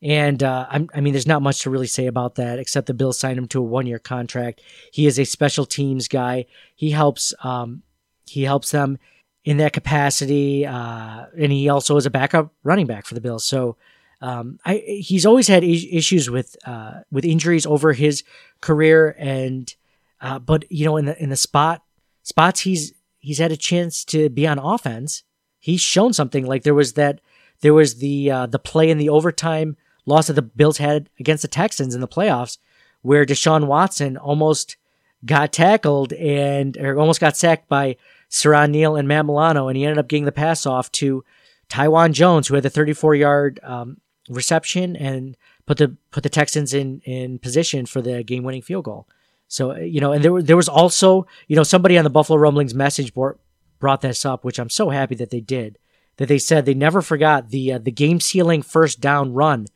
And 0.02 0.42
uh, 0.42 0.66
i 0.70 1.00
mean, 1.00 1.12
there's 1.12 1.28
not 1.28 1.42
much 1.42 1.60
to 1.60 1.70
really 1.70 1.86
say 1.86 2.06
about 2.06 2.34
that 2.34 2.58
except 2.58 2.88
the 2.88 2.94
Bills 2.94 3.18
signed 3.18 3.38
him 3.38 3.46
to 3.48 3.60
a 3.60 3.62
one-year 3.62 4.00
contract. 4.00 4.60
He 4.92 5.06
is 5.06 5.18
a 5.18 5.24
special 5.24 5.64
teams 5.64 6.08
guy. 6.08 6.46
He 6.74 6.90
helps 6.90 7.32
um, 7.44 7.82
he 8.26 8.42
helps 8.42 8.72
them 8.72 8.98
in 9.44 9.58
that 9.58 9.72
capacity, 9.72 10.66
uh, 10.66 11.26
and 11.38 11.52
he 11.52 11.68
also 11.68 11.96
is 11.96 12.06
a 12.06 12.10
backup 12.10 12.52
running 12.62 12.86
back 12.86 13.06
for 13.06 13.14
the 13.14 13.20
Bills. 13.20 13.44
So 13.44 13.76
um, 14.20 14.58
I, 14.64 14.76
he's 14.76 15.26
always 15.26 15.48
had 15.48 15.64
issues 15.64 16.30
with 16.30 16.56
uh, 16.64 17.00
with 17.10 17.24
injuries 17.24 17.66
over 17.66 17.92
his 17.92 18.24
career, 18.60 19.14
and 19.18 19.72
uh, 20.20 20.38
but 20.38 20.70
you 20.70 20.84
know 20.84 20.96
in 20.96 21.04
the 21.06 21.22
in 21.22 21.28
the 21.28 21.36
spot 21.36 21.82
spots 22.22 22.60
he's 22.60 22.92
he's 23.18 23.38
had 23.38 23.52
a 23.52 23.56
chance 23.56 24.04
to 24.06 24.28
be 24.30 24.46
on 24.46 24.58
offense. 24.58 25.22
He's 25.60 25.80
shown 25.80 26.12
something. 26.12 26.44
Like 26.44 26.64
there 26.64 26.74
was 26.74 26.94
that 26.94 27.20
there 27.60 27.74
was 27.74 27.96
the 27.96 28.30
uh, 28.30 28.46
the 28.46 28.58
play 28.58 28.90
in 28.90 28.98
the 28.98 29.08
overtime 29.08 29.76
loss 30.06 30.26
that 30.26 30.34
the 30.34 30.42
Bills 30.42 30.78
had 30.78 31.08
against 31.18 31.42
the 31.42 31.48
Texans 31.48 31.94
in 31.94 32.00
the 32.00 32.08
playoffs, 32.08 32.58
where 33.02 33.24
Deshaun 33.26 33.66
Watson 33.66 34.16
almost 34.16 34.76
got 35.24 35.52
tackled 35.52 36.12
and 36.14 36.76
or 36.76 36.98
almost 36.98 37.20
got 37.20 37.36
sacked 37.36 37.68
by 37.68 37.96
Siran 38.30 38.70
Neal 38.70 38.96
and 38.96 39.06
Matt 39.06 39.26
Milano, 39.26 39.68
and 39.68 39.76
he 39.76 39.84
ended 39.84 39.98
up 39.98 40.08
getting 40.08 40.24
the 40.24 40.32
pass 40.32 40.66
off 40.66 40.90
to 40.92 41.24
Taiwan 41.68 42.12
Jones, 42.12 42.48
who 42.48 42.54
had 42.54 42.64
the 42.64 42.70
34 42.70 43.14
yard 43.14 43.60
um, 43.62 43.98
reception 44.28 44.96
and 44.96 45.36
put 45.66 45.78
the 45.78 45.96
put 46.10 46.22
the 46.22 46.28
Texans 46.28 46.74
in 46.74 47.00
in 47.04 47.38
position 47.38 47.86
for 47.86 48.00
the 48.00 48.22
game 48.22 48.42
winning 48.42 48.62
field 48.62 48.84
goal. 48.84 49.06
So 49.48 49.76
you 49.76 50.00
know, 50.00 50.12
and 50.12 50.24
there 50.24 50.42
there 50.42 50.56
was 50.56 50.68
also 50.68 51.26
you 51.46 51.56
know 51.56 51.62
somebody 51.62 51.98
on 51.98 52.04
the 52.04 52.10
Buffalo 52.10 52.38
Rumblings 52.38 52.74
message 52.74 53.14
board 53.14 53.38
brought 53.78 54.00
this 54.00 54.24
up, 54.24 54.44
which 54.44 54.58
I'm 54.58 54.70
so 54.70 54.90
happy 54.90 55.14
that 55.16 55.30
they 55.30 55.40
did. 55.40 55.78
That 56.16 56.28
they 56.28 56.38
said 56.38 56.66
they 56.66 56.74
never 56.74 57.02
forgot 57.02 57.50
the 57.50 57.72
uh, 57.74 57.78
the 57.78 57.90
game 57.90 58.20
sealing 58.20 58.62
first 58.62 59.00
down 59.00 59.32
run 59.32 59.66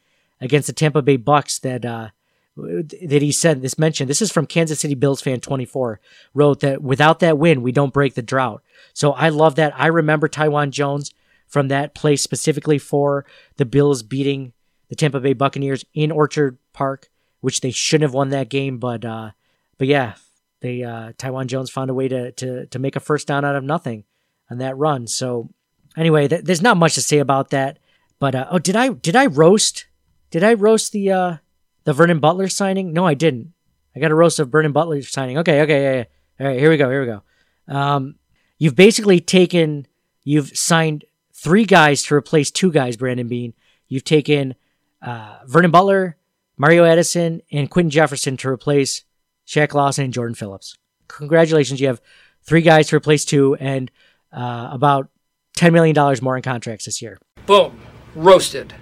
against 0.41 0.67
the 0.67 0.73
Tampa 0.73 1.03
Bay 1.03 1.17
Bucks 1.17 1.59
that 1.61 1.85
uh, 1.85 2.09
that 2.57 3.23
he 3.23 3.33
said 3.33 3.61
this 3.63 3.79
mentioned. 3.79 4.09
This 4.09 4.23
is 4.23 4.33
from 4.33 4.47
Kansas 4.47 4.81
City 4.81 4.95
Bills 4.95 5.21
fan 5.21 5.41
24 5.41 6.01
wrote 6.35 6.61
that 6.61 6.83
without 6.83 7.21
that 7.21 7.39
win, 7.39 7.63
we 7.63 7.73
don't 7.73 7.93
break 7.93 8.15
the 8.15 8.23
drought. 8.23 8.63
So 8.95 9.13
I 9.13 9.29
love 9.29 9.57
that. 9.57 9.75
I 9.77 9.89
remember 9.89 10.29
Taiwan 10.29 10.71
Jones 10.71 11.13
from 11.47 11.69
that 11.69 11.95
place 11.95 12.23
specifically 12.23 12.79
for 12.79 13.27
the 13.57 13.67
Bills 13.67 14.03
beating 14.03 14.53
the 14.89 14.97
Tampa 14.97 15.21
Bay 15.21 15.33
Buccaneers 15.33 15.85
in 15.95 16.11
Orchard 16.11 16.59
Park, 16.73 17.11
which 17.41 17.61
they 17.61 17.71
shouldn't 17.71 18.09
have 18.09 18.15
won 18.15 18.31
that 18.31 18.49
game, 18.49 18.79
but 18.79 19.05
uh, 19.05 19.31
but 19.79 19.89
yeah, 19.89 20.15
they 20.61 20.83
uh, 20.83 21.13
Taiwan 21.19 21.49
Jones 21.49 21.71
found 21.71 21.91
a 21.91 21.95
way 21.95 22.09
to 22.09 22.33
to 22.33 22.67
to 22.67 22.79
make 22.79 22.97
a 22.97 23.01
first 23.01 23.27
down 23.27 23.45
out 23.45 23.57
of 23.57 23.65
nothing 23.65 24.05
on 24.51 24.59
that 24.59 24.77
run. 24.77 25.07
So 25.07 25.51
anyway, 25.97 26.29
th- 26.29 26.45
there's 26.45 26.63
not 26.63 26.77
much 26.77 26.95
to 26.95 27.03
say 27.03 27.19
about 27.19 27.51
that. 27.51 27.79
But 28.19 28.35
uh, 28.35 28.47
oh, 28.51 28.59
did 28.59 28.77
I 28.77 28.91
did 28.91 29.15
I 29.15 29.27
roast 29.27 29.87
did 30.31 30.45
I 30.45 30.55
roast 30.55 30.93
the 30.93 31.11
uh, 31.11 31.37
the 31.85 31.93
Vernon 31.93 32.19
Butler 32.19 32.49
signing? 32.49 32.93
No, 32.93 33.07
I 33.07 33.15
didn't. 33.15 33.53
I 33.95 34.01
got 34.01 34.11
a 34.11 34.15
roast 34.15 34.39
of 34.39 34.51
Vernon 34.51 34.73
Butler 34.73 35.03
signing. 35.03 35.39
Okay, 35.39 35.63
okay, 35.63 35.83
yeah, 35.83 35.95
yeah. 35.95 36.05
All 36.39 36.47
right, 36.53 36.61
here 36.61 36.71
we 36.71 36.77
go. 36.77 36.91
Here 36.91 37.01
we 37.01 37.07
go. 37.07 37.23
Um, 37.69 38.17
you've 38.59 38.77
basically 38.77 39.21
taken, 39.21 39.87
you've 40.23 40.57
signed 40.57 41.05
three 41.33 41.65
guys 41.65 42.03
to 42.05 42.15
replace 42.15 42.51
two 42.51 42.71
guys, 42.71 42.97
Brandon 42.97 43.27
Beane. 43.27 43.55
You've 43.89 44.05
taken 44.05 44.55
uh, 45.01 45.39
Vernon 45.47 45.71
Butler, 45.71 46.19
Mario 46.59 46.85
Addison, 46.85 47.41
and 47.51 47.71
Quinton 47.71 47.91
Jefferson 47.91 48.37
to 48.39 48.49
replace 48.49 49.05
Shaq 49.47 49.73
Lawson 49.73 50.05
and 50.05 50.13
Jordan 50.13 50.35
Phillips. 50.35 50.77
Congratulations, 51.09 51.81
you 51.81 51.87
have 51.87 52.03
three 52.43 52.63
guys 52.63 52.89
to 52.89 52.97
replace 52.97 53.25
two 53.25 53.55
and 53.57 53.91
uh, 54.33 54.69
about 54.73 55.09
$10 55.57 55.73
million 55.73 55.97
more 56.23 56.37
in 56.37 56.43
contracts 56.43 56.85
this 56.85 57.01
year. 57.01 57.19
Boom. 57.47 57.79
Roasted. 58.15 58.75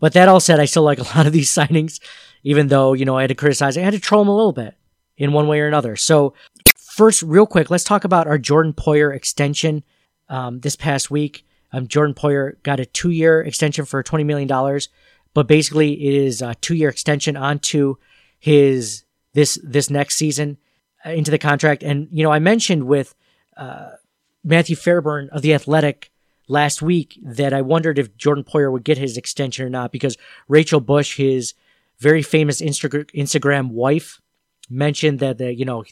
But 0.00 0.14
that 0.14 0.28
all 0.28 0.40
said, 0.40 0.58
I 0.58 0.64
still 0.64 0.82
like 0.82 0.98
a 0.98 1.02
lot 1.16 1.26
of 1.26 1.32
these 1.32 1.54
signings, 1.54 2.00
even 2.42 2.66
though, 2.68 2.94
you 2.94 3.04
know, 3.04 3.16
I 3.16 3.22
had 3.22 3.28
to 3.28 3.34
criticize, 3.34 3.76
I 3.78 3.82
had 3.82 3.92
to 3.92 4.00
troll 4.00 4.22
them 4.22 4.28
a 4.28 4.36
little 4.36 4.52
bit 4.52 4.74
in 5.16 5.32
one 5.32 5.46
way 5.46 5.60
or 5.60 5.68
another. 5.68 5.94
So, 5.94 6.34
first, 6.76 7.22
real 7.22 7.46
quick, 7.46 7.70
let's 7.70 7.84
talk 7.84 8.04
about 8.04 8.26
our 8.26 8.38
Jordan 8.38 8.72
Poyer 8.72 9.14
extension 9.14 9.84
um, 10.28 10.60
this 10.60 10.76
past 10.76 11.10
week. 11.10 11.44
Um, 11.72 11.86
Jordan 11.86 12.14
Poyer 12.14 12.60
got 12.62 12.80
a 12.80 12.86
two 12.86 13.10
year 13.10 13.42
extension 13.42 13.84
for 13.84 14.02
$20 14.02 14.24
million, 14.24 14.80
but 15.34 15.46
basically 15.46 15.92
it 15.92 16.14
is 16.14 16.42
a 16.42 16.54
two 16.56 16.74
year 16.74 16.88
extension 16.88 17.36
onto 17.36 17.96
his 18.38 19.04
this 19.34 19.60
this 19.62 19.90
next 19.90 20.16
season 20.16 20.56
uh, 21.04 21.10
into 21.10 21.30
the 21.30 21.38
contract. 21.38 21.82
And, 21.82 22.08
you 22.10 22.24
know, 22.24 22.32
I 22.32 22.38
mentioned 22.38 22.84
with 22.84 23.14
uh, 23.56 23.90
Matthew 24.42 24.74
Fairburn 24.74 25.28
of 25.30 25.42
The 25.42 25.54
Athletic 25.54 26.10
last 26.50 26.82
week 26.82 27.18
that 27.22 27.52
I 27.52 27.62
wondered 27.62 27.98
if 27.98 28.16
Jordan 28.16 28.44
Poyer 28.44 28.72
would 28.72 28.84
get 28.84 28.98
his 28.98 29.16
extension 29.16 29.64
or 29.64 29.70
not 29.70 29.92
because 29.92 30.18
Rachel 30.48 30.80
Bush, 30.80 31.16
his 31.16 31.54
very 31.98 32.22
famous 32.22 32.60
Insta- 32.60 33.10
Instagram 33.12 33.70
wife, 33.70 34.20
mentioned 34.68 35.18
that 35.20 35.38
the, 35.38 35.52
you 35.54 35.64
know 35.64 35.84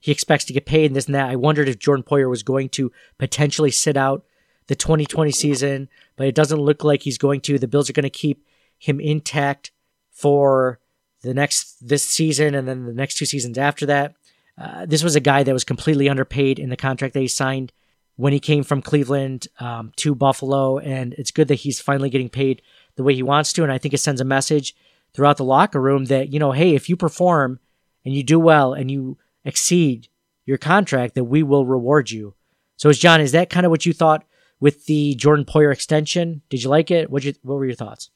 he 0.00 0.12
expects 0.12 0.44
to 0.44 0.52
get 0.52 0.66
paid 0.66 0.86
and 0.86 0.96
this 0.96 1.06
and 1.06 1.14
that. 1.14 1.30
I 1.30 1.36
wondered 1.36 1.68
if 1.68 1.78
Jordan 1.78 2.04
Poyer 2.04 2.28
was 2.28 2.42
going 2.42 2.68
to 2.70 2.90
potentially 3.18 3.70
sit 3.70 3.96
out 3.96 4.24
the 4.66 4.74
2020 4.74 5.30
season, 5.30 5.88
but 6.16 6.26
it 6.26 6.34
doesn't 6.34 6.60
look 6.60 6.84
like 6.84 7.02
he's 7.02 7.18
going 7.18 7.40
to. 7.42 7.58
The 7.58 7.68
Bills 7.68 7.88
are 7.88 7.94
going 7.94 8.02
to 8.04 8.10
keep 8.10 8.46
him 8.78 9.00
intact 9.00 9.72
for 10.10 10.78
the 11.22 11.34
next 11.34 11.86
this 11.86 12.02
season 12.02 12.54
and 12.54 12.68
then 12.68 12.84
the 12.86 12.92
next 12.92 13.16
two 13.16 13.26
seasons 13.26 13.58
after 13.58 13.86
that. 13.86 14.14
Uh, 14.56 14.86
this 14.86 15.04
was 15.04 15.16
a 15.16 15.20
guy 15.20 15.42
that 15.42 15.52
was 15.52 15.64
completely 15.64 16.08
underpaid 16.08 16.58
in 16.58 16.68
the 16.68 16.76
contract 16.76 17.14
that 17.14 17.20
he 17.20 17.28
signed 17.28 17.72
when 18.18 18.32
he 18.32 18.40
came 18.40 18.64
from 18.64 18.82
Cleveland 18.82 19.46
um, 19.60 19.92
to 19.94 20.12
Buffalo, 20.12 20.78
and 20.78 21.14
it's 21.14 21.30
good 21.30 21.46
that 21.46 21.54
he's 21.54 21.80
finally 21.80 22.10
getting 22.10 22.28
paid 22.28 22.60
the 22.96 23.04
way 23.04 23.14
he 23.14 23.22
wants 23.22 23.52
to. 23.52 23.62
And 23.62 23.70
I 23.70 23.78
think 23.78 23.94
it 23.94 23.98
sends 23.98 24.20
a 24.20 24.24
message 24.24 24.74
throughout 25.14 25.36
the 25.36 25.44
locker 25.44 25.80
room 25.80 26.06
that 26.06 26.32
you 26.32 26.40
know, 26.40 26.50
hey, 26.50 26.74
if 26.74 26.88
you 26.88 26.96
perform 26.96 27.60
and 28.04 28.12
you 28.12 28.24
do 28.24 28.40
well 28.40 28.74
and 28.74 28.90
you 28.90 29.18
exceed 29.44 30.08
your 30.46 30.58
contract, 30.58 31.14
that 31.14 31.24
we 31.24 31.44
will 31.44 31.64
reward 31.64 32.10
you. 32.10 32.34
So, 32.76 32.88
is 32.88 32.98
John, 32.98 33.20
is 33.20 33.30
that 33.32 33.50
kind 33.50 33.64
of 33.64 33.70
what 33.70 33.86
you 33.86 33.92
thought 33.92 34.24
with 34.58 34.86
the 34.86 35.14
Jordan 35.14 35.44
Poyer 35.44 35.72
extension? 35.72 36.42
Did 36.48 36.64
you 36.64 36.70
like 36.70 36.90
it? 36.90 37.10
What 37.10 37.22
you 37.22 37.34
what 37.42 37.54
were 37.54 37.66
your 37.66 37.76
thoughts? 37.76 38.10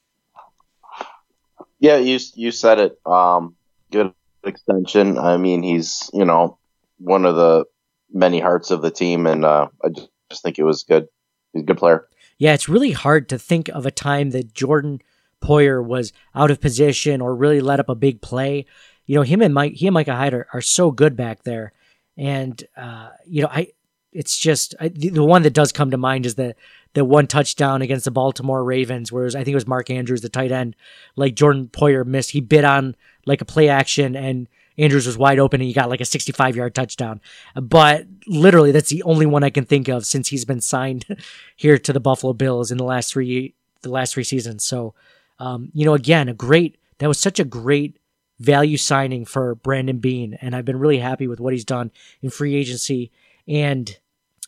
Yeah, 1.78 1.98
you 1.98 2.18
you 2.34 2.50
said 2.50 2.80
it. 2.80 2.98
Um, 3.06 3.54
good 3.92 4.12
extension. 4.42 5.16
I 5.16 5.36
mean, 5.36 5.62
he's 5.62 6.10
you 6.12 6.24
know 6.24 6.58
one 6.98 7.24
of 7.24 7.36
the 7.36 7.66
many 8.12 8.40
hearts 8.40 8.70
of 8.70 8.82
the 8.82 8.90
team, 8.90 9.26
and 9.26 9.44
uh, 9.44 9.68
I 9.84 9.88
just, 9.88 10.42
think 10.42 10.58
it 10.58 10.64
was 10.64 10.82
good. 10.82 11.08
He's 11.52 11.62
a 11.62 11.66
good 11.66 11.76
player. 11.76 12.08
Yeah, 12.38 12.54
it's 12.54 12.68
really 12.68 12.92
hard 12.92 13.28
to 13.28 13.38
think 13.38 13.68
of 13.68 13.84
a 13.84 13.90
time 13.90 14.30
that 14.30 14.54
Jordan 14.54 15.02
Poyer 15.42 15.84
was 15.84 16.12
out 16.34 16.50
of 16.50 16.60
position 16.60 17.20
or 17.20 17.34
really 17.34 17.60
let 17.60 17.80
up 17.80 17.88
a 17.88 17.94
big 17.94 18.22
play. 18.22 18.64
You 19.06 19.16
know, 19.16 19.22
him 19.22 19.42
and 19.42 19.52
Mike, 19.52 19.74
he 19.74 19.86
and 19.86 19.94
Micah 19.94 20.14
Hyde 20.14 20.32
are, 20.32 20.46
are 20.54 20.62
so 20.62 20.90
good 20.90 21.16
back 21.16 21.42
there, 21.42 21.72
and 22.16 22.62
uh, 22.76 23.10
you 23.26 23.42
know, 23.42 23.48
I 23.48 23.68
it's 24.12 24.38
just 24.38 24.74
I, 24.80 24.88
the, 24.88 25.24
one 25.24 25.42
that 25.42 25.54
does 25.54 25.72
come 25.72 25.90
to 25.90 25.96
mind 25.96 26.26
is 26.26 26.34
the 26.34 26.54
the 26.94 27.04
one 27.04 27.26
touchdown 27.26 27.80
against 27.80 28.04
the 28.04 28.10
Baltimore 28.10 28.62
Ravens, 28.62 29.10
whereas 29.10 29.34
I 29.34 29.38
think 29.44 29.52
it 29.52 29.56
was 29.56 29.66
Mark 29.66 29.88
Andrews, 29.90 30.20
the 30.20 30.28
tight 30.28 30.52
end, 30.52 30.76
like 31.16 31.34
Jordan 31.34 31.68
Poyer 31.68 32.04
missed. 32.04 32.30
He 32.30 32.40
bit 32.40 32.64
on 32.64 32.94
like 33.24 33.40
a 33.40 33.46
play 33.46 33.68
action 33.68 34.14
and 34.14 34.48
Andrews 34.78 35.06
was 35.06 35.18
wide 35.18 35.38
open 35.38 35.60
and 35.60 35.68
he 35.68 35.74
got 35.74 35.88
like 35.88 36.00
a 36.00 36.04
65 36.04 36.56
yard 36.56 36.74
touchdown. 36.74 37.20
But 37.54 38.06
literally, 38.26 38.72
that's 38.72 38.90
the 38.90 39.02
only 39.02 39.26
one 39.26 39.44
I 39.44 39.50
can 39.50 39.64
think 39.64 39.88
of 39.88 40.06
since 40.06 40.28
he's 40.28 40.44
been 40.44 40.60
signed 40.60 41.04
here 41.56 41.78
to 41.78 41.92
the 41.92 42.00
Buffalo 42.00 42.32
Bills 42.32 42.70
in 42.70 42.78
the 42.78 42.84
last 42.84 43.12
three 43.12 43.54
the 43.82 43.90
last 43.90 44.14
three 44.14 44.24
seasons. 44.24 44.64
So, 44.64 44.94
um, 45.38 45.70
you 45.74 45.84
know, 45.84 45.94
again, 45.94 46.28
a 46.28 46.34
great 46.34 46.78
that 46.98 47.08
was 47.08 47.18
such 47.18 47.40
a 47.40 47.44
great 47.44 47.98
value 48.38 48.76
signing 48.76 49.24
for 49.24 49.54
Brandon 49.54 49.98
Beane, 49.98 50.38
and 50.40 50.54
I've 50.54 50.64
been 50.64 50.78
really 50.78 50.98
happy 50.98 51.26
with 51.26 51.40
what 51.40 51.52
he's 51.52 51.64
done 51.64 51.90
in 52.20 52.30
free 52.30 52.54
agency 52.54 53.10
and 53.46 53.98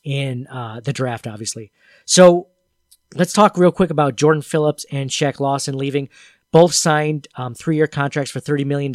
in 0.03 0.47
uh, 0.49 0.81
the 0.81 0.93
draft, 0.93 1.27
obviously. 1.27 1.71
So. 2.05 2.49
Let's 3.17 3.33
talk 3.33 3.57
real 3.57 3.71
quick 3.71 3.91
about 3.91 4.17
Jordan 4.17 4.43
Phillips 4.43 4.85
and 4.91 5.09
Shaq 5.09 5.39
Lawson 5.39 5.79
leaving. 5.79 6.09
Both 6.55 6.75
signed 6.75 7.27
um, 7.35 7.53
three 7.53 7.75
year 7.75 7.89
contracts 7.89 8.31
for 8.31 8.39
$30 8.39 8.65
million. 8.65 8.93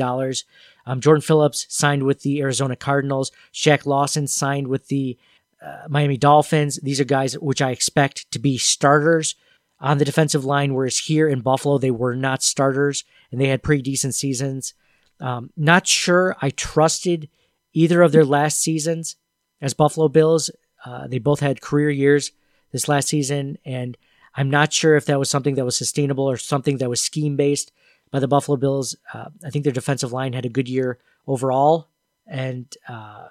Um, 0.86 1.02
Jordan 1.02 1.22
Phillips 1.22 1.66
signed 1.70 2.04
with 2.04 2.22
the 2.22 2.42
Arizona 2.42 2.76
Cardinals. 2.76 3.32
Shaq 3.54 3.86
Lawson 3.86 4.28
signed 4.28 4.68
with 4.68 4.88
the 4.88 5.18
uh, 5.66 5.88
Miami 5.90 6.18
Dolphins. 6.18 6.80
These 6.82 7.00
are 7.00 7.06
guys 7.06 7.38
which 7.38 7.62
I 7.62 7.72
expect 7.72 8.30
to 8.32 8.40
be 8.40 8.58
starters 8.58 9.36
on 9.80 9.98
the 9.98 10.06
defensive 10.06 10.46
line, 10.46 10.74
whereas 10.74 10.98
here 10.98 11.28
in 11.28 11.42
Buffalo, 11.42 11.78
they 11.78 11.92
were 11.92 12.16
not 12.16 12.44
starters 12.44 13.06
and 13.32 13.40
they 13.40 13.48
had 13.48 13.64
pretty 13.64 13.82
decent 13.82 14.16
seasons. 14.16 14.74
Um, 15.20 15.52
not 15.56 15.88
sure 15.88 16.36
I 16.42 16.50
trusted 16.50 17.30
either 17.74 18.02
of 18.02 18.12
their 18.12 18.26
last 18.26 18.62
seasons 18.62 19.16
as 19.62 19.74
Buffalo 19.74 20.08
Bills. 20.08 20.50
Uh, 20.86 21.08
they 21.08 21.20
both 21.20 21.40
had 21.40 21.62
career 21.62 21.90
years 21.90 22.32
this 22.72 22.88
last 22.88 23.08
season, 23.10 23.58
and 23.66 23.98
I'm 24.36 24.50
not 24.50 24.72
sure 24.72 24.96
if 24.96 25.06
that 25.06 25.20
was 25.20 25.30
something 25.30 25.56
that 25.56 25.66
was 25.66 25.76
sustainable 25.76 26.30
or 26.30 26.38
something 26.38 26.78
that 26.78 26.90
was 26.90 27.02
scheme 27.02 27.36
based 27.36 27.72
by 28.12 28.20
the 28.20 28.28
Buffalo 28.28 28.58
Bills. 28.58 28.96
Uh, 29.14 29.30
I 29.46 29.50
think 29.50 29.64
their 29.64 29.74
defensive 29.74 30.12
line 30.12 30.34
had 30.34 30.46
a 30.46 30.50
good 30.50 30.68
year 30.68 31.00
overall, 31.28 31.90
and 32.28 32.66
uh, 32.88 33.28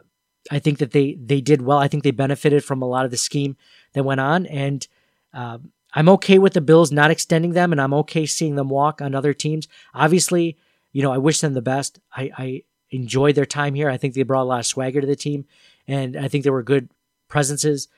I 0.50 0.58
think 0.58 0.78
that 0.78 0.92
they 0.92 1.14
they 1.14 1.40
did 1.40 1.62
well. 1.62 1.78
I 1.78 1.88
think 1.88 2.04
they 2.04 2.10
benefited 2.10 2.64
from 2.64 2.82
a 2.82 2.88
lot 2.88 3.04
of 3.04 3.10
the 3.10 3.16
scheme 3.16 3.56
that 3.92 4.04
went 4.04 4.20
on, 4.20 4.46
and 4.46 4.86
uh, 5.34 5.58
I'm 5.92 6.08
okay 6.10 6.38
with 6.38 6.52
the 6.52 6.60
Bills 6.60 6.92
not 6.92 7.10
extending 7.10 7.52
them, 7.52 7.72
and 7.72 7.80
I'm 7.80 7.94
okay 7.94 8.26
seeing 8.26 8.56
them 8.56 8.68
walk 8.68 9.00
on 9.00 9.14
other 9.14 9.34
teams. 9.34 9.68
Obviously, 9.94 10.56
you 10.92 11.02
know 11.02 11.12
I 11.12 11.18
wish 11.18 11.40
them 11.40 11.54
the 11.54 11.62
best. 11.62 12.00
I, 12.12 12.30
I 12.36 12.62
enjoyed 12.90 13.34
their 13.34 13.46
time 13.46 13.74
here. 13.74 13.90
I 13.90 13.96
think 13.96 14.14
they 14.14 14.22
brought 14.22 14.42
a 14.42 14.44
lot 14.44 14.60
of 14.60 14.66
swagger 14.66 15.00
to 15.00 15.06
the 15.06 15.16
team, 15.16 15.44
and 15.86 16.16
I 16.16 16.28
think 16.28 16.44
they 16.44 16.50
were 16.50 16.62
good 16.62 16.90
presences. 17.28 17.88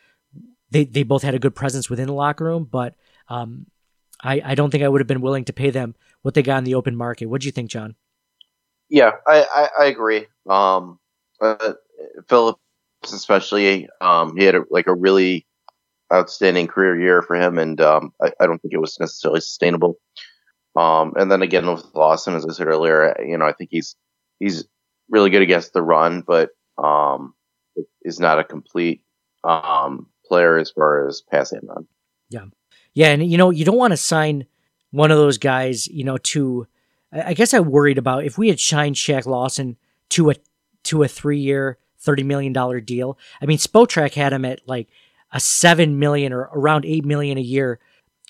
They 0.71 0.85
they 0.85 1.03
both 1.03 1.23
had 1.23 1.35
a 1.35 1.41
good 1.41 1.55
presence 1.55 1.91
within 1.91 2.07
the 2.07 2.15
locker 2.15 2.45
room, 2.45 2.69
but 2.71 2.95
um, 3.29 3.67
I 4.23 4.43
I 4.45 4.55
don't 4.55 4.71
think 4.71 4.85
I 4.85 4.89
would 4.89 5.01
have 5.01 5.09
been 5.09 5.21
willing 5.21 5.45
to 5.47 5.53
pay 5.53 5.71
them 5.71 5.95
what 6.23 6.35
they 6.35 6.43
got 6.43 6.59
in 6.59 6.65
the 6.65 6.75
open 6.75 6.97
market. 6.97 7.27
What 7.27 7.41
do 7.41 7.47
you 7.47 7.53
think, 7.53 7.71
John? 7.71 7.95
Yeah, 8.89 9.13
I, 9.27 9.47
I, 9.55 9.69
I 9.83 9.87
agree. 9.87 10.27
Um, 10.49 10.99
uh, 11.41 11.75
Phillips, 12.29 12.61
especially, 13.05 13.89
um, 14.01 14.37
he 14.37 14.45
had 14.45 14.57
a, 14.57 14.65
like 14.71 14.89
a 14.89 14.95
really 14.95 15.47
outstanding 16.13 16.67
career 16.67 17.01
year 17.01 17.23
for 17.23 17.37
him, 17.37 17.59
and 17.59 17.81
um, 17.81 18.13
I, 18.21 18.33
I, 18.41 18.47
don't 18.47 18.61
think 18.61 18.75
it 18.75 18.81
was 18.81 18.99
necessarily 18.99 19.41
sustainable. 19.41 19.99
Um, 20.77 21.13
and 21.17 21.31
then 21.31 21.43
again 21.43 21.71
with 21.71 21.85
Lawson, 21.95 22.35
as 22.35 22.47
I 22.47 22.53
said 22.53 22.67
earlier, 22.67 23.17
you 23.25 23.39
know, 23.39 23.47
I 23.47 23.53
think 23.53 23.71
he's 23.71 23.97
he's 24.39 24.65
really 25.09 25.31
good 25.31 25.43
against 25.43 25.73
the 25.73 25.83
run, 25.83 26.23
but 26.27 26.51
um, 26.79 27.35
is 28.03 28.19
not 28.19 28.39
a 28.39 28.45
complete 28.45 29.03
um, 29.45 30.09
player 30.27 30.59
as 30.59 30.71
far 30.71 31.07
as 31.07 31.23
passing 31.31 31.61
run. 31.63 31.87
Yeah, 32.29 32.47
yeah, 32.95 33.09
and 33.09 33.31
you 33.31 33.39
know, 33.39 33.51
you 33.51 33.65
don't 33.65 33.77
want 33.77 33.93
to 33.93 33.97
sign 33.97 34.47
one 34.91 35.11
of 35.11 35.19
those 35.19 35.39
guys, 35.39 35.87
you 35.89 36.05
know, 36.05 36.19
to 36.19 36.67
I 37.13 37.35
guess 37.35 37.55
I 37.55 37.61
worried 37.61 37.99
about 37.99 38.25
if 38.25 38.39
we 38.39 38.49
had 38.49 38.61
signed 38.61 38.97
Shaq 38.97 39.27
Lawson 39.27 39.77
to 40.11 40.31
a 40.31 40.35
to 40.85 41.03
a 41.03 41.09
three 41.09 41.41
year, 41.41 41.79
thirty 41.99 42.23
million 42.23 42.53
dollar 42.53 42.81
deal. 42.81 43.19
I 43.43 43.47
mean, 43.47 43.59
Spotrac 43.59 44.15
had 44.15 44.33
him 44.33 44.45
at 44.45 44.67
like 44.67 44.89
a 45.33 45.41
seven 45.41 45.99
million 45.99 46.33
or 46.33 46.51
around 46.53 46.85
eight 46.85 47.05
million 47.05 47.39
a 47.39 47.43
year 47.43 47.81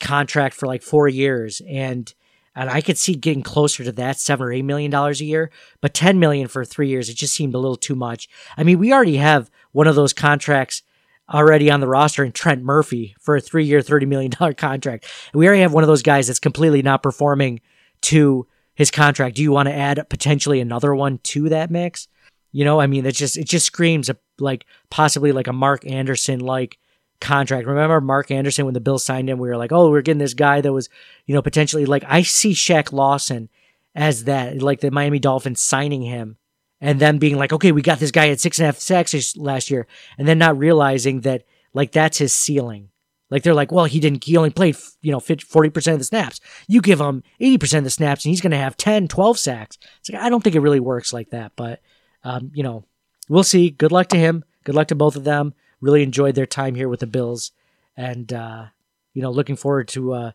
contract 0.01 0.55
for 0.55 0.67
like 0.67 0.83
four 0.83 1.09
years, 1.09 1.61
and 1.69 2.13
and 2.55 2.71
I 2.71 2.81
could 2.81 2.99
see 2.99 3.15
getting 3.15 3.43
closer 3.43 3.85
to 3.85 3.93
that 3.93 4.19
seven 4.19 4.47
or 4.47 4.53
eight 4.53 4.65
million 4.65 4.91
dollars 4.91 5.21
a 5.21 5.27
year. 5.27 5.51
But 5.81 5.95
ten 5.95 6.19
million 6.19 6.49
for 6.49 6.65
three 6.65 6.89
years, 6.89 7.09
it 7.09 7.17
just 7.17 7.35
seemed 7.35 7.55
a 7.55 7.59
little 7.59 7.77
too 7.77 7.95
much. 7.95 8.29
I 8.57 8.65
mean, 8.65 8.79
we 8.79 8.93
already 8.93 9.17
have 9.17 9.51
one 9.73 9.87
of 9.87 9.95
those 9.95 10.13
contracts 10.13 10.83
already 11.31 11.71
on 11.71 11.81
the 11.81 11.87
roster 11.87 12.25
and 12.25 12.35
Trent 12.35 12.63
Murphy 12.63 13.15
for 13.21 13.37
a 13.37 13.41
three 13.41 13.65
year, 13.65 13.81
$30 13.81 14.07
million 14.07 14.33
contract. 14.55 15.07
We 15.33 15.47
already 15.47 15.63
have 15.63 15.73
one 15.73 15.85
of 15.85 15.89
those 15.89 16.03
guys 16.03 16.27
that's 16.27 16.41
completely 16.41 16.83
not 16.83 17.03
performing 17.03 17.61
to 18.03 18.47
his 18.75 18.91
contract. 18.91 19.37
Do 19.37 19.43
you 19.43 19.53
want 19.53 19.69
to 19.69 19.75
add 19.75 20.05
potentially 20.09 20.61
another 20.61 20.95
one 20.95 21.19
to 21.19 21.49
that 21.51 21.71
mix? 21.71 22.09
You 22.53 22.65
know, 22.65 22.81
I 22.81 22.87
mean, 22.87 23.07
it 23.07 23.15
just, 23.15 23.37
it 23.37 23.47
just 23.47 23.67
screams 23.67 24.09
a, 24.09 24.17
like 24.39 24.67
possibly 24.91 25.33
like 25.33 25.47
a 25.47 25.53
Mark 25.53 25.87
Anderson 25.87 26.41
like 26.41 26.79
contract. 27.21 27.67
Remember 27.67 28.01
Mark 28.01 28.31
Anderson 28.31 28.65
when 28.65 28.75
the 28.75 28.81
Bills 28.81 29.05
signed 29.05 29.31
him? 29.31 29.39
We 29.39 29.49
were 29.49 29.57
like, 29.57 29.73
oh, 29.73 29.91
we're 29.91 30.03
getting 30.03 30.19
this 30.19 30.35
guy 30.35 30.61
that 30.61 30.73
was, 30.73 30.89
you 31.27 31.35
know, 31.35 31.43
potentially 31.43 31.87
like 31.87 32.03
I 32.09 32.23
see 32.23 32.53
Shaq 32.53 32.93
Lawson 32.93 33.49
as 33.95 34.25
that, 34.25 34.63
like 34.63 34.81
the 34.81 34.91
Miami 34.91 35.19
Dolphins 35.19 35.61
signing 35.61 36.03
him 36.03 36.37
and 36.81 36.99
then 36.99 37.19
being 37.19 37.37
like, 37.37 37.53
okay, 37.53 37.73
we 37.73 37.83
got 37.83 37.99
this 37.99 38.11
guy 38.11 38.29
at 38.29 38.41
six 38.41 38.59
and 38.59 38.65
a 38.65 38.67
half 38.69 38.79
sacks 38.79 39.37
last 39.37 39.71
year, 39.71 39.87
and 40.19 40.27
then 40.27 40.39
not 40.39 40.59
realizing 40.59 41.21
that 41.23 41.45
like 41.75 41.93
that's 41.93 42.19
his 42.19 42.33
ceiling. 42.33 42.91
Like 43.31 43.45
they're 43.45 43.55
like, 43.55 43.71
well, 43.71 43.85
he 43.85 44.01
didn't, 44.01 44.25
he 44.25 44.37
only 44.37 44.51
played, 44.51 44.77
you 45.03 45.13
know, 45.13 45.21
50, 45.21 45.47
40% 45.47 45.93
of 45.93 45.99
the 45.99 46.05
snaps. 46.05 46.41
You 46.67 46.81
give 46.81 47.01
him 47.01 47.23
80% 47.41 47.79
of 47.79 47.85
the 47.85 47.91
snaps 47.91 48.25
and 48.25 48.31
he's 48.31 48.41
going 48.41 48.51
to 48.51 48.57
have 48.57 48.77
10, 48.77 49.07
12 49.07 49.39
sacks. 49.39 49.79
It's 50.01 50.11
like, 50.11 50.21
I 50.21 50.29
don't 50.29 50.43
think 50.43 50.57
it 50.57 50.61
really 50.61 50.81
works 50.81 51.13
like 51.13 51.31
that, 51.31 51.53
but, 51.55 51.81
um, 52.25 52.51
you 52.53 52.65
know, 52.65 52.85
we'll 53.29 53.45
see. 53.45 53.71
Good 53.71 53.93
luck 53.93 54.09
to 54.09 54.19
him. 54.19 54.45
Good 54.65 54.75
luck 54.75 54.89
to 54.89 54.97
both 54.97 55.15
of 55.15 55.25
them. 55.25 55.55
Really 55.81 56.03
enjoyed 56.03 56.35
their 56.35 56.47
time 56.47 56.75
here 56.75 56.89
with 56.89 57.01
the 57.01 57.07
Bills. 57.07 57.53
And, 57.97 58.33
uh, 58.33 58.67
you 59.15 59.23
know, 59.23 59.31
looking 59.31 59.57
forward 59.57 59.87
to, 59.89 60.13
uh, 60.13 60.31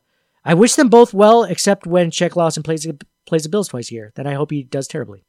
I 0.46 0.54
wish 0.54 0.76
them 0.76 0.90
both 0.90 1.14
well, 1.14 1.44
except 1.44 1.86
when 1.86 2.12
Shaq 2.12 2.36
Lawson 2.36 2.64
plays, 2.64 2.88
plays 3.26 3.44
the 3.44 3.50
Bills 3.50 3.68
twice 3.68 3.92
a 3.92 3.94
year. 3.94 4.12
Then 4.16 4.26
I 4.26 4.36
hope 4.36 4.52
he 4.52 4.64
does 4.64 4.88
terribly. 4.88 5.26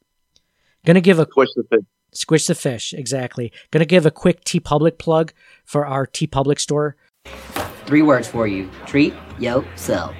Gonna 0.86 1.00
give 1.00 1.18
a 1.18 1.26
Squish 1.26 1.50
the 1.56 1.64
fish. 1.68 1.84
Squish 2.12 2.46
the 2.46 2.54
fish, 2.54 2.94
exactly. 2.94 3.52
Gonna 3.72 3.84
give 3.84 4.06
a 4.06 4.10
quick 4.12 4.44
TeePublic 4.44 4.98
plug 4.98 5.32
for 5.64 5.84
our 5.84 6.06
TeePublic 6.06 6.60
store. 6.60 6.96
Three 7.86 8.02
words 8.02 8.28
for 8.28 8.46
you. 8.46 8.70
Treat 8.86 9.12
yo 9.40 9.62
yourself. 9.62 10.14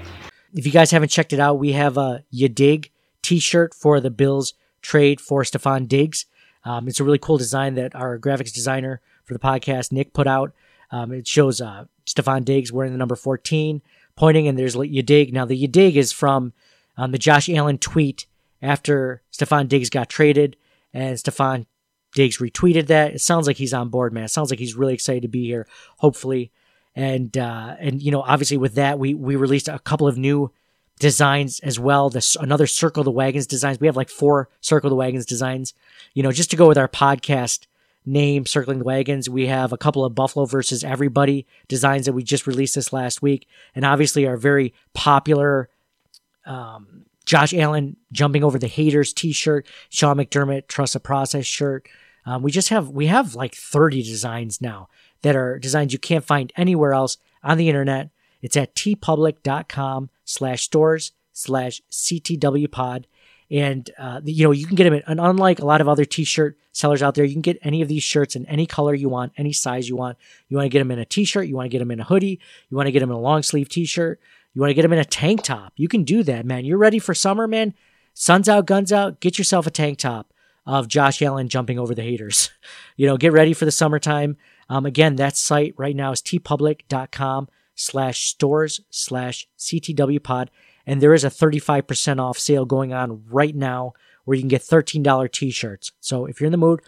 If 0.52 0.66
you 0.66 0.72
guys 0.72 0.90
haven't 0.90 1.10
checked 1.10 1.32
it 1.32 1.38
out, 1.38 1.60
we 1.60 1.72
have 1.72 1.96
a 1.96 2.24
You 2.30 2.48
Dig 2.48 2.90
t-shirt 3.22 3.74
for 3.74 4.00
the 4.00 4.10
Bills 4.10 4.54
trade 4.82 5.20
for 5.20 5.42
Stefon 5.44 5.86
Diggs. 5.86 6.26
Um, 6.64 6.88
it's 6.88 6.98
a 6.98 7.04
really 7.04 7.18
cool 7.18 7.38
design 7.38 7.74
that 7.74 7.94
our 7.94 8.18
graphics 8.18 8.52
designer 8.52 9.00
for 9.24 9.34
the 9.34 9.40
podcast, 9.40 9.92
Nick, 9.92 10.12
put 10.12 10.26
out. 10.26 10.52
Um, 10.90 11.12
it 11.12 11.28
shows 11.28 11.60
uh, 11.60 11.84
Stefon 12.06 12.44
Diggs 12.44 12.72
wearing 12.72 12.90
the 12.90 12.98
number 12.98 13.14
14, 13.14 13.82
pointing, 14.16 14.48
and 14.48 14.58
there's 14.58 14.74
You 14.74 15.02
Dig. 15.04 15.32
Now, 15.32 15.44
the 15.44 15.56
You 15.56 15.68
Dig 15.68 15.96
is 15.96 16.12
from 16.12 16.52
um, 16.96 17.12
the 17.12 17.18
Josh 17.18 17.48
Allen 17.48 17.78
tweet 17.78 18.26
after 18.66 19.22
Stefon 19.32 19.68
Diggs 19.68 19.90
got 19.90 20.08
traded, 20.08 20.56
and 20.92 21.16
Stefon 21.16 21.66
Diggs 22.14 22.38
retweeted 22.38 22.88
that. 22.88 23.14
It 23.14 23.20
sounds 23.20 23.46
like 23.46 23.56
he's 23.56 23.74
on 23.74 23.90
board, 23.90 24.12
man. 24.12 24.24
It 24.24 24.30
sounds 24.30 24.50
like 24.50 24.58
he's 24.58 24.74
really 24.74 24.94
excited 24.94 25.22
to 25.22 25.28
be 25.28 25.44
here, 25.46 25.66
hopefully. 25.98 26.50
And 26.94 27.36
uh, 27.38 27.76
and 27.78 28.02
you 28.02 28.10
know, 28.10 28.22
obviously 28.22 28.56
with 28.56 28.74
that, 28.74 28.98
we 28.98 29.14
we 29.14 29.36
released 29.36 29.68
a 29.68 29.78
couple 29.78 30.08
of 30.08 30.18
new 30.18 30.50
designs 30.98 31.60
as 31.60 31.78
well. 31.78 32.10
This 32.10 32.36
another 32.36 32.66
Circle 32.66 33.04
the 33.04 33.10
Wagons 33.10 33.46
designs. 33.46 33.78
We 33.78 33.86
have 33.86 33.96
like 33.96 34.08
four 34.08 34.48
Circle 34.60 34.90
the 34.90 34.96
Wagons 34.96 35.26
designs. 35.26 35.74
You 36.14 36.22
know, 36.22 36.32
just 36.32 36.50
to 36.50 36.56
go 36.56 36.66
with 36.66 36.78
our 36.78 36.88
podcast 36.88 37.66
name, 38.04 38.46
Circling 38.46 38.78
the 38.78 38.84
Wagons. 38.84 39.28
We 39.28 39.46
have 39.46 39.72
a 39.72 39.78
couple 39.78 40.04
of 40.04 40.14
Buffalo 40.14 40.46
versus 40.46 40.82
Everybody 40.82 41.46
designs 41.68 42.06
that 42.06 42.14
we 42.14 42.22
just 42.22 42.46
released 42.46 42.74
this 42.74 42.92
last 42.92 43.22
week, 43.22 43.46
and 43.74 43.84
obviously 43.84 44.26
our 44.26 44.36
very 44.36 44.74
popular 44.94 45.68
um, 46.46 47.05
Josh 47.27 47.53
Allen 47.53 47.97
jumping 48.12 48.43
over 48.43 48.59
the 48.59 48.68
haters 48.68 49.12
T-shirt, 49.12 49.66
Sean 49.91 50.16
McDermott 50.16 50.68
trust 50.68 50.95
the 50.95 51.01
process 51.01 51.45
shirt. 51.45 51.89
Um, 52.24 52.43
we 52.43 52.51
just 52.51 52.70
have 52.70 52.89
we 52.89 53.07
have 53.07 53.35
like 53.35 53.55
30 53.55 54.03
designs 54.03 54.61
now 54.61 54.89
that 55.22 55.37
are 55.37 55.59
designs 55.59 55.93
you 55.93 55.99
can't 55.99 56.24
find 56.24 56.53
anywhere 56.57 56.93
else 56.93 57.18
on 57.43 57.59
the 57.59 57.68
internet. 57.68 58.11
It's 58.43 58.57
at 58.57 58.74
tpublic.com 58.74 60.11
slash 60.24 60.62
stores 60.62 61.12
slash 61.33 61.83
ctwpod. 61.91 63.05
And, 63.49 63.89
uh, 63.97 64.20
you 64.24 64.45
know, 64.45 64.51
you 64.51 64.66
can 64.66 64.74
get 64.74 64.91
them, 64.91 65.01
and 65.07 65.20
unlike 65.20 65.61
a 65.61 65.66
lot 65.66 65.81
of 65.81 65.89
other 65.89 66.05
t-shirt 66.05 66.59
sellers 66.72 67.01
out 67.01 67.14
there, 67.14 67.24
you 67.24 67.33
can 67.33 67.43
get 67.43 67.59
any 67.62 67.81
of 67.81 67.87
these 67.87 68.03
shirts 68.03 68.35
in 68.35 68.45
any 68.47 68.66
color 68.66 68.93
you 68.93 69.09
want, 69.09 69.33
any 69.37 69.53
size 69.53 69.89
you 69.89 69.95
want. 69.95 70.18
You 70.49 70.57
want 70.57 70.64
to 70.64 70.68
get 70.68 70.81
them 70.81 70.91
in 70.91 70.99
a 70.99 71.05
t-shirt, 71.05 71.47
you 71.47 71.55
want 71.55 71.66
to 71.66 71.70
get 71.70 71.79
them 71.79 71.93
in 71.93 72.01
a 72.01 72.05
hoodie, 72.05 72.41
you 72.68 72.77
want 72.77 72.89
to 72.89 72.93
get 72.93 73.01
them 73.01 73.11
in 73.11 73.16
a 73.16 73.20
long 73.20 73.45
sleeve 73.45 73.68
t-shirt, 73.68 74.20
you 74.57 74.61
want 74.61 74.70
to 74.70 74.74
get 74.74 74.82
them 74.82 74.94
in 74.94 74.98
a 74.98 75.04
tank 75.04 75.42
top. 75.42 75.74
You 75.76 75.86
can 75.86 76.02
do 76.02 76.22
that, 76.22 76.46
man. 76.46 76.64
You're 76.64 76.78
ready 76.78 76.98
for 76.98 77.12
summer, 77.12 77.46
man. 77.46 77.74
Sun's 78.14 78.48
out, 78.48 78.64
guns 78.64 78.90
out. 78.90 79.20
Get 79.20 79.36
yourself 79.36 79.66
a 79.66 79.70
tank 79.70 79.98
top 79.98 80.32
of 80.64 80.88
Josh 80.88 81.20
Allen 81.20 81.50
jumping 81.50 81.78
over 81.78 81.94
the 81.94 82.02
haters. 82.02 82.50
You 82.96 83.07
know, 83.07 83.18
get 83.18 83.34
ready 83.34 83.52
for 83.52 83.66
the 83.66 83.70
summertime. 83.70 84.38
Um, 84.70 84.86
again, 84.86 85.16
that 85.16 85.36
site 85.36 85.74
right 85.76 85.94
now 85.94 86.12
is 86.12 86.22
tpublic.com 86.22 87.48
slash 87.74 88.22
stores 88.30 88.80
slash 88.88 89.46
ctwpod. 89.59 90.48
And 90.86 91.02
there 91.02 91.12
is 91.12 91.24
a 91.24 91.28
35% 91.28 92.18
off 92.18 92.38
sale 92.38 92.64
going 92.64 92.94
on 92.94 93.24
right 93.28 93.54
now 93.54 93.92
where 94.24 94.34
you 94.34 94.40
can 94.40 94.48
get 94.48 94.62
$13 94.62 95.30
t-shirts. 95.30 95.92
So 96.00 96.24
if 96.24 96.40
you're 96.40 96.46
in 96.46 96.52
the 96.52 96.57
mood, 96.57 96.80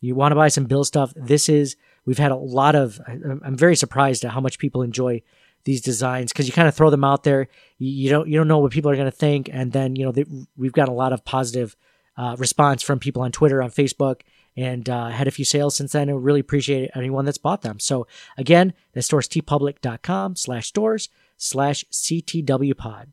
you 0.00 0.16
want 0.16 0.32
to 0.32 0.36
buy 0.36 0.48
some 0.48 0.64
Bill 0.64 0.82
stuff, 0.82 1.12
this 1.14 1.48
is, 1.48 1.76
we've 2.04 2.18
had 2.18 2.32
a 2.32 2.36
lot 2.36 2.74
of, 2.74 3.00
I'm 3.06 3.56
very 3.56 3.76
surprised 3.76 4.24
at 4.24 4.32
how 4.32 4.40
much 4.40 4.58
people 4.58 4.82
enjoy 4.82 5.22
these 5.64 5.80
designs 5.80 6.32
because 6.32 6.46
you 6.46 6.52
kind 6.52 6.68
of 6.68 6.74
throw 6.74 6.90
them 6.90 7.04
out 7.04 7.22
there. 7.22 7.48
You, 7.78 8.10
don't, 8.10 8.28
you 8.28 8.36
don't 8.36 8.48
know 8.48 8.58
what 8.58 8.72
people 8.72 8.90
are 8.90 8.96
going 8.96 9.10
to 9.10 9.16
think. 9.16 9.48
And 9.52 9.72
then, 9.72 9.96
you 9.96 10.04
know, 10.04 10.12
they, 10.12 10.24
we've 10.56 10.72
got 10.72 10.88
a 10.88 10.92
lot 10.92 11.12
of 11.12 11.24
positive 11.24 11.76
uh, 12.16 12.36
response 12.38 12.82
from 12.82 12.98
people 12.98 13.22
on 13.22 13.32
Twitter, 13.32 13.62
on 13.62 13.70
Facebook, 13.70 14.22
and 14.56 14.88
uh, 14.88 15.08
had 15.08 15.28
a 15.28 15.30
few 15.32 15.44
sales 15.44 15.76
since 15.76 15.92
then. 15.92 16.10
I 16.10 16.12
really 16.12 16.40
appreciate 16.40 16.90
anyone 16.94 17.24
that's 17.24 17.38
bought 17.38 17.62
them. 17.62 17.78
So 17.78 18.06
again, 18.36 18.74
the 18.92 19.02
store's 19.02 19.28
tpublic.com 19.28 20.36
slash 20.36 20.66
stores 20.66 21.08
slash 21.36 21.84
ctwpod. 21.90 23.06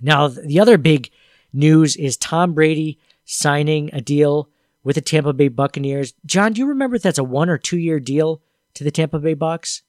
Now, 0.00 0.28
the 0.28 0.60
other 0.60 0.78
big 0.78 1.10
news 1.52 1.96
is 1.96 2.16
Tom 2.16 2.54
Brady 2.54 2.98
signing 3.24 3.90
a 3.92 4.00
deal 4.00 4.50
with 4.82 4.96
the 4.96 5.00
Tampa 5.00 5.32
Bay 5.32 5.48
Buccaneers. 5.48 6.12
John, 6.26 6.52
do 6.52 6.60
you 6.60 6.66
remember 6.66 6.96
if 6.96 7.02
that's 7.02 7.18
a 7.18 7.24
one 7.24 7.48
or 7.48 7.58
two 7.58 7.78
year 7.78 8.00
deal 8.00 8.42
to 8.74 8.84
the 8.84 8.90
Tampa 8.90 9.18
Bay 9.18 9.34
Bucks? 9.34 9.82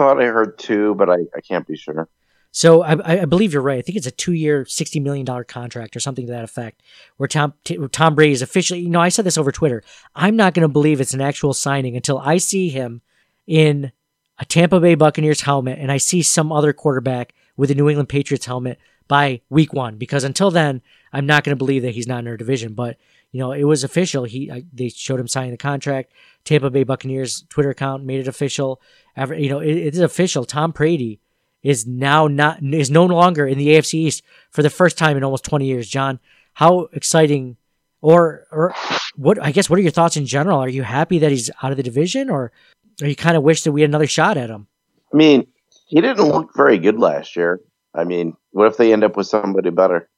I 0.00 0.04
thought 0.04 0.22
I 0.22 0.26
heard 0.26 0.58
two, 0.58 0.94
but 0.94 1.10
I, 1.10 1.18
I 1.36 1.40
can't 1.40 1.66
be 1.66 1.76
sure. 1.76 2.08
So 2.52 2.82
I, 2.82 3.22
I 3.22 3.24
believe 3.26 3.52
you're 3.52 3.62
right. 3.62 3.78
I 3.78 3.82
think 3.82 3.96
it's 3.96 4.06
a 4.06 4.10
two-year, 4.10 4.64
sixty 4.64 4.98
million 4.98 5.24
dollar 5.24 5.44
contract 5.44 5.94
or 5.94 6.00
something 6.00 6.26
to 6.26 6.32
that 6.32 6.42
effect, 6.42 6.82
where 7.16 7.28
Tom 7.28 7.54
t- 7.64 7.78
Tom 7.92 8.14
Brady 8.14 8.32
is 8.32 8.42
officially. 8.42 8.80
You 8.80 8.88
know, 8.88 9.00
I 9.00 9.08
said 9.08 9.24
this 9.24 9.38
over 9.38 9.52
Twitter. 9.52 9.84
I'm 10.16 10.34
not 10.36 10.54
going 10.54 10.66
to 10.66 10.72
believe 10.72 11.00
it's 11.00 11.14
an 11.14 11.20
actual 11.20 11.54
signing 11.54 11.94
until 11.94 12.18
I 12.18 12.38
see 12.38 12.68
him 12.68 13.02
in 13.46 13.92
a 14.38 14.44
Tampa 14.44 14.80
Bay 14.80 14.94
Buccaneers 14.94 15.42
helmet 15.42 15.78
and 15.78 15.92
I 15.92 15.98
see 15.98 16.22
some 16.22 16.50
other 16.50 16.72
quarterback 16.72 17.34
with 17.56 17.70
a 17.70 17.74
New 17.74 17.88
England 17.88 18.08
Patriots 18.08 18.46
helmet 18.46 18.78
by 19.06 19.42
week 19.50 19.72
one. 19.72 19.96
Because 19.96 20.24
until 20.24 20.50
then, 20.50 20.80
I'm 21.12 21.26
not 21.26 21.44
going 21.44 21.56
to 21.56 21.58
believe 21.58 21.82
that 21.82 21.94
he's 21.94 22.06
not 22.06 22.20
in 22.20 22.28
our 22.28 22.36
division. 22.38 22.72
But 22.72 22.96
you 23.32 23.40
know, 23.40 23.52
it 23.52 23.64
was 23.64 23.84
official. 23.84 24.24
He 24.24 24.50
I, 24.50 24.64
they 24.72 24.88
showed 24.88 25.20
him 25.20 25.28
signing 25.28 25.52
the 25.52 25.56
contract. 25.56 26.12
Tampa 26.44 26.70
Bay 26.70 26.84
Buccaneers 26.84 27.44
Twitter 27.48 27.70
account 27.70 28.04
made 28.04 28.20
it 28.20 28.28
official. 28.28 28.80
Ever, 29.16 29.34
you 29.34 29.48
know, 29.48 29.60
it, 29.60 29.76
it 29.76 29.94
is 29.94 30.00
official. 30.00 30.44
Tom 30.44 30.72
Brady 30.72 31.20
is 31.62 31.86
now 31.86 32.26
not 32.26 32.62
is 32.62 32.90
no 32.90 33.06
longer 33.06 33.46
in 33.46 33.58
the 33.58 33.68
AFC 33.68 33.94
East 33.94 34.22
for 34.50 34.62
the 34.62 34.70
first 34.70 34.98
time 34.98 35.16
in 35.16 35.24
almost 35.24 35.44
20 35.44 35.66
years. 35.66 35.88
John, 35.88 36.18
how 36.54 36.88
exciting 36.92 37.56
or 38.00 38.46
or 38.50 38.74
what 39.16 39.40
I 39.42 39.52
guess 39.52 39.70
what 39.70 39.78
are 39.78 39.82
your 39.82 39.92
thoughts 39.92 40.16
in 40.16 40.26
general? 40.26 40.58
Are 40.58 40.68
you 40.68 40.82
happy 40.82 41.18
that 41.18 41.30
he's 41.30 41.50
out 41.62 41.70
of 41.70 41.76
the 41.76 41.82
division 41.82 42.30
or 42.30 42.52
are 43.00 43.06
you 43.06 43.16
kind 43.16 43.36
of 43.36 43.42
wish 43.42 43.62
that 43.62 43.72
we 43.72 43.82
had 43.82 43.90
another 43.90 44.06
shot 44.06 44.36
at 44.36 44.50
him? 44.50 44.66
I 45.12 45.16
mean, 45.16 45.46
he 45.86 46.00
didn't 46.00 46.28
look 46.28 46.50
very 46.56 46.78
good 46.78 46.98
last 46.98 47.36
year. 47.36 47.60
I 47.94 48.04
mean, 48.04 48.36
what 48.52 48.66
if 48.66 48.76
they 48.76 48.92
end 48.92 49.04
up 49.04 49.16
with 49.16 49.26
somebody 49.26 49.70
better? 49.70 50.08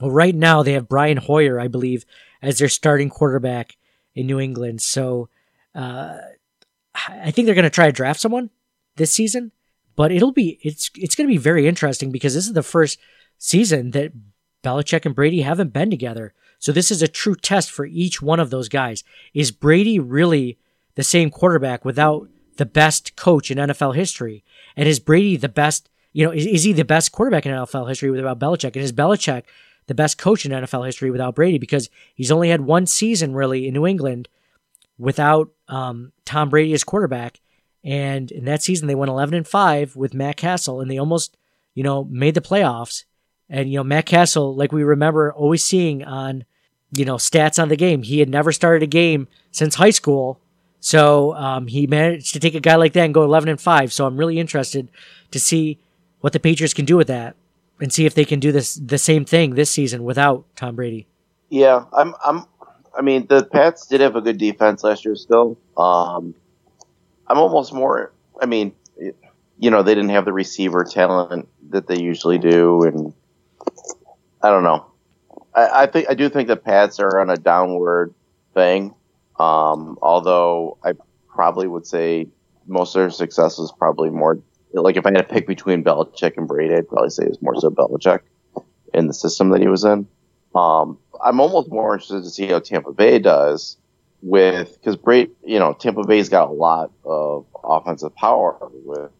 Well, 0.00 0.10
right 0.10 0.34
now 0.34 0.62
they 0.62 0.72
have 0.72 0.88
Brian 0.88 1.18
Hoyer, 1.18 1.60
I 1.60 1.68
believe, 1.68 2.04
as 2.42 2.58
their 2.58 2.68
starting 2.68 3.10
quarterback 3.10 3.76
in 4.14 4.26
New 4.26 4.40
England. 4.40 4.82
So 4.82 5.28
uh, 5.74 6.16
I 6.94 7.30
think 7.30 7.46
they're 7.46 7.54
going 7.54 7.64
to 7.64 7.70
try 7.70 7.86
to 7.86 7.92
draft 7.92 8.20
someone 8.20 8.50
this 8.96 9.12
season 9.12 9.52
but 10.00 10.12
it'll 10.12 10.32
be 10.32 10.58
it's 10.62 10.90
it's 10.94 11.14
going 11.14 11.28
to 11.28 11.32
be 11.32 11.36
very 11.36 11.66
interesting 11.66 12.10
because 12.10 12.32
this 12.32 12.46
is 12.46 12.54
the 12.54 12.62
first 12.62 12.98
season 13.36 13.90
that 13.90 14.12
Belichick 14.64 15.04
and 15.04 15.14
Brady 15.14 15.42
haven't 15.42 15.74
been 15.74 15.90
together. 15.90 16.32
So 16.58 16.72
this 16.72 16.90
is 16.90 17.02
a 17.02 17.06
true 17.06 17.34
test 17.34 17.70
for 17.70 17.84
each 17.84 18.22
one 18.22 18.40
of 18.40 18.48
those 18.48 18.70
guys. 18.70 19.04
Is 19.34 19.50
Brady 19.50 19.98
really 19.98 20.58
the 20.94 21.02
same 21.02 21.28
quarterback 21.28 21.84
without 21.84 22.30
the 22.56 22.64
best 22.64 23.14
coach 23.14 23.50
in 23.50 23.58
NFL 23.58 23.94
history? 23.94 24.42
And 24.74 24.88
is 24.88 25.00
Brady 25.00 25.36
the 25.36 25.50
best, 25.50 25.90
you 26.14 26.24
know, 26.24 26.32
is, 26.32 26.46
is 26.46 26.62
he 26.64 26.72
the 26.72 26.82
best 26.82 27.12
quarterback 27.12 27.44
in 27.44 27.52
NFL 27.52 27.86
history 27.86 28.10
without 28.10 28.38
Belichick? 28.38 28.76
And 28.76 28.84
is 28.84 28.94
Belichick 28.94 29.42
the 29.90 29.94
best 29.94 30.18
coach 30.18 30.46
in 30.46 30.52
NFL 30.52 30.86
history 30.86 31.10
without 31.10 31.34
Brady? 31.34 31.58
Because 31.58 31.90
he's 32.14 32.30
only 32.30 32.48
had 32.48 32.60
one 32.60 32.86
season 32.86 33.34
really 33.34 33.66
in 33.66 33.74
New 33.74 33.88
England 33.88 34.28
without 34.98 35.50
um, 35.66 36.12
Tom 36.24 36.48
Brady 36.48 36.72
as 36.72 36.84
quarterback. 36.84 37.40
And 37.82 38.30
in 38.30 38.44
that 38.44 38.62
season, 38.62 38.86
they 38.86 38.94
went 38.94 39.10
11 39.10 39.34
and 39.34 39.48
5 39.48 39.96
with 39.96 40.14
Matt 40.14 40.36
Cassel, 40.36 40.80
and 40.80 40.88
they 40.88 40.98
almost, 40.98 41.36
you 41.74 41.82
know, 41.82 42.04
made 42.04 42.34
the 42.34 42.40
playoffs. 42.40 43.04
And, 43.48 43.68
you 43.68 43.78
know, 43.78 43.84
Matt 43.84 44.06
Cassel, 44.06 44.54
like 44.54 44.70
we 44.70 44.84
remember 44.84 45.32
always 45.32 45.64
seeing 45.64 46.04
on, 46.04 46.44
you 46.92 47.04
know, 47.04 47.16
stats 47.16 47.60
on 47.60 47.68
the 47.68 47.76
game, 47.76 48.04
he 48.04 48.20
had 48.20 48.28
never 48.28 48.52
started 48.52 48.84
a 48.84 48.86
game 48.86 49.26
since 49.50 49.74
high 49.74 49.90
school. 49.90 50.38
So 50.78 51.34
um, 51.34 51.66
he 51.66 51.88
managed 51.88 52.32
to 52.34 52.38
take 52.38 52.54
a 52.54 52.60
guy 52.60 52.76
like 52.76 52.92
that 52.92 53.06
and 53.06 53.14
go 53.14 53.24
11 53.24 53.48
and 53.48 53.60
5. 53.60 53.92
So 53.92 54.06
I'm 54.06 54.16
really 54.16 54.38
interested 54.38 54.88
to 55.32 55.40
see 55.40 55.80
what 56.20 56.32
the 56.32 56.38
Patriots 56.38 56.74
can 56.74 56.84
do 56.84 56.96
with 56.96 57.08
that 57.08 57.34
and 57.80 57.92
see 57.92 58.06
if 58.06 58.14
they 58.14 58.24
can 58.24 58.40
do 58.40 58.52
this 58.52 58.74
the 58.74 58.98
same 58.98 59.24
thing 59.24 59.54
this 59.54 59.70
season 59.70 60.04
without 60.04 60.44
Tom 60.56 60.76
Brady. 60.76 61.06
Yeah, 61.48 61.84
I'm. 61.92 62.14
I'm. 62.24 62.44
I 62.96 63.02
mean, 63.02 63.26
the 63.28 63.44
Pats 63.44 63.86
did 63.86 64.00
have 64.00 64.16
a 64.16 64.20
good 64.20 64.38
defense 64.38 64.82
last 64.82 65.04
year. 65.04 65.14
Still, 65.16 65.58
um, 65.76 66.34
I'm 67.26 67.38
almost 67.38 67.72
more. 67.72 68.12
I 68.40 68.46
mean, 68.46 68.72
you 69.58 69.70
know, 69.70 69.82
they 69.82 69.94
didn't 69.94 70.10
have 70.10 70.24
the 70.24 70.32
receiver 70.32 70.84
talent 70.84 71.48
that 71.70 71.86
they 71.86 72.00
usually 72.00 72.38
do, 72.38 72.82
and 72.82 73.12
I 74.42 74.50
don't 74.50 74.62
know. 74.62 74.86
I, 75.54 75.82
I 75.82 75.86
think 75.86 76.08
I 76.08 76.14
do 76.14 76.28
think 76.28 76.48
the 76.48 76.56
Pats 76.56 77.00
are 77.00 77.20
on 77.20 77.30
a 77.30 77.36
downward 77.36 78.14
thing. 78.54 78.94
Um, 79.38 79.98
although 80.02 80.76
I 80.84 80.92
probably 81.28 81.66
would 81.66 81.86
say 81.86 82.28
most 82.66 82.94
of 82.94 83.00
their 83.00 83.10
success 83.10 83.58
is 83.58 83.72
probably 83.76 84.10
more 84.10 84.38
like 84.72 84.96
if 84.96 85.06
I 85.06 85.10
had 85.10 85.28
to 85.28 85.34
pick 85.34 85.46
between 85.46 85.82
Belichick 85.84 86.36
and 86.36 86.46
Brady, 86.46 86.74
I'd 86.74 86.88
probably 86.88 87.10
say 87.10 87.24
it 87.24 87.30
was 87.30 87.42
more 87.42 87.58
so 87.60 87.70
Belichick 87.70 88.20
in 88.94 89.06
the 89.06 89.14
system 89.14 89.50
that 89.50 89.60
he 89.60 89.68
was 89.68 89.84
in. 89.84 90.06
Um, 90.54 90.98
I'm 91.22 91.40
almost 91.40 91.70
more 91.70 91.94
interested 91.94 92.24
to 92.24 92.30
see 92.30 92.46
how 92.46 92.60
Tampa 92.60 92.92
Bay 92.92 93.18
does 93.18 93.76
with 94.22 94.78
because 94.78 94.96
Brady, 94.96 95.32
you 95.44 95.58
know, 95.58 95.72
Tampa 95.72 96.04
Bay's 96.04 96.28
got 96.28 96.48
a 96.48 96.52
lot 96.52 96.90
of 97.04 97.46
offensive 97.62 98.14
power 98.14 98.56
with 98.84 99.10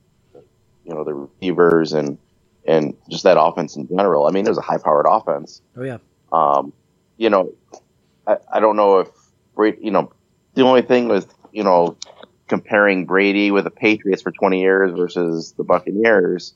you 0.84 0.94
know 0.94 1.05
the 1.05 1.14
receivers 1.14 1.92
and 1.92 2.18
and 2.66 2.96
just 3.09 3.24
that 3.24 3.40
offense 3.40 3.76
in 3.76 3.88
general. 3.88 4.26
I 4.26 4.30
mean, 4.30 4.46
it 4.46 4.48
was 4.48 4.59
a 4.59 4.62
high 4.62 4.78
powered 4.78 5.07
offense. 5.09 5.62
Oh 5.76 5.82
yeah. 5.82 5.98
Um, 6.32 6.72
you 7.16 7.30
know, 7.30 7.53
I, 8.26 8.36
I 8.53 8.61
don't 8.61 8.76
know 8.76 9.01
if 9.01 9.09
Brady, 9.55 9.78
you 9.82 9.90
know, 9.90 10.12
the 10.55 10.62
only 10.62 10.82
thing 10.82 11.09
with 11.09 11.32
you 11.53 11.64
know 11.64 11.96
comparing 12.51 13.07
Brady 13.07 13.51
with 13.51 13.64
the 13.64 13.70
Patriots 13.70 14.20
for 14.22 14.32
20 14.32 14.61
years 14.61 14.92
versus 14.94 15.53
the 15.57 15.64
Buccaneers, 15.64 16.53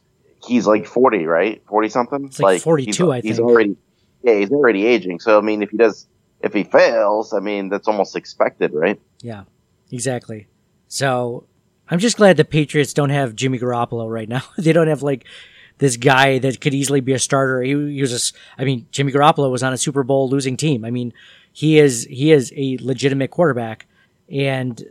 he's 0.47 0.66
like 0.66 0.86
40, 0.86 1.24
right? 1.24 1.62
40 1.68 1.88
something. 1.88 2.24
It's 2.26 2.40
like 2.40 2.61
42, 2.61 2.90
he's, 2.90 3.01
I 3.01 3.20
He's 3.20 3.36
think. 3.36 3.49
already, 3.49 3.76
yeah, 4.22 4.34
he's 4.34 4.51
already 4.51 4.84
aging. 4.86 5.20
So 5.20 5.38
I 5.38 5.40
mean, 5.40 5.62
if 5.62 5.70
he 5.70 5.78
does, 5.78 6.07
if 6.40 6.53
he 6.53 6.64
fails, 6.64 7.32
I 7.32 7.38
mean, 7.38 7.68
that's 7.70 7.88
almost 7.88 8.16
expected, 8.16 8.72
right? 8.74 9.01
Yeah, 9.22 9.45
exactly. 9.90 10.49
So 10.88 11.47
I'm 11.88 12.01
just 12.01 12.16
glad 12.16 12.36
the 12.36 12.45
Patriots 12.45 12.92
don't 12.92 13.11
have 13.11 13.36
Jimmy 13.36 13.59
Garoppolo 13.59 14.11
right 14.11 14.28
now. 14.28 14.42
they 14.59 14.72
don't 14.72 14.88
have 14.88 15.03
like 15.03 15.24
this 15.78 15.97
guy 15.97 16.38
that 16.40 16.61
could 16.61 16.74
easily 16.74 17.01
be 17.01 17.12
a 17.12 17.18
starter. 17.20 17.62
He, 17.62 17.70
he 17.70 18.01
was 18.01 18.12
a 18.12 18.61
I 18.61 18.64
mean, 18.64 18.86
Jimmy 18.90 19.12
Garoppolo 19.12 19.51
was 19.51 19.62
on 19.62 19.72
a 19.72 19.78
Super 19.78 20.03
Bowl 20.03 20.28
losing 20.28 20.57
team. 20.57 20.84
I 20.84 20.90
mean, 20.90 21.14
he 21.53 21.78
is 21.78 22.05
he 22.11 22.32
is 22.32 22.53
a 22.57 22.78
legitimate 22.80 23.30
quarterback, 23.30 23.86
and 24.28 24.84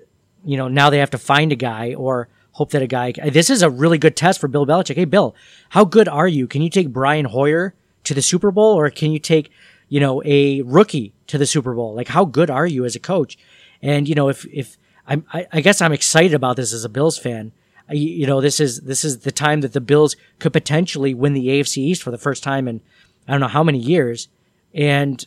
you 0.45 0.57
know 0.57 0.67
now 0.67 0.89
they 0.89 0.99
have 0.99 1.11
to 1.11 1.17
find 1.17 1.51
a 1.51 1.55
guy 1.55 1.93
or 1.93 2.27
hope 2.53 2.71
that 2.71 2.81
a 2.81 2.87
guy. 2.87 3.11
This 3.11 3.49
is 3.49 3.61
a 3.61 3.69
really 3.69 3.97
good 3.97 4.15
test 4.15 4.39
for 4.39 4.47
Bill 4.47 4.65
Belichick. 4.65 4.95
Hey, 4.95 5.05
Bill, 5.05 5.35
how 5.69 5.85
good 5.85 6.07
are 6.07 6.27
you? 6.27 6.47
Can 6.47 6.61
you 6.61 6.69
take 6.69 6.89
Brian 6.89 7.25
Hoyer 7.25 7.73
to 8.03 8.13
the 8.13 8.21
Super 8.21 8.51
Bowl, 8.51 8.77
or 8.77 8.89
can 8.89 9.11
you 9.11 9.19
take 9.19 9.51
you 9.89 9.99
know 9.99 10.21
a 10.23 10.61
rookie 10.61 11.13
to 11.27 11.37
the 11.37 11.45
Super 11.45 11.73
Bowl? 11.73 11.93
Like, 11.93 12.09
how 12.09 12.25
good 12.25 12.49
are 12.49 12.67
you 12.67 12.85
as 12.85 12.95
a 12.95 12.99
coach? 12.99 13.37
And 13.81 14.07
you 14.07 14.15
know, 14.15 14.29
if 14.29 14.45
if 14.45 14.77
I'm, 15.07 15.25
I, 15.33 15.47
I 15.51 15.61
guess 15.61 15.81
I'm 15.81 15.91
excited 15.91 16.33
about 16.33 16.55
this 16.55 16.73
as 16.73 16.85
a 16.85 16.89
Bills 16.89 17.17
fan. 17.17 17.51
I, 17.89 17.93
you 17.93 18.25
know, 18.25 18.39
this 18.39 18.59
is 18.59 18.81
this 18.81 19.03
is 19.03 19.19
the 19.19 19.31
time 19.31 19.61
that 19.61 19.73
the 19.73 19.81
Bills 19.81 20.15
could 20.39 20.53
potentially 20.53 21.13
win 21.13 21.33
the 21.33 21.47
AFC 21.47 21.77
East 21.77 22.01
for 22.01 22.11
the 22.11 22.17
first 22.17 22.43
time 22.43 22.67
in 22.67 22.81
I 23.27 23.31
don't 23.31 23.41
know 23.41 23.47
how 23.47 23.63
many 23.63 23.79
years. 23.79 24.29
And 24.73 25.23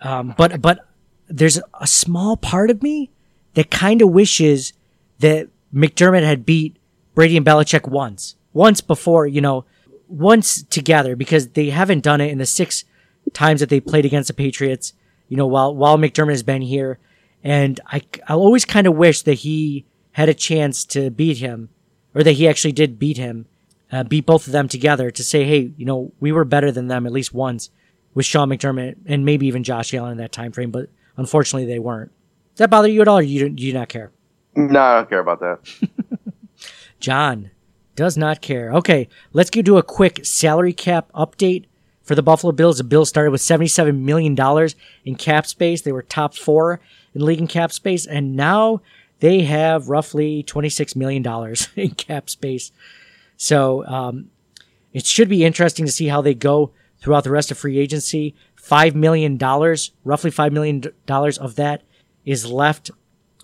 um, 0.00 0.34
but 0.36 0.60
but 0.60 0.86
there's 1.28 1.60
a 1.80 1.86
small 1.86 2.36
part 2.36 2.70
of 2.70 2.82
me 2.82 3.10
that 3.54 3.70
kind 3.70 4.02
of 4.02 4.10
wishes 4.10 4.72
that 5.18 5.48
McDermott 5.74 6.24
had 6.24 6.46
beat 6.46 6.76
Brady 7.14 7.36
and 7.36 7.46
Belichick 7.46 7.88
once, 7.88 8.36
once 8.52 8.80
before, 8.80 9.26
you 9.26 9.40
know, 9.40 9.64
once 10.08 10.62
together 10.62 11.16
because 11.16 11.48
they 11.48 11.70
haven't 11.70 12.02
done 12.02 12.20
it 12.20 12.30
in 12.30 12.38
the 12.38 12.46
six 12.46 12.84
times 13.32 13.60
that 13.60 13.68
they 13.68 13.80
played 13.80 14.04
against 14.04 14.28
the 14.28 14.34
Patriots. 14.34 14.92
You 15.28 15.36
know, 15.36 15.46
while 15.46 15.74
while 15.74 15.96
McDermott 15.96 16.30
has 16.30 16.42
been 16.42 16.62
here, 16.62 16.98
and 17.42 17.80
I 17.86 18.02
I 18.28 18.34
always 18.34 18.64
kind 18.64 18.86
of 18.86 18.96
wish 18.96 19.22
that 19.22 19.34
he 19.34 19.86
had 20.12 20.28
a 20.28 20.34
chance 20.34 20.84
to 20.86 21.10
beat 21.10 21.38
him, 21.38 21.70
or 22.14 22.22
that 22.22 22.32
he 22.32 22.46
actually 22.46 22.72
did 22.72 22.98
beat 22.98 23.16
him, 23.16 23.46
uh, 23.90 24.04
beat 24.04 24.26
both 24.26 24.46
of 24.46 24.52
them 24.52 24.68
together 24.68 25.10
to 25.10 25.24
say, 25.24 25.44
hey, 25.44 25.72
you 25.76 25.86
know, 25.86 26.12
we 26.20 26.32
were 26.32 26.44
better 26.44 26.70
than 26.70 26.88
them 26.88 27.06
at 27.06 27.12
least 27.12 27.32
once 27.32 27.70
with 28.14 28.26
Sean 28.26 28.48
McDermott 28.48 28.96
and 29.06 29.24
maybe 29.24 29.46
even 29.46 29.62
Josh 29.62 29.94
Allen 29.94 30.12
in 30.12 30.18
that 30.18 30.32
time 30.32 30.52
frame, 30.52 30.70
but 30.70 30.88
unfortunately 31.16 31.66
they 31.66 31.78
weren't. 31.78 32.12
Does 32.54 32.58
that 32.58 32.70
bother 32.70 32.88
you 32.88 33.00
at 33.00 33.08
all, 33.08 33.18
or 33.18 33.22
you 33.22 33.48
do 33.48 33.62
you 33.62 33.72
not 33.72 33.88
care? 33.88 34.10
No, 34.54 34.80
I 34.80 34.94
don't 34.96 35.08
care 35.08 35.20
about 35.20 35.40
that. 35.40 35.60
John 37.00 37.50
does 37.96 38.16
not 38.16 38.40
care. 38.40 38.72
Okay, 38.74 39.08
let's 39.32 39.50
get 39.50 39.66
to 39.66 39.78
a 39.78 39.82
quick 39.82 40.24
salary 40.24 40.72
cap 40.72 41.10
update 41.12 41.64
for 42.02 42.14
the 42.14 42.22
Buffalo 42.22 42.52
Bills. 42.52 42.78
The 42.78 42.84
Bills 42.84 43.08
started 43.08 43.30
with 43.30 43.40
$77 43.40 44.00
million 44.00 44.36
in 45.04 45.14
cap 45.16 45.46
space. 45.46 45.82
They 45.82 45.92
were 45.92 46.02
top 46.02 46.34
four 46.34 46.80
in 47.14 47.24
league 47.24 47.40
in 47.40 47.46
cap 47.46 47.72
space, 47.72 48.06
and 48.06 48.36
now 48.36 48.82
they 49.20 49.42
have 49.42 49.88
roughly 49.88 50.42
$26 50.42 50.96
million 50.96 51.24
in 51.76 51.94
cap 51.94 52.28
space. 52.28 52.72
So 53.36 53.86
um, 53.86 54.30
it 54.92 55.06
should 55.06 55.28
be 55.28 55.44
interesting 55.44 55.86
to 55.86 55.92
see 55.92 56.08
how 56.08 56.20
they 56.20 56.34
go 56.34 56.72
throughout 56.98 57.24
the 57.24 57.30
rest 57.30 57.50
of 57.50 57.58
free 57.58 57.78
agency. 57.78 58.34
$5 58.60 58.94
million, 58.94 59.38
roughly 60.04 60.30
$5 60.30 60.52
million 60.52 60.84
of 61.08 61.56
that 61.56 61.82
is 62.24 62.50
left 62.50 62.90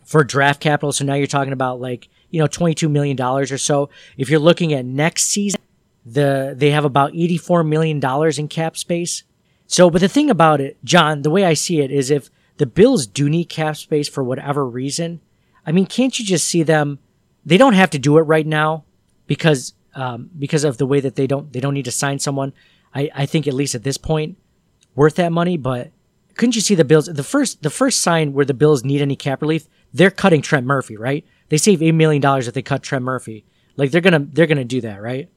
for 0.05 0.25
draft 0.25 0.61
capital. 0.61 0.93
So 0.93 1.05
now 1.05 1.15
you're 1.15 1.27
talking 1.27 1.53
about 1.53 1.81
like, 1.81 2.09
you 2.31 2.41
know, 2.41 2.47
$22 2.47 2.91
million 2.91 3.21
or 3.21 3.45
so. 3.45 3.91
If 4.17 4.31
you're 4.31 4.41
looking 4.41 4.73
at 4.73 4.85
next 4.85 5.25
season, 5.25 5.61
the, 6.05 6.55
they 6.57 6.71
have 6.71 6.85
about 6.85 7.13
$84 7.13 7.67
million 7.67 8.01
in 8.39 8.49
cap 8.49 8.77
space. 8.77 9.25
So, 9.67 9.91
but 9.91 10.01
the 10.01 10.09
thing 10.09 10.31
about 10.31 10.61
it, 10.61 10.83
John, 10.83 11.23
the 11.23 11.31
way 11.31 11.45
I 11.45 11.53
see 11.53 11.81
it 11.81 11.91
is 11.91 12.11
if 12.11 12.31
the 12.57 12.67
Bills 12.67 13.07
do 13.07 13.29
need 13.29 13.51
cap 13.51 13.77
space 13.77 14.09
for 14.09 14.25
whatever 14.25 14.67
reason, 14.67 15.21
I 15.67 15.73
mean, 15.73 15.85
can't 15.85 16.19
you 16.19 16.25
just 16.25 16.49
see 16.49 16.63
them? 16.63 16.99
They 17.45 17.59
don't 17.59 17.75
have 17.75 17.91
to 17.91 17.99
do 17.99 18.17
it 18.17 18.23
right 18.23 18.47
now 18.47 18.85
because, 19.27 19.75
um, 19.95 20.31
because 20.39 20.65
of 20.65 20.79
the 20.79 20.87
way 20.87 21.01
that 21.01 21.17
they 21.17 21.27
don't, 21.27 21.53
they 21.53 21.61
don't 21.61 21.75
need 21.75 21.85
to 21.85 21.91
sign 21.91 22.19
someone. 22.19 22.55
I, 22.95 23.11
I 23.15 23.27
think 23.27 23.47
at 23.47 23.53
least 23.53 23.75
at 23.75 23.83
this 23.83 23.99
point, 23.99 24.39
worth 24.95 25.17
that 25.17 25.33
money, 25.33 25.59
but 25.59 25.91
couldn't 26.39 26.55
you 26.55 26.63
see 26.63 26.77
the 26.77 26.85
Bills 26.85 27.07
the 27.07 27.25
first 27.25 27.63
the 27.63 27.69
first 27.69 28.01
sign 28.01 28.33
where 28.33 28.45
the 28.45 28.55
Bills 28.55 28.85
need 28.85 29.03
any 29.03 29.17
cap 29.17 29.43
relief? 29.43 29.67
They're 29.93 30.11
cutting 30.11 30.41
Trent 30.41 30.67
Murphy, 30.67 30.97
right? 30.97 31.27
They 31.49 31.59
save 31.59 31.83
eight 31.83 31.93
million 31.93 32.23
dollars 32.23 32.47
if 32.47 32.55
they 32.55 32.63
cut 32.63 32.83
Trent 32.83 33.05
Murphy. 33.05 33.45
Like 33.77 33.91
they're 33.91 34.01
gonna 34.01 34.21
they're 34.21 34.47
gonna 34.47 34.65
do 34.65 34.81
that, 34.83 35.03
right? 35.03 35.29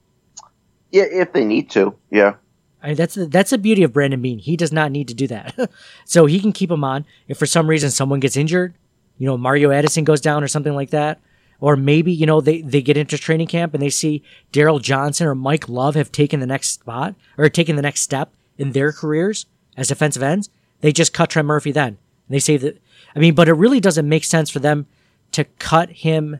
Yeah, 0.91 1.05
if 1.09 1.33
they 1.33 1.43
need 1.43 1.69
to. 1.71 1.95
Yeah. 2.11 2.35
I 2.83 2.87
mean, 2.87 2.95
that's 2.95 3.15
the, 3.15 3.25
that's 3.25 3.51
the 3.51 3.57
beauty 3.57 3.83
of 3.83 3.93
Brandon 3.93 4.21
Beane. 4.21 4.39
He 4.39 4.55
does 4.55 4.71
not 4.71 4.91
need 4.91 5.07
to 5.07 5.13
do 5.13 5.27
that, 5.27 5.69
so 6.05 6.25
he 6.25 6.39
can 6.39 6.51
keep 6.51 6.71
him 6.71 6.83
on. 6.83 7.05
If 7.27 7.37
for 7.37 7.45
some 7.45 7.67
reason 7.67 7.91
someone 7.91 8.19
gets 8.19 8.37
injured, 8.37 8.75
you 9.17 9.25
know 9.25 9.37
Mario 9.37 9.71
Addison 9.71 10.03
goes 10.03 10.21
down 10.21 10.43
or 10.43 10.47
something 10.47 10.73
like 10.73 10.91
that, 10.91 11.19
or 11.59 11.75
maybe 11.75 12.11
you 12.11 12.27
know 12.27 12.41
they 12.41 12.61
they 12.61 12.81
get 12.81 12.97
into 12.97 13.17
training 13.17 13.47
camp 13.47 13.73
and 13.73 13.81
they 13.81 13.89
see 13.89 14.23
Darryl 14.53 14.81
Johnson 14.81 15.27
or 15.27 15.35
Mike 15.35 15.67
Love 15.67 15.95
have 15.95 16.11
taken 16.11 16.39
the 16.39 16.47
next 16.47 16.69
spot 16.69 17.15
or 17.37 17.49
taken 17.49 17.75
the 17.75 17.81
next 17.81 18.01
step 18.01 18.33
in 18.57 18.71
their 18.71 18.91
careers 18.91 19.47
as 19.77 19.87
defensive 19.87 20.23
ends, 20.23 20.49
they 20.81 20.91
just 20.91 21.13
cut 21.13 21.29
Trent 21.29 21.47
Murphy 21.47 21.71
then. 21.71 21.97
They 22.29 22.39
say 22.39 22.57
that, 22.57 22.81
I 23.15 23.19
mean, 23.19 23.35
but 23.35 23.47
it 23.47 23.53
really 23.53 23.79
doesn't 23.79 24.07
make 24.07 24.23
sense 24.23 24.49
for 24.49 24.59
them 24.59 24.87
to 25.31 25.43
cut 25.43 25.89
him 25.89 26.39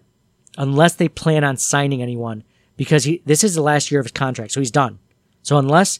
unless 0.58 0.96
they 0.96 1.10
plan 1.10 1.44
on 1.44 1.58
signing 1.58 2.02
anyone 2.02 2.44
because 2.78 3.04
he, 3.04 3.22
this 3.26 3.44
is 3.44 3.56
the 3.56 3.62
last 3.62 3.92
year 3.92 4.00
of 4.00 4.06
his 4.06 4.12
contract. 4.12 4.52
So 4.52 4.60
he's 4.60 4.72
done. 4.72 5.00
So 5.42 5.58
unless, 5.58 6.00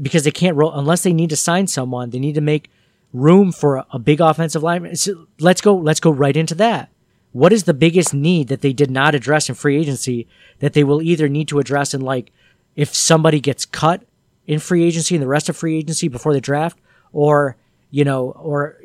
because 0.00 0.24
they 0.24 0.30
can't 0.30 0.56
roll, 0.56 0.72
unless 0.72 1.02
they 1.02 1.12
need 1.12 1.30
to 1.30 1.36
sign 1.36 1.66
someone, 1.66 2.10
they 2.10 2.18
need 2.18 2.34
to 2.34 2.40
make 2.40 2.70
room 3.12 3.50
for 3.52 3.76
a, 3.76 3.86
a 3.92 3.98
big 3.98 4.20
offensive 4.20 4.62
lineman. 4.62 4.96
So 4.96 5.26
let's 5.38 5.60
go, 5.60 5.76
let's 5.76 6.00
go 6.00 6.10
right 6.10 6.36
into 6.36 6.54
that. 6.56 6.90
What 7.32 7.52
is 7.52 7.64
the 7.64 7.74
biggest 7.74 8.12
need 8.12 8.48
that 8.48 8.60
they 8.60 8.72
did 8.72 8.90
not 8.90 9.14
address 9.14 9.48
in 9.48 9.54
free 9.54 9.78
agency 9.78 10.26
that 10.58 10.72
they 10.72 10.84
will 10.84 11.00
either 11.00 11.28
need 11.28 11.48
to 11.48 11.60
address 11.60 11.94
in 11.94 12.00
like, 12.00 12.32
if 12.76 12.94
somebody 12.94 13.40
gets 13.40 13.64
cut 13.66 14.02
in 14.46 14.58
free 14.58 14.84
agency 14.84 15.14
and 15.14 15.22
the 15.22 15.28
rest 15.28 15.48
of 15.48 15.56
free 15.56 15.78
agency 15.78 16.08
before 16.08 16.32
the 16.32 16.40
draft, 16.40 16.78
or 17.12 17.56
you 17.90 18.04
know, 18.04 18.30
or 18.32 18.78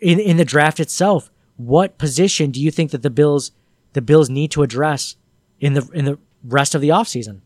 in 0.00 0.20
in 0.20 0.36
the 0.36 0.44
draft 0.44 0.80
itself, 0.80 1.30
what 1.56 1.98
position 1.98 2.50
do 2.50 2.60
you 2.60 2.70
think 2.70 2.90
that 2.90 3.02
the 3.02 3.10
Bills 3.10 3.52
the 3.92 4.02
Bills 4.02 4.28
need 4.28 4.50
to 4.52 4.62
address 4.62 5.16
in 5.60 5.74
the 5.74 5.88
in 5.92 6.04
the 6.04 6.18
rest 6.44 6.74
of 6.74 6.80
the 6.80 6.90
offseason? 6.90 7.40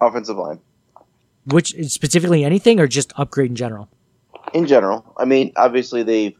Offensive 0.00 0.36
line. 0.36 0.60
Which 1.46 1.74
specifically 1.88 2.44
anything 2.44 2.80
or 2.80 2.86
just 2.86 3.12
upgrade 3.16 3.50
in 3.50 3.56
general? 3.56 3.88
In 4.52 4.66
general, 4.66 5.14
I 5.16 5.24
mean, 5.24 5.52
obviously 5.56 6.02
they've 6.02 6.36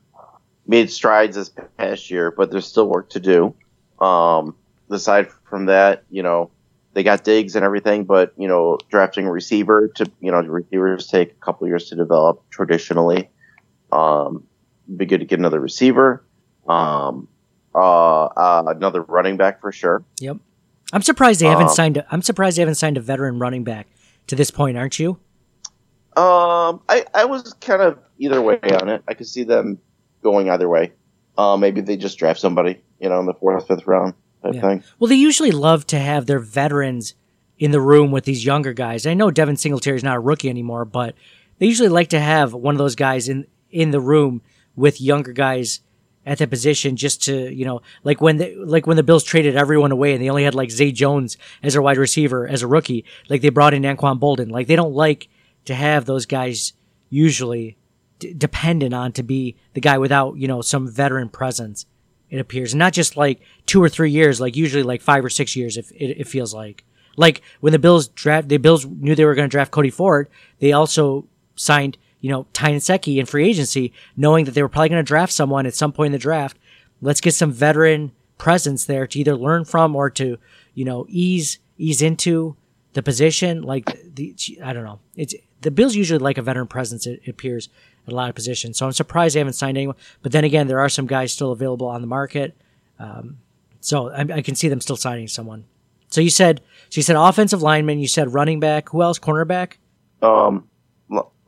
made 0.66 0.90
strides 0.90 1.36
this 1.36 1.50
past 1.76 2.10
year, 2.10 2.30
but 2.30 2.50
there's 2.50 2.66
still 2.66 2.88
work 2.88 3.10
to 3.10 3.20
do. 3.20 3.54
Um, 4.00 4.56
aside 4.90 5.28
from 5.48 5.66
that, 5.66 6.04
you 6.10 6.22
know, 6.22 6.50
they 6.94 7.02
got 7.02 7.24
Diggs 7.24 7.56
and 7.56 7.64
everything, 7.64 8.04
but 8.04 8.32
you 8.36 8.48
know, 8.48 8.78
drafting 8.88 9.26
a 9.26 9.32
receiver 9.32 9.88
to 9.96 10.10
you 10.20 10.30
know, 10.30 10.40
receivers 10.40 11.06
take 11.06 11.32
a 11.32 11.44
couple 11.44 11.66
years 11.66 11.88
to 11.90 11.96
develop 11.96 12.42
traditionally. 12.50 13.30
Um, 13.94 14.44
be 14.96 15.06
good 15.06 15.20
to 15.20 15.24
get 15.26 15.38
another 15.38 15.60
receiver, 15.60 16.24
um, 16.68 17.28
uh, 17.74 18.24
uh, 18.24 18.64
another 18.66 19.02
running 19.02 19.36
back 19.36 19.60
for 19.60 19.72
sure. 19.72 20.04
Yep. 20.20 20.38
I'm 20.92 21.02
surprised 21.02 21.40
they 21.40 21.46
haven't 21.46 21.68
Um, 21.68 21.74
signed. 21.74 21.96
A, 21.96 22.06
I'm 22.10 22.22
surprised 22.22 22.56
they 22.58 22.62
haven't 22.62 22.74
signed 22.74 22.96
a 22.96 23.00
veteran 23.00 23.38
running 23.38 23.64
back 23.64 23.86
to 24.26 24.36
this 24.36 24.50
point, 24.50 24.76
aren't 24.76 24.98
you? 24.98 25.18
Um, 26.16 26.80
I 26.88 27.04
I 27.14 27.24
was 27.24 27.54
kind 27.54 27.82
of 27.82 27.98
either 28.18 28.40
way 28.40 28.58
on 28.80 28.88
it. 28.88 29.02
I 29.08 29.14
could 29.14 29.26
see 29.26 29.42
them 29.44 29.78
going 30.22 30.48
either 30.50 30.68
way. 30.68 30.92
Uh, 31.36 31.56
maybe 31.56 31.80
they 31.80 31.96
just 31.96 32.18
draft 32.18 32.38
somebody, 32.38 32.80
you 33.00 33.08
know, 33.08 33.18
in 33.20 33.26
the 33.26 33.34
fourth, 33.34 33.66
fifth 33.66 33.86
round 33.86 34.14
type 34.42 34.54
Yeah. 34.54 34.60
thing. 34.60 34.84
Well, 34.98 35.08
they 35.08 35.16
usually 35.16 35.50
love 35.50 35.86
to 35.88 35.98
have 35.98 36.26
their 36.26 36.38
veterans 36.38 37.14
in 37.58 37.70
the 37.72 37.80
room 37.80 38.10
with 38.12 38.24
these 38.24 38.44
younger 38.44 38.72
guys. 38.72 39.06
I 39.06 39.14
know 39.14 39.30
Devin 39.30 39.56
Singletary 39.56 39.96
is 39.96 40.04
not 40.04 40.16
a 40.16 40.20
rookie 40.20 40.48
anymore, 40.50 40.84
but 40.84 41.14
they 41.58 41.66
usually 41.66 41.88
like 41.88 42.08
to 42.10 42.20
have 42.20 42.54
one 42.54 42.74
of 42.74 42.78
those 42.78 42.94
guys 42.94 43.28
in 43.28 43.46
in 43.74 43.90
the 43.90 44.00
room 44.00 44.40
with 44.76 45.00
younger 45.00 45.32
guys 45.32 45.80
at 46.24 46.38
that 46.38 46.48
position 46.48 46.96
just 46.96 47.22
to, 47.24 47.52
you 47.52 47.66
know, 47.66 47.82
like 48.02 48.20
when 48.20 48.38
the, 48.38 48.54
like 48.56 48.86
when 48.86 48.96
the 48.96 49.02
Bills 49.02 49.24
traded 49.24 49.56
everyone 49.56 49.92
away 49.92 50.14
and 50.14 50.22
they 50.22 50.30
only 50.30 50.44
had 50.44 50.54
like 50.54 50.70
Zay 50.70 50.90
Jones 50.90 51.36
as 51.62 51.74
a 51.74 51.82
wide 51.82 51.98
receiver 51.98 52.48
as 52.48 52.62
a 52.62 52.66
rookie, 52.66 53.04
like 53.28 53.42
they 53.42 53.50
brought 53.50 53.74
in 53.74 53.82
Anquan 53.82 54.18
Boldin. 54.18 54.50
Like 54.50 54.66
they 54.66 54.76
don't 54.76 54.94
like 54.94 55.28
to 55.66 55.74
have 55.74 56.06
those 56.06 56.24
guys 56.24 56.72
usually 57.10 57.76
d- 58.20 58.32
dependent 58.32 58.94
on 58.94 59.12
to 59.12 59.22
be 59.22 59.56
the 59.74 59.80
guy 59.80 59.98
without, 59.98 60.38
you 60.38 60.48
know, 60.48 60.62
some 60.62 60.88
veteran 60.88 61.28
presence. 61.28 61.84
It 62.30 62.38
appears, 62.40 62.74
not 62.74 62.94
just 62.94 63.16
like 63.16 63.42
two 63.66 63.82
or 63.82 63.90
three 63.90 64.10
years, 64.10 64.40
like 64.40 64.56
usually 64.56 64.82
like 64.82 65.02
five 65.02 65.24
or 65.24 65.30
six 65.30 65.54
years. 65.54 65.76
If 65.76 65.92
it, 65.92 66.20
it 66.20 66.26
feels 66.26 66.54
like, 66.54 66.84
like 67.16 67.42
when 67.60 67.72
the 67.72 67.78
Bills 67.78 68.08
draft, 68.08 68.48
the 68.48 68.56
Bills 68.56 68.86
knew 68.86 69.14
they 69.14 69.26
were 69.26 69.34
going 69.34 69.48
to 69.48 69.52
draft 69.52 69.70
Cody 69.70 69.90
Ford. 69.90 70.28
They 70.58 70.72
also 70.72 71.28
signed, 71.54 71.98
you 72.24 72.30
know, 72.30 72.46
Ty 72.54 72.72
Nsekhe 72.72 73.18
in 73.18 73.26
free 73.26 73.46
agency, 73.46 73.92
knowing 74.16 74.46
that 74.46 74.52
they 74.52 74.62
were 74.62 74.68
probably 74.70 74.88
going 74.88 75.04
to 75.04 75.06
draft 75.06 75.30
someone 75.30 75.66
at 75.66 75.74
some 75.74 75.92
point 75.92 76.06
in 76.06 76.12
the 76.12 76.18
draft. 76.18 76.56
Let's 77.02 77.20
get 77.20 77.34
some 77.34 77.52
veteran 77.52 78.12
presence 78.38 78.86
there 78.86 79.06
to 79.06 79.18
either 79.18 79.36
learn 79.36 79.66
from 79.66 79.94
or 79.94 80.08
to, 80.08 80.38
you 80.72 80.86
know, 80.86 81.04
ease 81.10 81.58
ease 81.76 82.00
into 82.00 82.56
the 82.94 83.02
position. 83.02 83.60
Like 83.60 83.98
the, 84.14 84.34
I 84.64 84.72
don't 84.72 84.84
know, 84.84 85.00
it's 85.16 85.34
the 85.60 85.70
Bills 85.70 85.94
usually 85.94 86.18
like 86.18 86.38
a 86.38 86.42
veteran 86.42 86.66
presence. 86.66 87.06
It 87.06 87.28
appears 87.28 87.68
at 88.06 88.14
a 88.14 88.16
lot 88.16 88.30
of 88.30 88.34
positions. 88.34 88.78
So 88.78 88.86
I'm 88.86 88.92
surprised 88.92 89.34
they 89.34 89.40
haven't 89.40 89.52
signed 89.52 89.76
anyone. 89.76 89.96
But 90.22 90.32
then 90.32 90.44
again, 90.44 90.66
there 90.66 90.80
are 90.80 90.88
some 90.88 91.06
guys 91.06 91.30
still 91.30 91.52
available 91.52 91.88
on 91.88 92.00
the 92.00 92.06
market. 92.06 92.56
Um, 92.98 93.36
so 93.80 94.08
I, 94.08 94.20
I, 94.36 94.40
can 94.40 94.54
see 94.54 94.68
them 94.68 94.80
still 94.80 94.96
signing 94.96 95.28
someone. 95.28 95.66
So 96.08 96.22
you 96.22 96.30
said, 96.30 96.62
so 96.88 97.00
you 97.00 97.02
said 97.02 97.16
offensive 97.16 97.60
lineman. 97.60 97.98
You 97.98 98.08
said 98.08 98.32
running 98.32 98.60
back. 98.60 98.88
Who 98.88 99.02
else? 99.02 99.18
Cornerback. 99.18 99.74
Um, 100.22 100.70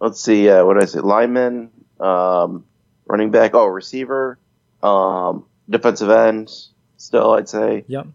let's 0.00 0.20
see. 0.20 0.48
Uh, 0.48 0.64
what 0.64 0.74
did 0.74 0.82
I 0.82 0.86
say? 0.86 1.00
Lineman. 1.00 1.70
Um, 2.00 2.64
running 3.06 3.30
back. 3.30 3.54
Oh, 3.54 3.66
receiver. 3.66 4.38
Um, 4.82 5.44
defensive 5.68 6.10
end. 6.10 6.50
Still, 6.96 7.32
I'd 7.32 7.48
say. 7.48 7.84
Yep. 7.88 8.06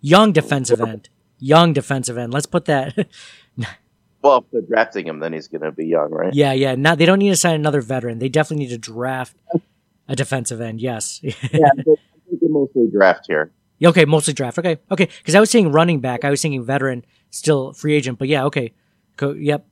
Young 0.00 0.32
defensive 0.32 0.80
end. 0.80 1.08
Young 1.38 1.72
defensive 1.72 2.18
end. 2.18 2.32
Let's 2.32 2.46
put 2.46 2.66
that. 2.66 3.08
Well, 4.22 4.38
if 4.38 4.44
they're 4.52 4.60
drafting 4.60 5.06
him, 5.06 5.20
then 5.20 5.32
he's 5.32 5.48
going 5.48 5.62
to 5.62 5.72
be 5.72 5.86
young, 5.86 6.10
right? 6.10 6.32
Yeah, 6.34 6.52
yeah. 6.52 6.74
Not 6.74 6.98
they 6.98 7.06
don't 7.06 7.18
need 7.18 7.30
to 7.30 7.36
sign 7.36 7.54
another 7.54 7.80
veteran. 7.80 8.18
They 8.18 8.28
definitely 8.28 8.66
need 8.66 8.72
to 8.72 8.78
draft 8.78 9.34
a 10.08 10.14
defensive 10.14 10.60
end. 10.60 10.80
Yes. 10.80 11.20
yeah, 11.22 11.70
they, 11.76 12.48
mostly 12.48 12.88
draft 12.92 13.24
here. 13.26 13.50
Okay, 13.82 14.04
mostly 14.04 14.34
draft. 14.34 14.58
Okay, 14.58 14.78
okay. 14.90 15.08
Because 15.18 15.34
I 15.34 15.40
was 15.40 15.50
saying 15.50 15.72
running 15.72 16.00
back. 16.00 16.24
I 16.24 16.30
was 16.30 16.42
thinking 16.42 16.62
veteran, 16.62 17.04
still 17.30 17.72
free 17.72 17.94
agent. 17.94 18.18
But 18.18 18.28
yeah, 18.28 18.44
okay. 18.44 18.74
Go, 19.16 19.32
yep. 19.32 19.66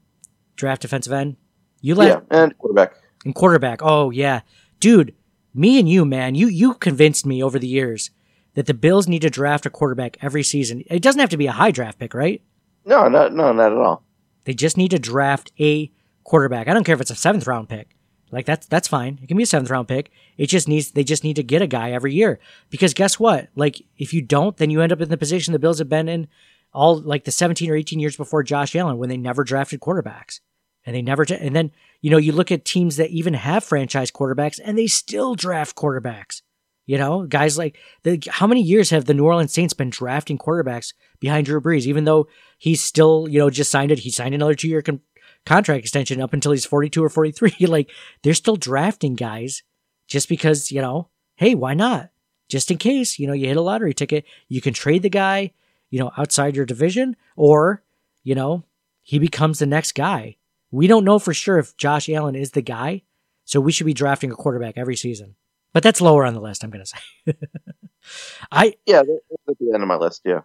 Draft 0.57 0.81
defensive 0.83 1.13
end. 1.13 1.37
You 1.81 1.95
left. 1.95 2.27
Yeah, 2.31 2.43
and 2.43 2.59
quarterback. 2.59 2.95
And 3.25 3.35
quarterback. 3.35 3.81
Oh 3.83 4.11
yeah, 4.11 4.41
dude. 4.81 5.15
Me 5.55 5.79
and 5.79 5.89
you, 5.89 6.05
man. 6.05 6.35
You 6.35 6.49
you 6.49 6.75
convinced 6.75 7.27
me 7.27 7.43
over 7.43 7.59
the 7.59 7.67
years 7.67 8.11
that 8.55 8.67
the 8.67 8.75
Bills 8.75 9.09
need 9.09 9.23
to 9.23 9.31
draft 9.31 9.67
a 9.67 9.71
quarterback 9.71 10.17
every 10.21 10.43
season. 10.43 10.83
It 10.87 11.03
doesn't 11.03 11.21
have 11.21 11.31
to 11.31 11.37
be 11.37 11.47
a 11.47 11.53
high 11.53 11.71
draft 11.71 11.99
pick, 11.99 12.15
right? 12.15 12.43
No, 12.85 13.09
no, 13.09 13.29
no, 13.29 13.53
not 13.53 13.73
at 13.73 13.79
all. 13.79 14.03
They 14.45 14.55
just 14.55 14.77
need 14.77 14.91
to 14.93 14.99
draft 14.99 15.53
a 15.61 15.91
quarterback. 16.25 16.69
I 16.69 16.75
don't 16.75 16.85
care 16.85 16.95
if 16.95 17.01
it's 17.01 17.11
a 17.11 17.17
seventh 17.17 17.47
round 17.47 17.69
pick. 17.69 17.89
Like 18.31 18.47
that's 18.47 18.67
that's 18.67 18.89
fine. 18.89 19.19
It 19.23 19.27
can 19.27 19.37
be 19.37 19.43
a 19.43 19.47
seventh 19.47 19.71
round 19.71 19.89
pick. 19.89 20.11
It 20.37 20.47
just 20.47 20.69
needs 20.69 20.91
they 20.91 21.05
just 21.05 21.25
need 21.25 21.37
to 21.37 21.43
get 21.43 21.63
a 21.63 21.67
guy 21.67 21.93
every 21.93 22.15
year. 22.15 22.39
Because 22.71 22.95
guess 22.95 23.19
what? 23.19 23.49
Like 23.55 23.83
if 23.97 24.13
you 24.13 24.23
don't, 24.23 24.57
then 24.57 24.71
you 24.71 24.81
end 24.81 24.93
up 24.93 25.01
in 25.01 25.09
the 25.09 25.17
position 25.17 25.53
the 25.53 25.59
Bills 25.59 25.79
have 25.79 25.89
been 25.89 26.09
in 26.09 26.29
all 26.73 27.01
like 27.01 27.25
the 27.25 27.31
17 27.31 27.71
or 27.71 27.77
18 27.77 27.99
years 27.99 28.17
before 28.17 28.43
Josh 28.43 28.77
Allen 28.77 28.99
when 28.99 29.09
they 29.09 29.17
never 29.17 29.45
drafted 29.45 29.81
quarterbacks. 29.81 30.41
And 30.89 30.97
they 30.97 31.03
never 31.03 31.27
and 31.29 31.55
then, 31.55 31.71
you 32.01 32.11
know, 32.11 32.17
you 32.17 32.33
look 32.33 32.51
at 32.51 32.65
teams 32.65 32.97
that 32.97 33.11
even 33.11 33.35
have 33.35 33.63
franchise 33.63 34.11
quarterbacks 34.11 34.59
and 34.65 34.79
they 34.79 34.87
still 34.87 35.35
draft 35.35 35.77
quarterbacks. 35.77 36.41
You 36.87 36.97
know, 36.97 37.25
guys 37.25 37.59
like 37.59 37.77
the, 38.05 38.19
how 38.31 38.47
many 38.47 38.63
years 38.63 38.89
have 38.89 39.05
the 39.05 39.13
New 39.13 39.27
Orleans 39.27 39.53
Saints 39.53 39.75
been 39.75 39.91
drafting 39.91 40.39
quarterbacks 40.39 40.95
behind 41.21 41.45
Drew 41.45 41.61
Brees? 41.61 41.85
Even 41.85 42.05
though 42.05 42.27
he's 42.57 42.83
still, 42.83 43.29
you 43.29 43.39
know, 43.39 43.51
just 43.51 43.71
signed 43.71 43.91
it, 43.91 43.99
he 43.99 44.11
signed 44.11 44.35
another 44.35 44.55
two 44.55 44.67
year 44.67 44.81
con- 44.81 45.03
contract 45.45 45.81
extension 45.81 46.23
up 46.23 46.33
until 46.33 46.53
he's 46.53 46.65
42 46.65 47.05
or 47.05 47.11
43. 47.11 47.53
like 47.67 47.91
they're 48.23 48.33
still 48.33 48.57
drafting 48.57 49.15
guys 49.15 49.63
just 50.07 50.27
because, 50.27 50.73
you 50.73 50.81
know, 50.81 51.11
hey, 51.37 51.55
why 51.55 51.75
not? 51.75 52.09
Just 52.49 52.71
in 52.71 52.79
case, 52.79 53.19
you 53.19 53.27
know, 53.27 53.35
you 53.35 53.47
hit 53.47 53.59
a 53.59 53.61
lottery 53.61 53.93
ticket, 53.93 54.25
you 54.49 54.63
can 54.63 54.73
trade 54.73 55.03
the 55.03 55.11
guy, 55.11 55.53
you 55.91 55.99
know, 55.99 56.13
outside 56.17 56.57
your 56.57 56.65
division 56.65 57.15
or, 57.37 57.83
you 58.23 58.35
know, 58.35 58.65
he 59.03 59.19
becomes 59.19 59.59
the 59.59 59.67
next 59.67 59.93
guy. 59.93 60.39
We 60.71 60.87
don't 60.87 61.05
know 61.05 61.19
for 61.19 61.35
sure 61.35 61.59
if 61.59 61.77
Josh 61.77 62.09
Allen 62.09 62.35
is 62.35 62.53
the 62.53 62.63
guy, 62.63 63.03
so 63.45 63.61
we 63.61 63.73
should 63.73 63.87
be 63.87 63.95
drafting 63.95 64.31
a 64.31 64.37
quarterback 64.37 64.75
every 64.77 64.97
season. 64.97 65.35
But 65.73 65.83
that's 65.83 66.01
lower 66.01 66.25
on 66.25 66.35
the 66.35 66.41
list, 66.41 66.65
I'm 66.65 66.71
going 66.71 66.85
to 66.85 66.87
say. 66.87 67.35
I 68.53 68.75
Yeah, 68.87 69.03
that's 69.03 69.41
at 69.49 69.59
the 69.59 69.73
end 69.73 69.83
of 69.83 69.89
my 69.89 69.97
list, 69.97 70.23
yeah. 70.25 70.41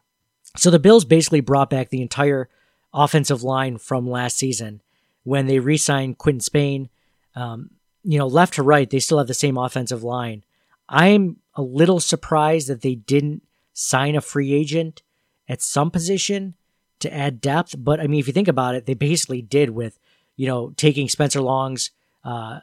So 0.56 0.70
the 0.70 0.80
Bills 0.80 1.06
basically 1.06 1.42
brought 1.42 1.70
back 1.70 1.90
the 1.90 2.02
entire 2.02 2.50
offensive 2.94 3.44
line 3.44 3.78
from 3.78 4.10
last 4.10 4.38
season 4.38 4.82
when 5.24 5.48
they 5.48 5.60
re-signed 5.60 6.18
Quinton 6.18 6.42
Spain. 6.42 6.90
Um, 7.36 7.72
you 8.04 8.20
know, 8.20 8.28
left 8.28 8.56
to 8.56 8.64
right, 8.64 8.90
they 8.90 9.00
still 9.00 9.18
have 9.18 9.28
the 9.28 9.34
same 9.34 9.58
offensive 9.58 10.04
line. 10.04 10.44
I'm 10.88 11.38
a 11.56 11.62
little 11.62 12.00
surprised 12.00 12.68
that 12.68 12.82
they 12.82 12.96
didn't 12.96 13.44
sign 13.74 14.16
a 14.16 14.22
free 14.22 14.54
agent 14.54 15.02
at 15.48 15.62
some 15.62 15.90
position 15.90 16.56
to 17.00 17.14
add 17.14 17.42
depth. 17.42 17.76
But 17.78 18.00
I 18.00 18.08
mean, 18.08 18.20
if 18.20 18.28
you 18.28 18.34
think 18.34 18.48
about 18.48 18.76
it, 18.76 18.86
they 18.86 18.94
basically 18.94 19.42
did 19.42 19.72
with, 19.72 19.98
you 20.36 20.48
know, 20.48 20.74
taking 20.76 21.10
Spencer 21.10 21.42
Long's 21.42 21.92
uh, 22.24 22.60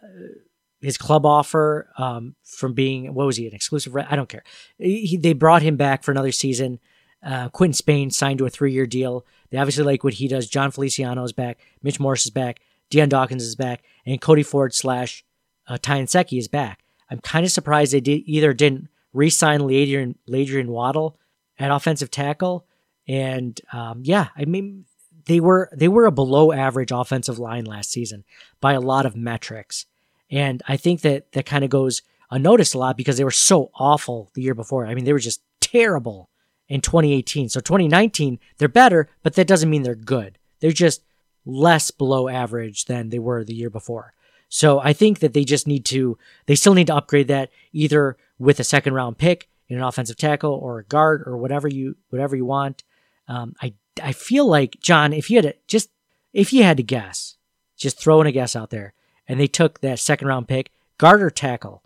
his 0.80 0.96
club 0.96 1.26
offer 1.26 1.90
um, 1.98 2.34
from 2.42 2.72
being 2.72 3.12
what 3.14 3.26
was 3.26 3.36
he 3.36 3.46
an 3.46 3.54
exclusive? 3.54 3.94
I 3.96 4.16
don't 4.16 4.28
care. 4.28 4.42
He, 4.78 5.16
they 5.16 5.32
brought 5.32 5.62
him 5.62 5.76
back 5.76 6.02
for 6.02 6.10
another 6.10 6.32
season. 6.32 6.80
Uh, 7.22 7.50
Quinton 7.50 7.74
Spain 7.74 8.10
signed 8.10 8.38
to 8.38 8.46
a 8.46 8.50
three 8.50 8.72
year 8.72 8.86
deal. 8.86 9.26
They 9.50 9.58
obviously 9.58 9.84
like 9.84 10.02
what 10.02 10.14
he 10.14 10.28
does. 10.28 10.48
Jon 10.48 10.70
Feliciano 10.70 11.22
is 11.22 11.32
back. 11.32 11.58
Mitch 11.82 12.00
Morse 12.00 12.24
is 12.24 12.30
back. 12.30 12.60
Dion 12.88 13.08
Dawkins 13.08 13.44
is 13.44 13.54
back, 13.54 13.82
and 14.04 14.20
Cody 14.20 14.42
Ford 14.42 14.74
slash 14.74 15.24
uh, 15.68 15.78
Nsekhe 15.78 16.38
is 16.38 16.48
back. 16.48 16.80
I'm 17.08 17.20
kind 17.20 17.44
of 17.44 17.52
surprised 17.52 17.92
they 17.92 18.00
did, 18.00 18.22
either 18.26 18.52
didn't 18.52 18.88
re-sign 19.12 19.60
LaAdrian, 19.60 20.16
LaAdrian 20.28 20.66
Waddle 20.66 21.18
at 21.58 21.70
offensive 21.70 22.10
tackle, 22.10 22.66
and 23.06 23.60
um, 23.72 24.00
yeah, 24.04 24.28
I 24.36 24.44
mean 24.44 24.86
they 25.26 25.40
were 25.40 25.70
they 25.72 25.88
were 25.88 26.06
a 26.06 26.12
below 26.12 26.52
average 26.52 26.92
offensive 26.92 27.38
line 27.38 27.64
last 27.64 27.90
season 27.90 28.24
by 28.60 28.72
a 28.72 28.80
lot 28.80 29.06
of 29.06 29.16
metrics. 29.16 29.86
And 30.30 30.62
I 30.68 30.76
think 30.76 31.00
that 31.00 31.32
that 31.32 31.46
kind 31.46 31.64
of 31.64 31.70
goes 31.70 32.02
unnoticed 32.30 32.74
a 32.74 32.78
lot 32.78 32.96
because 32.96 33.16
they 33.16 33.24
were 33.24 33.30
so 33.30 33.70
awful 33.74 34.30
the 34.34 34.42
year 34.42 34.54
before. 34.54 34.86
I 34.86 34.94
mean, 34.94 35.04
they 35.04 35.12
were 35.12 35.18
just 35.18 35.42
terrible 35.60 36.30
in 36.68 36.80
2018. 36.80 37.48
So 37.48 37.60
2019, 37.60 38.38
they're 38.58 38.68
better, 38.68 39.08
but 39.22 39.34
that 39.34 39.46
doesn't 39.46 39.68
mean 39.68 39.82
they're 39.82 39.94
good. 39.94 40.38
They're 40.60 40.70
just 40.70 41.02
less 41.44 41.90
below 41.90 42.28
average 42.28 42.84
than 42.84 43.08
they 43.08 43.18
were 43.18 43.44
the 43.44 43.54
year 43.54 43.70
before. 43.70 44.14
So 44.48 44.80
I 44.80 44.92
think 44.92 45.20
that 45.20 45.32
they 45.34 45.44
just 45.44 45.66
need 45.66 45.84
to, 45.86 46.16
they 46.46 46.54
still 46.54 46.74
need 46.74 46.88
to 46.88 46.94
upgrade 46.94 47.28
that 47.28 47.50
either 47.72 48.16
with 48.38 48.60
a 48.60 48.64
second 48.64 48.94
round 48.94 49.18
pick 49.18 49.48
in 49.68 49.76
an 49.76 49.82
offensive 49.82 50.16
tackle 50.16 50.52
or 50.52 50.78
a 50.78 50.84
guard 50.84 51.22
or 51.26 51.36
whatever 51.36 51.68
you, 51.68 51.96
whatever 52.10 52.36
you 52.36 52.44
want. 52.44 52.82
Um, 53.28 53.54
I, 53.62 53.74
I 54.02 54.12
feel 54.12 54.46
like 54.46 54.78
John, 54.80 55.12
if 55.12 55.30
you 55.30 55.36
had 55.36 55.44
to 55.44 55.54
just, 55.66 55.90
if 56.32 56.52
you 56.52 56.62
had 56.62 56.76
to 56.76 56.82
guess, 56.82 57.36
just 57.76 57.98
throwing 57.98 58.26
a 58.26 58.32
guess 58.32 58.54
out 58.54 58.70
there, 58.70 58.94
and 59.26 59.38
they 59.38 59.46
took 59.46 59.80
that 59.80 59.98
second 59.98 60.28
round 60.28 60.48
pick. 60.48 60.70
Guard 60.98 61.22
or 61.22 61.30
tackle? 61.30 61.82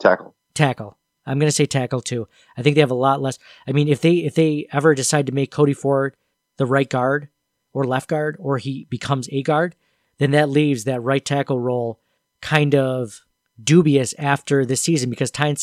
Tackle. 0.00 0.34
Tackle. 0.54 0.98
I'm 1.26 1.38
going 1.38 1.48
to 1.48 1.52
say 1.52 1.66
tackle 1.66 2.00
too. 2.00 2.28
I 2.56 2.62
think 2.62 2.74
they 2.74 2.80
have 2.80 2.90
a 2.90 2.94
lot 2.94 3.20
less. 3.20 3.38
I 3.68 3.72
mean, 3.72 3.88
if 3.88 4.00
they 4.00 4.14
if 4.16 4.34
they 4.34 4.66
ever 4.72 4.94
decide 4.94 5.26
to 5.26 5.32
make 5.32 5.50
Cody 5.50 5.74
Ford 5.74 6.16
the 6.56 6.66
right 6.66 6.88
guard 6.88 7.28
or 7.72 7.84
left 7.84 8.08
guard, 8.08 8.36
or 8.38 8.58
he 8.58 8.86
becomes 8.88 9.28
a 9.30 9.42
guard, 9.42 9.76
then 10.18 10.30
that 10.30 10.48
leaves 10.48 10.84
that 10.84 11.02
right 11.02 11.24
tackle 11.24 11.60
role 11.60 12.00
kind 12.40 12.74
of 12.74 13.20
dubious 13.62 14.14
after 14.18 14.64
this 14.64 14.82
season 14.82 15.10
because 15.10 15.30
Tyne 15.30 15.56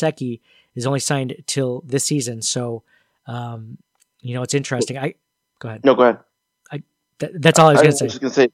is 0.74 0.86
only 0.86 1.00
signed 1.00 1.34
till 1.46 1.82
this 1.86 2.04
season. 2.04 2.42
So, 2.42 2.82
um, 3.26 3.78
you 4.20 4.34
know, 4.34 4.42
it's 4.42 4.54
interesting. 4.54 4.98
I 4.98 5.14
go 5.64 5.68
ahead. 5.70 5.84
No, 5.84 5.94
go 5.94 6.02
ahead. 6.02 6.18
I 6.70 6.82
th- 7.18 7.32
that's 7.36 7.58
all 7.58 7.68
I 7.68 7.72
was 7.72 7.80
going 7.80 7.92
to 7.92 8.10
say. 8.10 8.18
To 8.18 8.30
say 8.30 8.48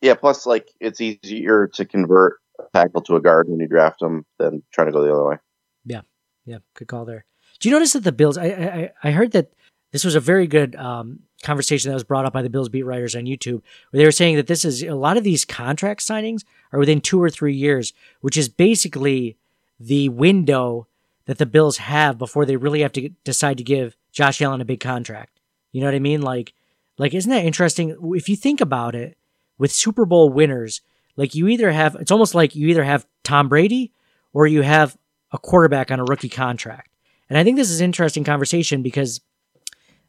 yeah, 0.00 0.14
plus 0.14 0.46
like 0.46 0.70
it's 0.80 1.00
easier 1.00 1.66
to 1.74 1.84
convert 1.84 2.38
a 2.60 2.64
tackle 2.72 3.02
to 3.02 3.16
a 3.16 3.20
guard 3.20 3.48
when 3.48 3.58
you 3.58 3.66
draft 3.66 4.00
them 4.00 4.24
than 4.38 4.62
trying 4.72 4.86
to 4.86 4.92
go 4.92 5.04
the 5.04 5.12
other 5.12 5.24
way. 5.24 5.36
Yeah, 5.84 6.02
yeah, 6.46 6.58
good 6.74 6.88
call 6.88 7.04
there. 7.04 7.24
Do 7.58 7.68
you 7.68 7.74
notice 7.74 7.94
that 7.94 8.04
the 8.04 8.12
Bills? 8.12 8.38
I 8.38 8.46
I, 8.46 8.90
I 9.02 9.10
heard 9.10 9.32
that 9.32 9.52
this 9.90 10.04
was 10.04 10.14
a 10.14 10.20
very 10.20 10.46
good 10.46 10.76
um, 10.76 11.20
conversation 11.42 11.90
that 11.90 11.94
was 11.94 12.04
brought 12.04 12.24
up 12.24 12.32
by 12.32 12.42
the 12.42 12.50
Bills 12.50 12.68
beat 12.68 12.84
writers 12.84 13.16
on 13.16 13.24
YouTube, 13.24 13.62
where 13.90 13.98
they 13.98 14.04
were 14.04 14.12
saying 14.12 14.36
that 14.36 14.46
this 14.46 14.64
is 14.64 14.82
a 14.82 14.94
lot 14.94 15.16
of 15.16 15.24
these 15.24 15.44
contract 15.44 16.00
signings 16.00 16.44
are 16.72 16.78
within 16.78 17.00
two 17.00 17.22
or 17.22 17.30
three 17.30 17.54
years, 17.54 17.92
which 18.20 18.36
is 18.36 18.48
basically 18.48 19.36
the 19.80 20.08
window 20.08 20.86
that 21.26 21.38
the 21.38 21.46
Bills 21.46 21.78
have 21.78 22.18
before 22.18 22.44
they 22.44 22.56
really 22.56 22.80
have 22.82 22.92
to 22.92 23.08
decide 23.24 23.58
to 23.58 23.64
give 23.64 23.96
Josh 24.12 24.40
Allen 24.40 24.60
a 24.60 24.64
big 24.64 24.80
contract. 24.80 25.40
You 25.74 25.80
know 25.80 25.88
what 25.88 25.94
I 25.94 25.98
mean? 25.98 26.22
Like, 26.22 26.54
like 26.98 27.14
isn't 27.14 27.30
that 27.30 27.44
interesting? 27.44 27.96
If 28.14 28.28
you 28.28 28.36
think 28.36 28.60
about 28.60 28.94
it, 28.94 29.18
with 29.58 29.72
Super 29.72 30.04
Bowl 30.04 30.30
winners, 30.30 30.80
like 31.16 31.34
you 31.34 31.48
either 31.48 31.72
have, 31.72 31.96
it's 31.96 32.10
almost 32.10 32.34
like 32.34 32.54
you 32.54 32.68
either 32.68 32.84
have 32.84 33.06
Tom 33.22 33.48
Brady 33.48 33.92
or 34.32 34.46
you 34.46 34.62
have 34.62 34.96
a 35.32 35.38
quarterback 35.38 35.90
on 35.90 36.00
a 36.00 36.04
rookie 36.04 36.28
contract. 36.28 36.90
And 37.28 37.36
I 37.36 37.44
think 37.44 37.56
this 37.56 37.70
is 37.70 37.80
an 37.80 37.86
interesting 37.86 38.24
conversation 38.24 38.82
because 38.82 39.20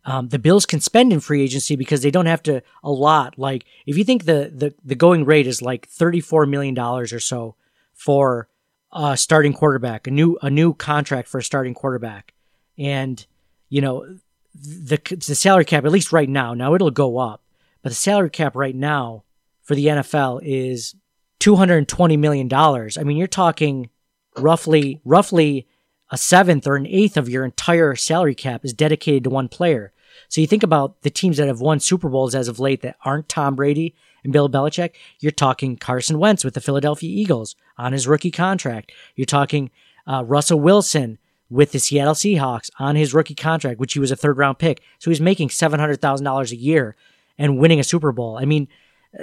um, 0.03 0.29
the 0.29 0.39
Bills 0.39 0.67
can 0.67 0.81
spend 0.81 1.11
in 1.11 1.19
free 1.19 1.41
agency 1.41 1.75
because 1.75 2.01
they 2.01 2.11
don't 2.11 2.27
have 2.27 2.43
to 2.43 2.61
a 2.83 2.91
lot. 2.91 3.39
Like 3.39 3.65
if 3.87 3.97
you 3.97 4.03
think 4.03 4.25
the 4.25 4.51
the, 4.53 4.73
the 4.83 4.95
going 4.95 5.25
rate 5.25 5.47
is 5.47 5.61
like 5.61 5.87
thirty 5.87 6.19
four 6.19 6.45
million 6.45 6.75
dollars 6.75 7.11
or 7.11 7.19
so 7.19 7.55
for 7.93 8.47
a 8.91 9.17
starting 9.17 9.53
quarterback, 9.53 10.05
a 10.05 10.11
new 10.11 10.37
a 10.43 10.49
new 10.49 10.73
contract 10.73 11.27
for 11.27 11.39
a 11.39 11.43
starting 11.43 11.73
quarterback, 11.73 12.33
and 12.77 13.25
you 13.69 13.81
know 13.81 14.17
the 14.61 14.99
the 15.27 15.35
salary 15.35 15.65
cap 15.65 15.85
at 15.85 15.91
least 15.91 16.13
right 16.13 16.29
now. 16.29 16.53
Now 16.53 16.73
it'll 16.75 16.91
go 16.91 17.17
up, 17.17 17.43
but 17.81 17.89
the 17.89 17.95
salary 17.95 18.29
cap 18.29 18.55
right 18.55 18.75
now 18.75 19.23
for 19.61 19.75
the 19.75 19.87
NFL 19.87 20.41
is 20.43 20.95
two 21.39 21.55
hundred 21.55 21.77
and 21.77 21.87
twenty 21.87 22.17
million 22.17 22.47
dollars. 22.47 22.97
I 22.97 23.03
mean, 23.03 23.17
you're 23.17 23.27
talking 23.27 23.89
roughly 24.37 25.01
roughly 25.03 25.67
a 26.11 26.17
seventh 26.17 26.67
or 26.67 26.75
an 26.75 26.87
eighth 26.87 27.17
of 27.17 27.29
your 27.29 27.43
entire 27.43 27.95
salary 27.95 28.35
cap 28.35 28.63
is 28.63 28.73
dedicated 28.73 29.23
to 29.23 29.29
one 29.29 29.49
player. 29.49 29.91
So 30.29 30.39
you 30.39 30.47
think 30.47 30.63
about 30.63 31.01
the 31.01 31.09
teams 31.09 31.37
that 31.37 31.47
have 31.47 31.59
won 31.59 31.79
Super 31.79 32.09
Bowls 32.09 32.35
as 32.35 32.47
of 32.47 32.59
late 32.59 32.81
that 32.81 32.95
aren't 33.03 33.27
Tom 33.27 33.55
Brady 33.55 33.95
and 34.23 34.31
Bill 34.31 34.49
Belichick. 34.49 34.91
You're 35.19 35.31
talking 35.31 35.77
Carson 35.77 36.19
Wentz 36.19 36.45
with 36.45 36.53
the 36.53 36.61
Philadelphia 36.61 37.09
Eagles 37.09 37.55
on 37.77 37.91
his 37.91 38.07
rookie 38.07 38.31
contract. 38.31 38.91
You're 39.15 39.25
talking 39.25 39.71
uh, 40.07 40.23
Russell 40.25 40.59
Wilson 40.59 41.17
with 41.55 41.71
the 41.71 41.79
Seattle 41.79 42.13
Seahawks 42.13 42.69
on 42.79 42.97
his 42.97 43.13
rookie 43.13 43.33
contract, 43.33 43.79
which 43.79 43.93
he 43.93 43.99
was 43.99 44.11
a 44.11 44.15
third 44.15 44.37
round 44.37 44.59
pick. 44.59 44.81
So 44.99 45.09
he's 45.09 45.21
making 45.21 45.49
$700,000 45.49 46.51
a 46.51 46.55
year 46.55 46.95
and 47.37 47.57
winning 47.57 47.79
a 47.79 47.83
Super 47.83 48.11
Bowl. 48.11 48.37
I 48.37 48.43
mean, 48.43 48.67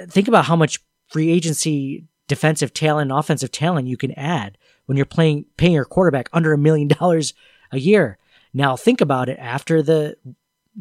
think 0.09 0.27
about 0.27 0.45
how 0.45 0.55
much 0.55 0.79
free 1.07 1.29
agency 1.29 2.05
defensive 2.27 2.73
talent, 2.73 3.11
offensive 3.13 3.51
talent 3.51 3.87
you 3.87 3.97
can 3.97 4.11
add 4.13 4.57
when 4.87 4.97
you're 4.97 5.05
playing 5.05 5.45
paying 5.57 5.73
your 5.73 5.85
quarterback 5.85 6.27
under 6.33 6.53
a 6.53 6.57
million 6.57 6.87
dollars 6.87 7.35
a 7.71 7.77
year. 7.79 8.17
Now 8.51 8.75
think 8.75 8.99
about 8.99 9.29
it 9.29 9.37
after 9.39 9.83
the 9.83 10.17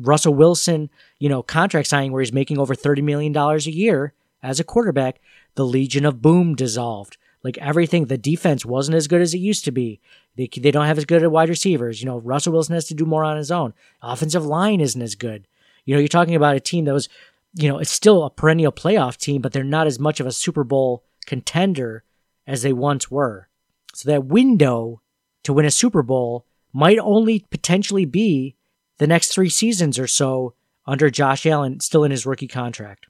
Russell 0.01 0.33
Wilson, 0.33 0.89
you 1.19 1.29
know, 1.29 1.43
contract 1.43 1.89
signing 1.89 2.13
where 2.13 2.23
he's 2.23 2.33
making 2.33 2.59
over 2.59 2.75
$30 2.75 3.03
million 3.03 3.37
a 3.37 3.59
year 3.59 4.15
as 4.43 4.59
a 4.59 4.65
quarterback, 4.65 5.21
the 5.55 5.67
Legion 5.67 6.07
of 6.07 6.23
Boom 6.23 6.55
dissolved. 6.55 7.19
Like 7.43 7.59
everything, 7.59 8.07
the 8.07 8.19
defense 8.19 8.65
wasn't 8.65 8.97
as 8.97 9.09
good 9.09 9.21
as 9.21 9.35
it 9.35 9.39
used 9.39 9.65
to 9.65 9.73
be. 9.73 10.01
They, 10.37 10.49
they 10.57 10.71
don't 10.71 10.87
have 10.87 10.99
as 10.99 11.05
good 11.05 11.23
at 11.23 11.33
wide 11.33 11.49
receivers. 11.49 12.01
You 12.01 12.07
know, 12.07 12.19
Russell 12.19 12.53
Wilson 12.53 12.75
has 12.75 12.87
to 12.87 12.95
do 12.95 13.05
more 13.05 13.25
on 13.25 13.37
his 13.37 13.51
own. 13.51 13.75
Offensive 14.01 14.47
line 14.47 14.81
isn't 14.81 15.03
as 15.03 15.15
good. 15.15 15.49
You 15.85 15.95
know, 15.95 16.01
you're 16.01 16.09
talking 16.09 16.37
about 16.37 16.57
a 16.57 16.61
team 16.61 16.85
that 16.85 16.95
was, 16.95 17.09
you 17.55 17.69
know, 17.69 17.79
it's 17.79 17.91
still 17.91 18.23
a 18.23 18.31
perennial 18.31 18.73
playoff 18.73 19.17
team, 19.17 19.43
but 19.43 19.53
they're 19.53 19.65
not 19.65 19.89
as 19.89 19.99
much 19.99 20.21
of 20.21 20.27
a 20.27 20.33
Super 20.33 20.63
Bowl 20.63 21.05
contender 21.27 22.05
as 22.47 22.63
they 22.63 22.73
once 22.73 23.11
were. 23.11 23.49
So 23.95 24.09
that 24.11 24.27
window 24.27 25.03
to 25.43 25.53
win 25.53 25.67
a 25.67 25.71
Super 25.71 26.03
Bowl 26.03 26.47
might 26.73 26.99
only 26.99 27.41
potentially 27.51 28.05
be 28.05 28.57
the 28.99 29.07
next 29.07 29.29
three 29.29 29.51
seasons 29.51 29.99
or 29.99 30.07
so 30.07 30.55
under 30.87 31.11
Josh 31.11 31.45
Allen, 31.45 31.81
still 31.81 32.05
in 32.05 32.11
his 32.11 32.25
rookie 32.25 32.49
contract. 32.49 33.07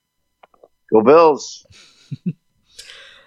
Go 0.91 1.03
Bills. 1.03 1.67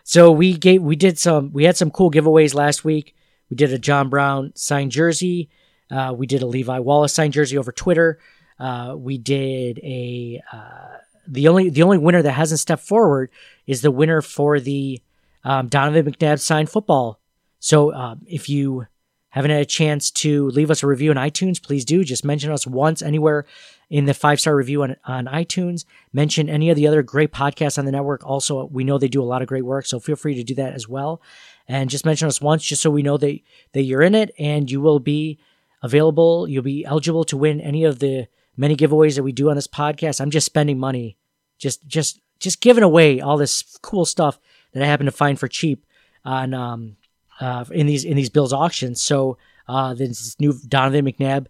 so 0.07 0.31
we 0.31 0.53
gave 0.53 0.83
we 0.83 0.95
did 0.95 1.17
some 1.17 1.51
we 1.51 1.63
had 1.63 1.75
some 1.75 1.89
cool 1.89 2.11
giveaways 2.11 2.53
last 2.53 2.85
week. 2.85 3.15
We 3.49 3.57
did 3.57 3.73
a 3.73 3.79
John 3.79 4.07
Brown 4.07 4.51
signed 4.55 4.91
jersey. 4.91 5.49
Uh, 5.89 6.13
we 6.15 6.27
did 6.27 6.43
a 6.43 6.45
Levi 6.45 6.77
Wallace 6.77 7.11
signed 7.11 7.33
jersey 7.33 7.57
over 7.57 7.71
Twitter. 7.71 8.19
Uh, 8.59 8.93
we 8.95 9.17
did 9.17 9.79
a 9.79 10.43
uh, 10.53 10.97
the 11.27 11.47
only 11.47 11.71
the 11.71 11.81
only 11.81 11.97
winner 11.97 12.21
that 12.21 12.33
hasn't 12.33 12.59
stepped 12.59 12.83
forward 12.83 13.31
is 13.65 13.81
the 13.81 13.89
winner 13.89 14.21
for 14.21 14.59
the 14.59 15.01
um, 15.43 15.69
Donovan 15.69 16.05
McNabb 16.05 16.39
signed 16.39 16.69
football. 16.69 17.19
So 17.59 17.91
um, 17.91 18.21
if 18.27 18.47
you 18.47 18.85
haven't 19.29 19.51
had 19.51 19.61
a 19.61 19.65
chance 19.65 20.11
to 20.11 20.49
leave 20.49 20.69
us 20.69 20.83
a 20.83 20.87
review 20.87 21.09
on 21.09 21.17
iTunes, 21.17 21.61
please 21.61 21.83
do. 21.83 22.03
Just 22.03 22.23
mention 22.23 22.51
us 22.51 22.67
once 22.67 23.01
anywhere 23.01 23.47
in 23.89 24.05
the 24.05 24.13
five 24.13 24.39
star 24.39 24.55
review 24.55 24.83
on, 24.83 24.95
on 25.05 25.25
iTunes. 25.25 25.85
Mention 26.13 26.49
any 26.49 26.69
of 26.69 26.75
the 26.75 26.87
other 26.87 27.03
great 27.03 27.31
podcasts 27.31 27.77
on 27.77 27.85
the 27.85 27.91
network. 27.91 28.25
Also, 28.25 28.65
we 28.65 28.83
know 28.83 28.97
they 28.97 29.07
do 29.07 29.21
a 29.21 29.25
lot 29.25 29.41
of 29.41 29.47
great 29.47 29.65
work, 29.65 29.85
so 29.85 29.99
feel 29.99 30.15
free 30.15 30.35
to 30.35 30.43
do 30.43 30.55
that 30.55 30.73
as 30.73 30.87
well. 30.87 31.21
And 31.67 31.89
just 31.89 32.05
mention 32.05 32.27
us 32.27 32.41
once, 32.41 32.63
just 32.63 32.81
so 32.81 32.89
we 32.89 33.03
know 33.03 33.17
that 33.17 33.39
that 33.73 33.83
you're 33.83 34.01
in 34.01 34.15
it, 34.15 34.33
and 34.37 34.69
you 34.69 34.81
will 34.81 34.99
be 34.99 35.39
available. 35.81 36.47
You'll 36.47 36.63
be 36.63 36.85
eligible 36.85 37.23
to 37.25 37.37
win 37.37 37.61
any 37.61 37.83
of 37.83 37.99
the 37.99 38.27
many 38.57 38.75
giveaways 38.75 39.15
that 39.15 39.23
we 39.23 39.31
do 39.31 39.49
on 39.49 39.55
this 39.55 39.67
podcast. 39.67 40.21
I'm 40.21 40.31
just 40.31 40.45
spending 40.45 40.79
money, 40.79 41.17
just 41.57 41.85
just 41.87 42.21
just 42.39 42.61
giving 42.61 42.83
away 42.83 43.21
all 43.21 43.37
this 43.37 43.63
cool 43.81 44.05
stuff 44.05 44.39
that 44.73 44.83
I 44.83 44.87
happen 44.87 45.05
to 45.05 45.11
find 45.11 45.39
for 45.39 45.47
cheap 45.47 45.85
on 46.23 46.53
um, 46.53 46.97
uh, 47.39 47.65
in 47.71 47.87
these 47.87 48.03
in 48.03 48.15
these 48.15 48.29
Bills 48.29 48.53
auctions. 48.53 49.01
So 49.01 49.37
uh, 49.67 49.93
this 49.93 50.39
new 50.39 50.53
Donovan 50.67 51.05
McNabb 51.05 51.47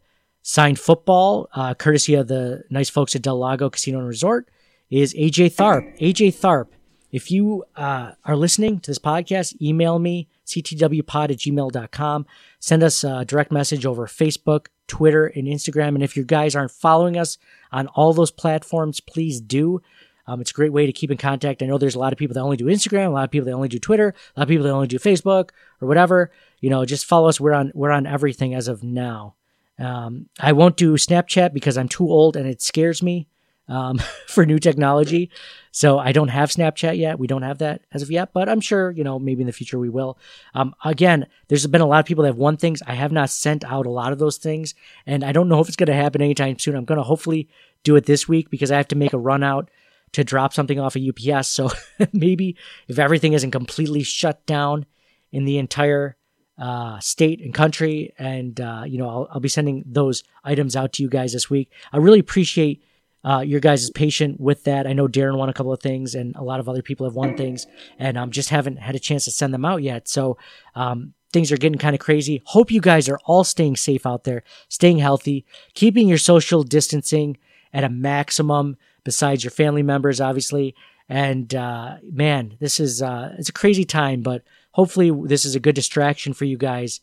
signed 0.47 0.79
football, 0.79 1.49
uh, 1.53 1.73
courtesy 1.73 2.13
of 2.13 2.27
the 2.27 2.63
nice 2.69 2.87
folks 2.87 3.15
at 3.15 3.23
Del 3.23 3.39
Lago 3.39 3.67
Casino 3.67 3.97
and 3.97 4.07
Resort, 4.07 4.47
is 4.91 5.11
AJ 5.15 5.55
Tharp. 5.55 5.99
AJ 5.99 6.35
Tharp. 6.35 6.67
If 7.11 7.31
you 7.31 7.63
uh, 7.75 8.11
are 8.23 8.35
listening 8.35 8.79
to 8.81 8.91
this 8.91 8.99
podcast, 8.99 9.59
email 9.59 9.97
me 9.97 10.27
ctwpod 10.45 11.31
at 11.31 11.37
gmail.com. 11.37 12.27
Send 12.59 12.83
us 12.83 13.03
a 13.03 13.25
direct 13.25 13.51
message 13.51 13.87
over 13.87 14.05
Facebook, 14.05 14.67
Twitter, 14.87 15.25
and 15.25 15.47
Instagram. 15.47 15.95
And 15.95 16.03
if 16.03 16.15
you 16.15 16.23
guys 16.23 16.55
aren't 16.55 16.71
following 16.71 17.17
us 17.17 17.39
on 17.71 17.87
all 17.87 18.13
those 18.13 18.31
platforms, 18.31 18.99
please 18.99 19.41
do. 19.41 19.81
Um, 20.27 20.41
it's 20.41 20.51
a 20.51 20.53
great 20.55 20.73
way 20.73 20.85
to 20.85 20.93
keep 20.93 21.09
in 21.09 21.17
contact. 21.17 21.63
I 21.63 21.65
know 21.65 21.79
there's 21.79 21.95
a 21.95 21.99
lot 21.99 22.13
of 22.13 22.19
people 22.19 22.35
that 22.35 22.41
only 22.41 22.57
do 22.57 22.65
Instagram, 22.65 23.07
a 23.07 23.09
lot 23.09 23.23
of 23.23 23.31
people 23.31 23.45
that 23.45 23.53
only 23.53 23.69
do 23.69 23.79
Twitter, 23.79 24.09
a 24.35 24.39
lot 24.39 24.43
of 24.43 24.49
people 24.49 24.65
that 24.65 24.73
only 24.73 24.87
do 24.87 24.99
Facebook 24.99 25.49
or 25.81 25.87
whatever. 25.87 26.31
You 26.59 26.69
know, 26.69 26.85
just 26.85 27.05
follow 27.05 27.29
us. 27.29 27.39
We're 27.39 27.53
on 27.53 27.71
we're 27.73 27.91
on 27.91 28.05
everything 28.05 28.53
as 28.53 28.67
of 28.67 28.83
now. 28.83 29.33
Um, 29.79 30.29
I 30.39 30.53
won't 30.53 30.77
do 30.77 30.93
Snapchat 30.93 31.53
because 31.53 31.77
I'm 31.77 31.89
too 31.89 32.09
old 32.09 32.35
and 32.37 32.47
it 32.47 32.61
scares 32.61 33.03
me 33.03 33.27
um, 33.67 33.99
for 34.27 34.45
new 34.45 34.59
technology. 34.59 35.29
So 35.71 35.99
I 35.99 36.11
don't 36.11 36.29
have 36.29 36.49
Snapchat 36.49 36.97
yet. 36.97 37.19
We 37.19 37.27
don't 37.27 37.41
have 37.41 37.57
that 37.57 37.81
as 37.91 38.01
of 38.01 38.11
yet, 38.11 38.31
but 38.33 38.47
I'm 38.47 38.61
sure, 38.61 38.91
you 38.91 39.03
know, 39.03 39.19
maybe 39.19 39.41
in 39.41 39.47
the 39.47 39.53
future 39.53 39.77
we 39.77 39.89
will. 39.89 40.17
Um, 40.53 40.73
again, 40.85 41.27
there's 41.47 41.67
been 41.67 41.81
a 41.81 41.85
lot 41.85 41.99
of 41.99 42.05
people 42.05 42.23
that 42.23 42.29
have 42.29 42.37
won 42.37 42.57
things. 42.57 42.81
I 42.87 42.93
have 42.93 43.11
not 43.11 43.29
sent 43.29 43.65
out 43.65 43.85
a 43.85 43.91
lot 43.91 44.13
of 44.13 44.19
those 44.19 44.37
things, 44.37 44.73
and 45.05 45.23
I 45.23 45.33
don't 45.33 45.49
know 45.49 45.59
if 45.59 45.67
it's 45.67 45.75
going 45.75 45.87
to 45.87 45.93
happen 45.93 46.21
anytime 46.21 46.57
soon. 46.57 46.75
I'm 46.75 46.85
going 46.85 46.97
to 46.97 47.03
hopefully 47.03 47.49
do 47.83 47.95
it 47.97 48.05
this 48.05 48.27
week 48.27 48.49
because 48.49 48.71
I 48.71 48.77
have 48.77 48.87
to 48.89 48.95
make 48.95 49.13
a 49.13 49.17
run 49.17 49.43
out 49.43 49.69
to 50.13 50.23
drop 50.23 50.53
something 50.53 50.79
off 50.79 50.95
of 50.95 51.03
UPS. 51.03 51.49
So 51.49 51.69
maybe 52.13 52.55
if 52.87 52.97
everything 52.97 53.33
isn't 53.33 53.51
completely 53.51 54.03
shut 54.03 54.45
down 54.45 54.85
in 55.33 55.43
the 55.43 55.57
entire 55.57 56.15
uh, 56.57 56.99
state 56.99 57.41
and 57.41 57.53
country, 57.53 58.13
and 58.17 58.59
uh, 58.61 58.83
you 58.85 58.97
know, 58.97 59.09
I'll, 59.09 59.27
I'll, 59.31 59.39
be 59.39 59.49
sending 59.49 59.83
those 59.85 60.23
items 60.43 60.75
out 60.75 60.93
to 60.93 61.03
you 61.03 61.09
guys 61.09 61.33
this 61.33 61.49
week. 61.49 61.69
I 61.91 61.97
really 61.97 62.19
appreciate 62.19 62.81
uh, 63.25 63.41
your 63.41 63.59
guys' 63.59 63.89
patience 63.89 64.37
with 64.39 64.63
that. 64.63 64.87
I 64.87 64.93
know 64.93 65.07
Darren 65.07 65.37
won 65.37 65.49
a 65.49 65.53
couple 65.53 65.73
of 65.73 65.81
things, 65.81 66.15
and 66.15 66.35
a 66.35 66.43
lot 66.43 66.59
of 66.59 66.69
other 66.69 66.81
people 66.81 67.05
have 67.05 67.15
won 67.15 67.35
things, 67.35 67.67
and 67.99 68.17
um, 68.17 68.31
just 68.31 68.49
haven't 68.49 68.77
had 68.77 68.95
a 68.95 68.99
chance 68.99 69.25
to 69.25 69.31
send 69.31 69.53
them 69.53 69.65
out 69.65 69.83
yet. 69.83 70.07
So 70.07 70.37
um, 70.75 71.13
things 71.33 71.51
are 71.51 71.57
getting 71.57 71.77
kind 71.77 71.93
of 71.95 71.99
crazy. 71.99 72.41
Hope 72.45 72.71
you 72.71 72.79
guys 72.79 73.09
are 73.09 73.19
all 73.25 73.43
staying 73.43 73.75
safe 73.75 74.05
out 74.05 74.23
there, 74.23 74.43
staying 74.69 74.99
healthy, 74.99 75.45
keeping 75.73 76.07
your 76.07 76.17
social 76.17 76.63
distancing 76.63 77.37
at 77.73 77.83
a 77.83 77.89
maximum 77.89 78.77
besides 79.03 79.43
your 79.43 79.51
family 79.51 79.83
members, 79.83 80.21
obviously. 80.21 80.73
And 81.09 81.53
uh, 81.53 81.97
man, 82.03 82.55
this 82.59 82.79
is 82.79 83.01
uh, 83.01 83.35
it's 83.37 83.49
a 83.49 83.53
crazy 83.53 83.83
time, 83.85 84.21
but 84.21 84.43
hopefully 84.75 85.09
this 85.23 85.45
is 85.45 85.55
a 85.55 85.59
good 85.59 85.73
distraction 85.73 86.33
for 86.33 86.43
you 86.43 86.57
guys 86.57 86.99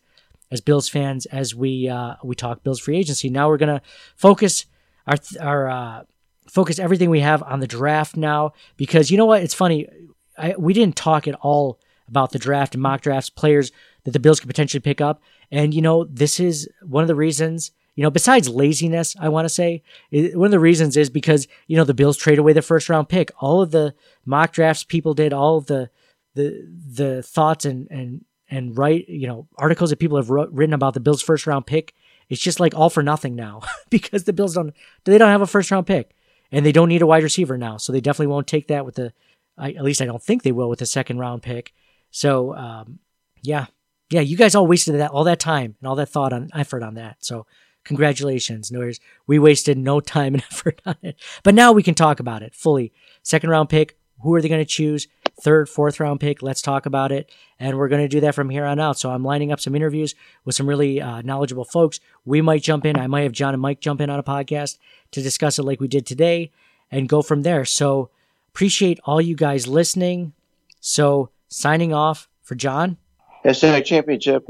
as 0.51 0.61
Bills 0.61 0.89
fans 0.91 1.25
as 1.27 1.55
we 1.55 1.89
uh, 1.89 2.15
we 2.23 2.35
talk 2.35 2.63
Bills 2.63 2.79
free 2.79 2.99
agency. 2.99 3.31
Now 3.31 3.49
we're 3.49 3.57
gonna 3.57 3.83
focus 4.15 4.67
our 5.07 5.17
our 5.41 5.71
uh, 5.71 6.03
focus 6.47 6.79
everything 6.79 7.09
we 7.09 7.21
have 7.21 7.43
on 7.43 7.61
the 7.61 7.67
draft 7.67 8.17
now 8.17 8.53
because 8.77 9.11
you 9.11 9.17
know 9.17 9.25
what? 9.25 9.43
It's 9.43 9.55
funny. 9.55 9.89
I, 10.37 10.55
we 10.59 10.75
didn't 10.75 10.97
talk 10.97 11.27
at 11.27 11.35
all 11.37 11.81
about 12.09 12.33
the 12.33 12.39
draft 12.39 12.75
and 12.75 12.83
mock 12.83 13.01
drafts, 13.01 13.31
players 13.31 13.73
that 14.05 14.11
the 14.11 14.21
Bills 14.21 14.39
could 14.39 14.49
potentially 14.49 14.81
pick 14.81 15.01
up. 15.01 15.23
And 15.51 15.73
you 15.73 15.81
know, 15.81 16.05
this 16.05 16.39
is 16.39 16.69
one 16.83 17.03
of 17.03 17.09
the 17.09 17.15
reasons 17.15 17.73
you 17.95 18.03
know, 18.03 18.11
besides 18.11 18.49
laziness, 18.49 19.15
I 19.21 19.29
want 19.29 19.45
to 19.45 19.51
say 19.51 19.83
one 20.11 20.47
of 20.47 20.51
the 20.51 20.59
reasons 20.59 20.97
is 20.97 21.11
because 21.11 21.47
you 21.67 21.77
know 21.77 21.85
the 21.85 21.95
Bills 21.95 22.17
trade 22.17 22.39
away 22.39 22.53
the 22.53 22.63
first 22.63 22.89
round 22.89 23.09
pick. 23.09 23.31
All 23.39 23.61
of 23.61 23.71
the 23.71 23.95
mock 24.25 24.53
drafts 24.53 24.85
people 24.85 25.15
did, 25.15 25.33
all 25.33 25.59
of 25.59 25.67
the 25.67 25.91
the 26.35 26.69
the 26.95 27.23
thoughts 27.23 27.65
and 27.65 27.89
and 27.91 28.25
and 28.51 28.77
write 28.77 29.09
you 29.09 29.27
know 29.27 29.49
articles 29.57 29.91
that 29.91 29.99
people 29.99 30.17
have 30.17 30.31
written 30.31 30.73
about 30.73 30.95
the 30.95 31.01
Bills 31.01 31.23
first 31.23 31.47
round 31.47 31.67
pick. 31.67 31.95
It's 32.29 32.41
just 32.41 32.61
like 32.61 32.75
all 32.75 32.91
for 32.91 33.03
nothing 33.03 33.35
now 33.35 33.63
because 33.91 34.25
the 34.25 34.33
Bills 34.33 34.55
don't 34.55 34.75
they 35.05 35.19
don't 35.19 35.29
have 35.29 35.43
a 35.43 35.47
first 35.47 35.71
round 35.71 35.87
pick 35.87 36.15
and 36.51 36.65
they 36.65 36.73
don't 36.73 36.89
need 36.89 37.03
a 37.03 37.07
wide 37.07 37.23
receiver 37.23 37.57
now, 37.59 37.77
so 37.77 37.93
they 37.93 38.01
definitely 38.01 38.29
won't 38.29 38.47
take 38.47 38.69
that 38.69 38.85
with 38.85 38.97
the. 38.97 39.13
I, 39.59 39.73
at 39.73 39.85
least 39.85 40.01
I 40.01 40.07
don't 40.07 40.23
think 40.23 40.43
they 40.43 40.53
will 40.53 40.71
with 40.71 40.79
the 40.79 40.87
second 40.87 41.19
round 41.19 41.43
pick. 41.43 41.75
So 42.11 42.55
um, 42.57 43.01
yeah, 43.43 43.67
yeah, 44.11 44.23
you 44.23 44.37
guys 44.37 44.55
all 44.55 44.67
wasted 44.67 44.95
that 44.95 45.11
all 45.11 45.25
that 45.25 45.41
time 45.41 45.77
and 45.81 45.89
all 45.89 45.97
that 45.97 46.09
thought 46.09 46.33
on 46.33 46.49
effort 46.55 46.83
on 46.83 46.95
that. 46.95 47.19
So 47.21 47.47
Congratulations. 47.85 48.71
No, 48.71 48.91
we 49.27 49.39
wasted 49.39 49.77
no 49.77 50.01
time 50.01 50.35
and 50.35 50.43
effort 50.51 50.81
on 50.87 50.97
it. 51.03 51.21
But 51.43 51.55
now 51.55 51.73
we 51.73 51.83
can 51.83 51.95
talk 51.95 52.21
about 52.21 52.43
it 52.43 52.55
fully. 52.55 52.93
Second 53.23 53.51
round 53.51 53.69
pick. 53.69 53.99
Who 54.23 54.35
are 54.35 54.43
they 54.43 54.49
going 54.49 54.61
to 54.61 54.65
choose? 54.65 55.09
Third, 55.43 55.69
fourth 55.69 56.01
round 56.01 56.21
pick. 56.21 56.43
Let's 56.43 56.63
talk 56.63 56.87
about 56.87 57.13
it. 57.13 57.31
And 57.59 57.77
we're 57.77 57.89
going 57.89 58.03
to 58.03 58.09
do 58.09 58.21
that 58.21 58.35
from 58.35 58.51
here 58.51 58.65
on 58.65 58.81
out. 58.81 58.99
So 58.99 59.11
I'm 59.11 59.25
lining 59.25 59.53
up 59.53 59.61
some 59.61 59.75
interviews 59.75 60.15
with 60.45 60.55
some 60.55 60.69
really 60.69 61.01
uh, 61.01 61.23
knowledgeable 61.23 61.65
folks. 61.65 62.01
We 62.25 62.41
might 62.41 62.63
jump 62.63 62.87
in. 62.87 62.97
I 62.99 63.07
might 63.07 63.23
have 63.23 63.33
John 63.33 63.55
and 63.55 63.63
Mike 63.63 63.81
jump 63.81 64.01
in 64.01 64.11
on 64.11 64.19
a 64.19 64.23
podcast 64.23 64.79
to 65.13 65.23
discuss 65.23 65.59
it 65.59 65.65
like 65.65 65.81
we 65.81 65.89
did 65.89 66.07
today 66.07 66.51
and 66.91 67.09
go 67.09 67.23
from 67.23 67.43
there. 67.43 67.65
So 67.65 68.11
appreciate 68.49 69.01
all 69.05 69.21
you 69.21 69.35
guys 69.35 69.67
listening. 69.67 70.33
So 70.81 71.31
signing 71.49 71.93
off 71.93 72.29
for 72.43 72.55
John. 72.55 72.97
Hashtag 73.45 73.85
championship. 73.85 74.47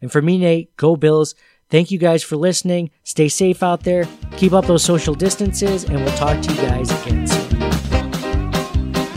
And 0.00 0.10
for 0.10 0.22
me, 0.22 0.38
Nate, 0.38 0.74
go 0.76 0.96
Bills. 0.96 1.34
Thank 1.68 1.90
you 1.90 1.98
guys 1.98 2.22
for 2.22 2.36
listening. 2.36 2.90
Stay 3.04 3.28
safe 3.28 3.62
out 3.62 3.84
there. 3.84 4.08
Keep 4.36 4.54
up 4.54 4.66
those 4.66 4.82
social 4.82 5.14
distances, 5.14 5.84
and 5.84 5.96
we'll 5.96 6.16
talk 6.16 6.40
to 6.42 6.52
you 6.52 6.60
guys 6.62 6.90
again 7.02 7.26
soon. 7.26 7.39